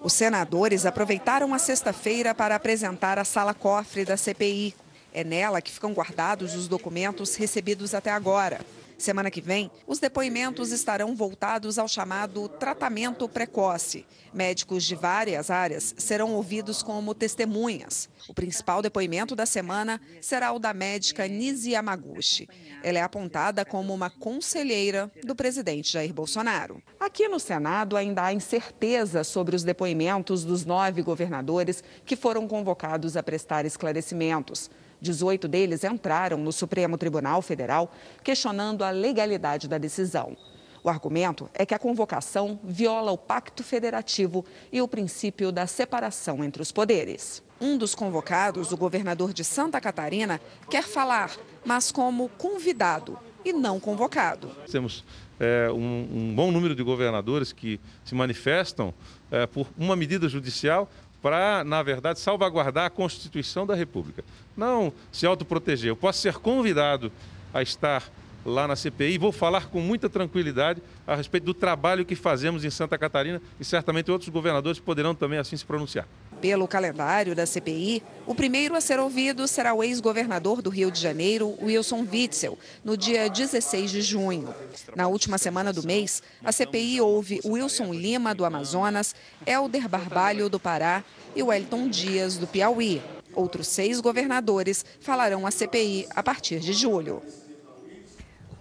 Os 0.00 0.12
senadores 0.12 0.84
aproveitaram 0.84 1.54
a 1.54 1.58
sexta-feira 1.60 2.34
para 2.34 2.56
apresentar 2.56 3.16
a 3.16 3.24
sala 3.24 3.54
cofre 3.54 4.04
da 4.04 4.16
CPI. 4.16 4.74
É 5.12 5.22
nela 5.22 5.62
que 5.62 5.70
ficam 5.70 5.92
guardados 5.92 6.56
os 6.56 6.66
documentos 6.66 7.36
recebidos 7.36 7.94
até 7.94 8.10
agora. 8.10 8.58
Semana 8.96 9.30
que 9.30 9.40
vem, 9.40 9.70
os 9.86 9.98
depoimentos 9.98 10.70
estarão 10.70 11.14
voltados 11.14 11.78
ao 11.78 11.88
chamado 11.88 12.48
tratamento 12.48 13.28
precoce. 13.28 14.06
Médicos 14.32 14.84
de 14.84 14.94
várias 14.94 15.50
áreas 15.50 15.94
serão 15.98 16.34
ouvidos 16.34 16.82
como 16.82 17.14
testemunhas. 17.14 18.08
O 18.28 18.34
principal 18.34 18.80
depoimento 18.80 19.36
da 19.36 19.46
semana 19.46 20.00
será 20.20 20.52
o 20.52 20.58
da 20.58 20.72
médica 20.72 21.26
Nisi 21.26 21.70
Yamaguchi. 21.70 22.48
Ela 22.82 22.98
é 22.98 23.02
apontada 23.02 23.64
como 23.64 23.92
uma 23.92 24.10
conselheira 24.10 25.10
do 25.24 25.34
presidente 25.34 25.92
Jair 25.92 26.12
Bolsonaro. 26.12 26.82
Aqui 26.98 27.28
no 27.28 27.40
Senado 27.40 27.96
ainda 27.96 28.24
há 28.24 28.32
incerteza 28.32 29.24
sobre 29.24 29.56
os 29.56 29.64
depoimentos 29.64 30.44
dos 30.44 30.64
nove 30.64 31.02
governadores 31.02 31.82
que 32.04 32.16
foram 32.16 32.46
convocados 32.46 33.16
a 33.16 33.22
prestar 33.22 33.64
esclarecimentos. 33.64 34.70
18 35.04 35.46
deles 35.46 35.84
entraram 35.84 36.38
no 36.38 36.50
Supremo 36.50 36.98
Tribunal 36.98 37.40
Federal 37.42 37.92
questionando 38.24 38.82
a 38.82 38.90
legalidade 38.90 39.68
da 39.68 39.78
decisão. 39.78 40.36
O 40.82 40.88
argumento 40.88 41.48
é 41.54 41.64
que 41.64 41.74
a 41.74 41.78
convocação 41.78 42.58
viola 42.62 43.12
o 43.12 43.16
Pacto 43.16 43.62
Federativo 43.62 44.44
e 44.72 44.82
o 44.82 44.88
princípio 44.88 45.52
da 45.52 45.66
separação 45.66 46.42
entre 46.44 46.60
os 46.60 46.72
poderes. 46.72 47.42
Um 47.60 47.78
dos 47.78 47.94
convocados, 47.94 48.72
o 48.72 48.76
governador 48.76 49.32
de 49.32 49.44
Santa 49.44 49.80
Catarina, 49.80 50.40
quer 50.68 50.84
falar, 50.84 51.30
mas 51.64 51.90
como 51.90 52.28
convidado 52.30 53.18
e 53.44 53.52
não 53.52 53.78
convocado. 53.78 54.50
Temos 54.70 55.04
é, 55.38 55.70
um, 55.70 56.08
um, 56.12 56.34
bom 56.34 56.50
número 56.50 56.74
de 56.74 56.82
governadores 56.82 57.52
que 57.52 57.80
se 58.04 58.14
manifestam 58.14 58.92
é, 59.30 59.46
por 59.46 59.66
uma 59.78 59.96
medida 59.96 60.28
judicial 60.28 60.88
para, 61.24 61.64
na 61.64 61.82
verdade, 61.82 62.20
salvaguardar 62.20 62.84
a 62.84 62.90
Constituição 62.90 63.64
da 63.64 63.74
República. 63.74 64.22
Não 64.54 64.92
se 65.10 65.24
autoproteger. 65.24 65.88
Eu 65.88 65.96
posso 65.96 66.20
ser 66.20 66.34
convidado 66.34 67.10
a 67.54 67.62
estar 67.62 68.12
lá 68.44 68.68
na 68.68 68.76
CPI 68.76 69.14
e 69.14 69.18
vou 69.18 69.32
falar 69.32 69.68
com 69.68 69.80
muita 69.80 70.10
tranquilidade 70.10 70.82
a 71.06 71.14
respeito 71.14 71.44
do 71.44 71.54
trabalho 71.54 72.04
que 72.04 72.14
fazemos 72.14 72.62
em 72.62 72.68
Santa 72.68 72.98
Catarina 72.98 73.40
e 73.58 73.64
certamente 73.64 74.10
outros 74.10 74.28
governadores 74.28 74.78
poderão 74.78 75.14
também 75.14 75.38
assim 75.38 75.56
se 75.56 75.64
pronunciar. 75.64 76.06
Pelo 76.44 76.68
calendário 76.68 77.34
da 77.34 77.46
CPI, 77.46 78.02
o 78.26 78.34
primeiro 78.34 78.76
a 78.76 78.80
ser 78.82 79.00
ouvido 79.00 79.48
será 79.48 79.72
o 79.72 79.82
ex-governador 79.82 80.60
do 80.60 80.68
Rio 80.68 80.90
de 80.90 81.00
Janeiro, 81.00 81.56
Wilson 81.58 82.06
Witzel, 82.12 82.58
no 82.84 82.98
dia 82.98 83.30
16 83.30 83.90
de 83.90 84.02
junho. 84.02 84.54
Na 84.94 85.08
última 85.08 85.38
semana 85.38 85.72
do 85.72 85.82
mês, 85.82 86.22
a 86.44 86.52
CPI 86.52 87.00
ouve 87.00 87.40
Wilson 87.46 87.94
Lima, 87.94 88.34
do 88.34 88.44
Amazonas, 88.44 89.14
Helder 89.46 89.88
Barbalho, 89.88 90.50
do 90.50 90.60
Pará 90.60 91.02
e 91.34 91.42
Wellington 91.42 91.88
Dias, 91.88 92.36
do 92.36 92.46
Piauí. 92.46 93.00
Outros 93.34 93.66
seis 93.66 93.98
governadores 93.98 94.84
falarão 95.00 95.46
à 95.46 95.50
CPI 95.50 96.06
a 96.10 96.22
partir 96.22 96.60
de 96.60 96.74
julho. 96.74 97.22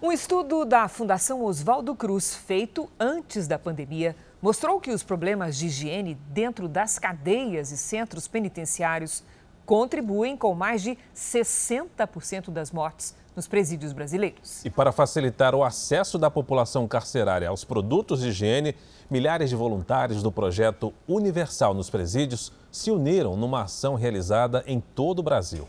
Um 0.01 0.09
estudo 0.09 0.63
da 0.63 0.87
Fundação 0.87 1.43
Oswaldo 1.43 1.93
Cruz, 1.95 2.33
feito 2.33 2.89
antes 2.97 3.45
da 3.45 3.59
pandemia, 3.59 4.15
mostrou 4.43 4.77
que 4.77 4.91
os 4.91 5.03
problemas 5.03 5.55
de 5.55 5.67
higiene 5.67 6.15
dentro 6.27 6.67
das 6.67 6.99
cadeias 6.99 7.71
e 7.71 7.77
centros 7.77 8.27
penitenciários 8.27 9.23
contribuem 9.65 10.35
com 10.35 10.53
mais 10.53 10.81
de 10.81 10.97
60% 11.15 12.51
das 12.51 12.69
mortes 12.69 13.15
nos 13.37 13.47
presídios 13.47 13.93
brasileiros. 13.93 14.65
E 14.65 14.69
para 14.69 14.91
facilitar 14.91 15.55
o 15.55 15.63
acesso 15.63 16.19
da 16.19 16.29
população 16.29 16.85
carcerária 16.89 17.47
aos 17.47 17.63
produtos 17.63 18.19
de 18.19 18.27
higiene, 18.27 18.75
milhares 19.09 19.49
de 19.49 19.55
voluntários 19.55 20.21
do 20.21 20.29
projeto 20.29 20.93
Universal 21.07 21.73
nos 21.73 21.89
Presídios 21.89 22.51
se 22.69 22.91
uniram 22.91 23.37
numa 23.37 23.61
ação 23.61 23.95
realizada 23.95 24.61
em 24.67 24.81
todo 24.81 25.19
o 25.19 25.23
Brasil. 25.23 25.65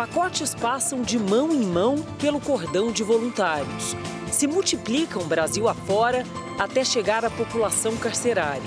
Pacotes 0.00 0.54
passam 0.54 1.02
de 1.02 1.18
mão 1.18 1.52
em 1.52 1.60
mão 1.60 2.02
pelo 2.18 2.40
cordão 2.40 2.90
de 2.90 3.04
voluntários. 3.04 3.94
Se 4.32 4.46
multiplicam 4.46 5.22
Brasil 5.24 5.68
afora 5.68 6.24
até 6.58 6.82
chegar 6.82 7.22
à 7.22 7.28
população 7.28 7.94
carcerária. 7.98 8.62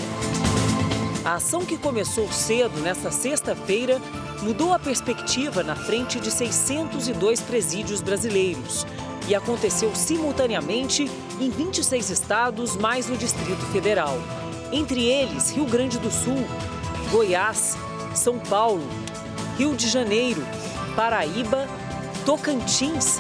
A 1.26 1.34
ação 1.34 1.66
que 1.66 1.76
começou 1.76 2.32
cedo 2.32 2.80
nesta 2.82 3.10
sexta-feira 3.10 4.00
mudou 4.44 4.72
a 4.74 4.78
perspectiva 4.78 5.64
na 5.64 5.76
frente 5.76 6.20
de 6.20 6.30
602 6.30 7.42
presídios 7.42 8.00
brasileiros 8.00 8.86
e 9.28 9.34
aconteceu 9.34 9.96
simultaneamente 9.96 11.10
em 11.42 11.50
26 11.50 12.12
estados, 12.12 12.76
mais 12.78 13.10
no 13.10 13.18
Distrito 13.18 13.66
Federal. 13.72 14.16
Entre 14.72 15.08
eles, 15.08 15.50
Rio 15.50 15.66
Grande 15.66 15.98
do 15.98 16.12
Sul, 16.12 16.46
Goiás, 17.10 17.76
São 18.14 18.38
Paulo, 18.38 18.88
Rio 19.58 19.76
de 19.76 19.90
Janeiro, 19.90 20.46
Paraíba, 20.96 21.68
Tocantins. 22.24 23.18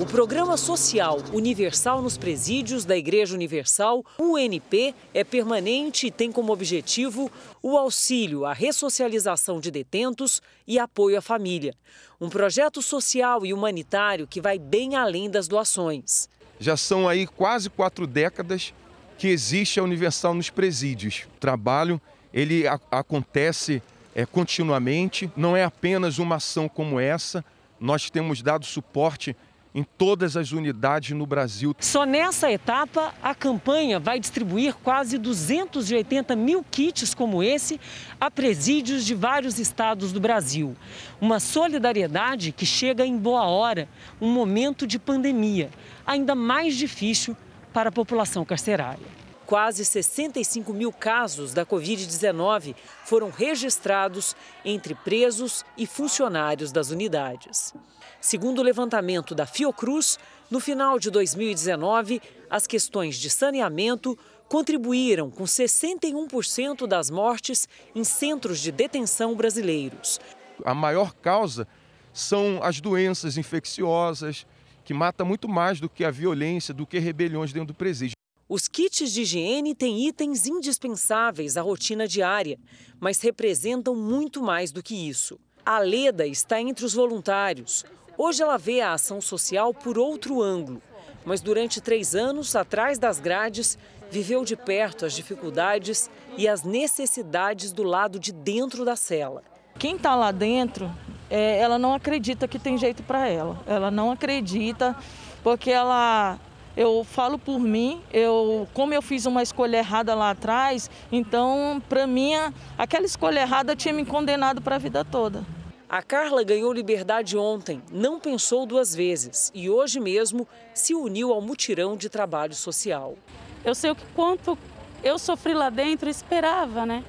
O 0.00 0.06
Programa 0.06 0.56
Social 0.56 1.18
Universal 1.30 2.00
nos 2.00 2.16
Presídios 2.16 2.86
da 2.86 2.96
Igreja 2.96 3.34
Universal, 3.34 4.02
UNP, 4.18 4.94
é 5.12 5.22
permanente 5.22 6.06
e 6.06 6.10
tem 6.10 6.32
como 6.32 6.54
objetivo 6.54 7.30
o 7.62 7.76
auxílio 7.76 8.46
à 8.46 8.54
ressocialização 8.54 9.60
de 9.60 9.70
detentos 9.70 10.40
e 10.66 10.78
apoio 10.78 11.18
à 11.18 11.20
família. 11.20 11.74
Um 12.18 12.30
projeto 12.30 12.80
social 12.80 13.44
e 13.44 13.52
humanitário 13.52 14.26
que 14.26 14.40
vai 14.40 14.58
bem 14.58 14.96
além 14.96 15.28
das 15.28 15.46
doações. 15.46 16.30
Já 16.58 16.78
são 16.78 17.06
aí 17.06 17.26
quase 17.26 17.68
quatro 17.68 18.06
décadas 18.06 18.72
que 19.18 19.28
existe 19.28 19.78
a 19.78 19.82
Universal 19.82 20.32
nos 20.32 20.48
presídios. 20.48 21.26
O 21.36 21.38
trabalho 21.38 22.00
ele 22.32 22.64
acontece 22.90 23.82
é, 24.14 24.26
continuamente. 24.26 25.30
Não 25.36 25.56
é 25.56 25.64
apenas 25.64 26.18
uma 26.18 26.36
ação 26.36 26.68
como 26.68 27.00
essa, 27.00 27.44
nós 27.80 28.10
temos 28.10 28.42
dado 28.42 28.64
suporte 28.64 29.36
em 29.74 29.82
todas 29.82 30.36
as 30.36 30.52
unidades 30.52 31.16
no 31.16 31.26
Brasil. 31.26 31.74
Só 31.80 32.04
nessa 32.04 32.52
etapa, 32.52 33.14
a 33.22 33.34
campanha 33.34 33.98
vai 33.98 34.20
distribuir 34.20 34.74
quase 34.74 35.16
280 35.16 36.36
mil 36.36 36.62
kits 36.70 37.14
como 37.14 37.42
esse 37.42 37.80
a 38.20 38.30
presídios 38.30 39.04
de 39.04 39.14
vários 39.14 39.58
estados 39.58 40.12
do 40.12 40.20
Brasil. 40.20 40.76
Uma 41.20 41.40
solidariedade 41.40 42.52
que 42.52 42.66
chega 42.66 43.06
em 43.06 43.16
boa 43.16 43.44
hora, 43.44 43.88
um 44.20 44.30
momento 44.30 44.86
de 44.86 44.98
pandemia, 44.98 45.70
ainda 46.06 46.34
mais 46.34 46.76
difícil 46.76 47.34
para 47.72 47.88
a 47.88 47.92
população 47.92 48.44
carcerária 48.44 49.21
quase 49.52 49.84
65 49.84 50.72
mil 50.72 50.90
casos 50.90 51.52
da 51.52 51.66
Covid-19 51.66 52.74
foram 53.04 53.28
registrados 53.28 54.34
entre 54.64 54.94
presos 54.94 55.62
e 55.76 55.86
funcionários 55.86 56.72
das 56.72 56.88
unidades. 56.88 57.74
Segundo 58.18 58.60
o 58.60 58.62
levantamento 58.62 59.34
da 59.34 59.44
Fiocruz, 59.44 60.18
no 60.50 60.58
final 60.58 60.98
de 60.98 61.10
2019, 61.10 62.22
as 62.48 62.66
questões 62.66 63.16
de 63.16 63.28
saneamento 63.28 64.18
contribuíram 64.48 65.30
com 65.30 65.44
61% 65.44 66.86
das 66.86 67.10
mortes 67.10 67.68
em 67.94 68.04
centros 68.04 68.58
de 68.58 68.72
detenção 68.72 69.36
brasileiros. 69.36 70.18
A 70.64 70.74
maior 70.74 71.12
causa 71.12 71.68
são 72.10 72.58
as 72.62 72.80
doenças 72.80 73.36
infecciosas, 73.36 74.46
que 74.82 74.94
mata 74.94 75.26
muito 75.26 75.46
mais 75.46 75.78
do 75.78 75.90
que 75.90 76.06
a 76.06 76.10
violência, 76.10 76.72
do 76.72 76.86
que 76.86 76.98
rebeliões 76.98 77.52
dentro 77.52 77.74
do 77.74 77.74
presídio. 77.74 78.21
Os 78.54 78.68
kits 78.68 79.10
de 79.10 79.22
higiene 79.22 79.74
têm 79.74 80.06
itens 80.06 80.46
indispensáveis 80.46 81.56
à 81.56 81.62
rotina 81.62 82.06
diária, 82.06 82.58
mas 83.00 83.18
representam 83.22 83.96
muito 83.96 84.42
mais 84.42 84.70
do 84.70 84.82
que 84.82 85.08
isso. 85.08 85.40
A 85.64 85.78
Leda 85.78 86.26
está 86.26 86.60
entre 86.60 86.84
os 86.84 86.92
voluntários. 86.92 87.82
Hoje 88.18 88.42
ela 88.42 88.58
vê 88.58 88.82
a 88.82 88.92
ação 88.92 89.22
social 89.22 89.72
por 89.72 89.96
outro 89.96 90.42
ângulo, 90.42 90.82
mas 91.24 91.40
durante 91.40 91.80
três 91.80 92.14
anos, 92.14 92.54
atrás 92.54 92.98
das 92.98 93.18
grades, 93.18 93.78
viveu 94.10 94.44
de 94.44 94.54
perto 94.54 95.06
as 95.06 95.14
dificuldades 95.14 96.10
e 96.36 96.46
as 96.46 96.62
necessidades 96.62 97.72
do 97.72 97.82
lado 97.82 98.20
de 98.20 98.32
dentro 98.32 98.84
da 98.84 98.96
cela. 98.96 99.42
Quem 99.78 99.96
está 99.96 100.14
lá 100.14 100.30
dentro, 100.30 100.94
é, 101.30 101.58
ela 101.58 101.78
não 101.78 101.94
acredita 101.94 102.46
que 102.46 102.58
tem 102.58 102.76
jeito 102.76 103.02
para 103.02 103.26
ela. 103.26 103.58
Ela 103.66 103.90
não 103.90 104.10
acredita 104.10 104.94
porque 105.42 105.70
ela 105.70 106.38
eu 106.76 107.04
falo 107.04 107.38
por 107.38 107.58
mim, 107.58 108.00
eu, 108.12 108.66
como 108.72 108.94
eu 108.94 109.02
fiz 109.02 109.26
uma 109.26 109.42
escolha 109.42 109.78
errada 109.78 110.14
lá 110.14 110.30
atrás, 110.30 110.90
então, 111.10 111.82
para 111.88 112.06
mim, 112.06 112.32
aquela 112.78 113.04
escolha 113.04 113.40
errada 113.40 113.76
tinha 113.76 113.92
me 113.92 114.04
condenado 114.04 114.62
para 114.62 114.76
a 114.76 114.78
vida 114.78 115.04
toda. 115.04 115.44
A 115.88 116.02
Carla 116.02 116.42
ganhou 116.42 116.72
liberdade 116.72 117.36
ontem, 117.36 117.82
não 117.92 118.18
pensou 118.18 118.64
duas 118.64 118.94
vezes 118.94 119.52
e 119.54 119.68
hoje 119.68 120.00
mesmo 120.00 120.48
se 120.72 120.94
uniu 120.94 121.32
ao 121.32 121.42
mutirão 121.42 121.98
de 121.98 122.08
trabalho 122.08 122.54
social. 122.54 123.14
Eu 123.62 123.74
sei 123.74 123.90
o 123.90 123.94
que 123.94 124.06
quanto 124.14 124.56
eu 125.04 125.18
sofri 125.18 125.52
lá 125.52 125.68
dentro, 125.68 126.08
esperava, 126.08 126.86
né? 126.86 127.04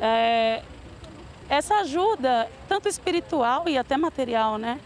É, 0.00 0.62
essa 1.48 1.80
ajuda, 1.80 2.48
tanto 2.68 2.88
espiritual 2.88 3.68
e 3.68 3.76
até 3.76 3.96
material, 3.96 4.56
né? 4.56 4.80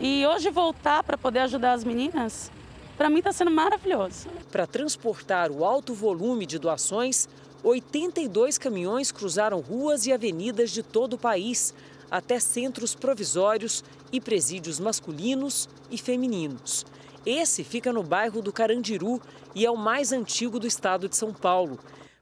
E 0.00 0.26
hoje 0.26 0.48
voltar 0.48 1.02
para 1.02 1.18
poder 1.18 1.40
ajudar 1.40 1.72
as 1.72 1.84
meninas, 1.84 2.50
para 2.98 3.08
mim 3.08 3.18
está 3.18 3.32
sendo 3.32 3.52
maravilhoso. 3.52 4.28
Para 4.50 4.66
transportar 4.66 5.52
o 5.52 5.64
alto 5.64 5.94
volume 5.94 6.44
de 6.44 6.58
doações, 6.58 7.28
82 7.62 8.58
caminhões 8.58 9.12
cruzaram 9.12 9.60
ruas 9.60 10.04
e 10.06 10.12
avenidas 10.12 10.70
de 10.72 10.82
todo 10.82 11.12
o 11.12 11.18
país, 11.18 11.72
até 12.10 12.40
centros 12.40 12.96
provisórios 12.96 13.84
e 14.10 14.20
presídios 14.20 14.80
masculinos 14.80 15.68
e 15.88 15.96
femininos. 15.96 16.84
Esse 17.24 17.62
fica 17.62 17.92
no 17.92 18.02
bairro 18.02 18.42
do 18.42 18.52
Carandiru 18.52 19.22
e 19.54 19.64
é 19.64 19.70
o 19.70 19.76
mais 19.76 20.12
antigo 20.12 20.58
do 20.58 20.66
estado 20.66 21.08
de 21.08 21.16
São 21.16 21.32
Paulo. 21.32 21.78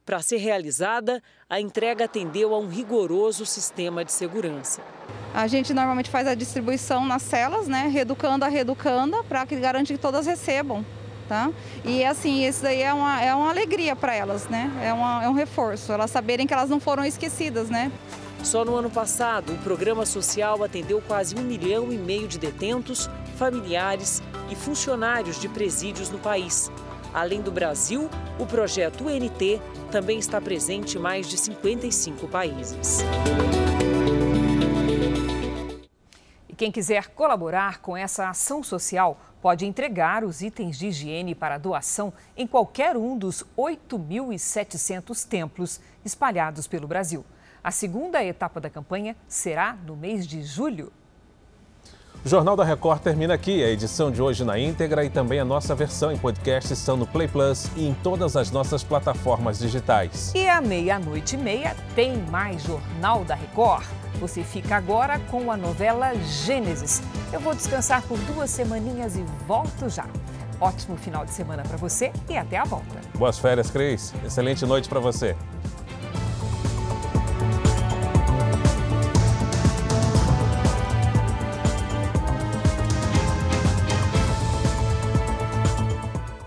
Para 0.06 0.22
ser 0.22 0.36
realizada, 0.36 1.20
a 1.50 1.60
entrega 1.60 2.04
atendeu 2.04 2.54
a 2.54 2.58
um 2.60 2.68
rigoroso 2.68 3.44
sistema 3.44 4.04
de 4.04 4.12
segurança. 4.12 4.80
A 5.34 5.48
gente 5.48 5.74
normalmente 5.74 6.08
faz 6.08 6.28
a 6.28 6.34
distribuição 6.36 7.04
nas 7.04 7.22
celas, 7.22 7.66
né, 7.66 7.90
reeducando 7.92 8.44
a 8.44 8.48
reeducanda, 8.48 9.24
para 9.24 9.44
que 9.44 9.56
garante 9.56 9.92
que 9.92 9.98
todas 9.98 10.24
recebam. 10.24 10.86
Tá? 11.28 11.50
E 11.84 12.04
assim, 12.04 12.46
isso 12.46 12.62
daí 12.62 12.82
é 12.82 12.94
uma, 12.94 13.20
é 13.20 13.34
uma 13.34 13.50
alegria 13.50 13.96
para 13.96 14.14
elas, 14.14 14.46
né? 14.48 14.70
É, 14.80 14.92
uma, 14.92 15.24
é 15.24 15.28
um 15.28 15.32
reforço, 15.32 15.90
elas 15.90 16.08
saberem 16.08 16.46
que 16.46 16.54
elas 16.54 16.70
não 16.70 16.78
foram 16.78 17.04
esquecidas, 17.04 17.68
né? 17.68 17.90
Só 18.44 18.64
no 18.64 18.76
ano 18.76 18.88
passado, 18.88 19.54
o 19.54 19.58
programa 19.58 20.06
social 20.06 20.62
atendeu 20.62 21.02
quase 21.04 21.34
um 21.34 21.42
milhão 21.42 21.92
e 21.92 21.98
meio 21.98 22.28
de 22.28 22.38
detentos, 22.38 23.10
familiares 23.36 24.22
e 24.48 24.54
funcionários 24.54 25.40
de 25.40 25.48
presídios 25.48 26.10
no 26.10 26.18
país. 26.20 26.70
Além 27.16 27.40
do 27.40 27.50
Brasil, 27.50 28.10
o 28.38 28.44
projeto 28.44 29.04
UNT 29.04 29.58
também 29.90 30.18
está 30.18 30.38
presente 30.38 30.98
em 30.98 31.00
mais 31.00 31.26
de 31.26 31.38
55 31.38 32.28
países. 32.28 32.98
Quem 36.58 36.70
quiser 36.70 37.08
colaborar 37.08 37.80
com 37.80 37.96
essa 37.96 38.28
ação 38.28 38.62
social 38.62 39.18
pode 39.40 39.64
entregar 39.64 40.24
os 40.24 40.42
itens 40.42 40.78
de 40.78 40.88
higiene 40.88 41.34
para 41.34 41.56
doação 41.56 42.12
em 42.36 42.46
qualquer 42.46 42.98
um 42.98 43.16
dos 43.16 43.42
8.700 43.56 45.26
templos 45.26 45.80
espalhados 46.04 46.66
pelo 46.66 46.86
Brasil. 46.86 47.24
A 47.64 47.70
segunda 47.70 48.22
etapa 48.22 48.60
da 48.60 48.68
campanha 48.68 49.16
será 49.26 49.72
no 49.72 49.96
mês 49.96 50.26
de 50.26 50.42
julho. 50.42 50.92
O 52.26 52.28
Jornal 52.28 52.56
da 52.56 52.64
Record 52.64 53.02
termina 53.02 53.34
aqui. 53.34 53.62
A 53.62 53.68
edição 53.68 54.10
de 54.10 54.20
hoje 54.20 54.44
na 54.44 54.58
íntegra 54.58 55.04
e 55.04 55.08
também 55.08 55.38
a 55.38 55.44
nossa 55.44 55.76
versão 55.76 56.10
em 56.10 56.18
podcast 56.18 56.72
estão 56.72 56.96
no 56.96 57.06
Play 57.06 57.28
Plus 57.28 57.70
e 57.76 57.86
em 57.86 57.94
todas 58.02 58.34
as 58.36 58.50
nossas 58.50 58.82
plataformas 58.82 59.60
digitais. 59.60 60.32
E 60.34 60.48
à 60.48 60.60
meia-noite 60.60 61.36
e 61.36 61.38
meia 61.38 61.76
tem 61.94 62.16
mais 62.28 62.64
Jornal 62.64 63.24
da 63.24 63.36
Record. 63.36 63.86
Você 64.18 64.42
fica 64.42 64.74
agora 64.74 65.20
com 65.30 65.52
a 65.52 65.56
novela 65.56 66.16
Gênesis. 66.16 67.00
Eu 67.32 67.38
vou 67.38 67.54
descansar 67.54 68.02
por 68.02 68.18
duas 68.18 68.50
semaninhas 68.50 69.14
e 69.14 69.24
volto 69.46 69.88
já. 69.88 70.06
Ótimo 70.60 70.96
final 70.96 71.24
de 71.24 71.30
semana 71.30 71.62
para 71.62 71.76
você 71.76 72.10
e 72.28 72.36
até 72.36 72.56
a 72.56 72.64
volta. 72.64 73.00
Boas 73.16 73.38
férias, 73.38 73.70
Cris. 73.70 74.12
Excelente 74.24 74.66
noite 74.66 74.88
para 74.88 74.98
você. 74.98 75.36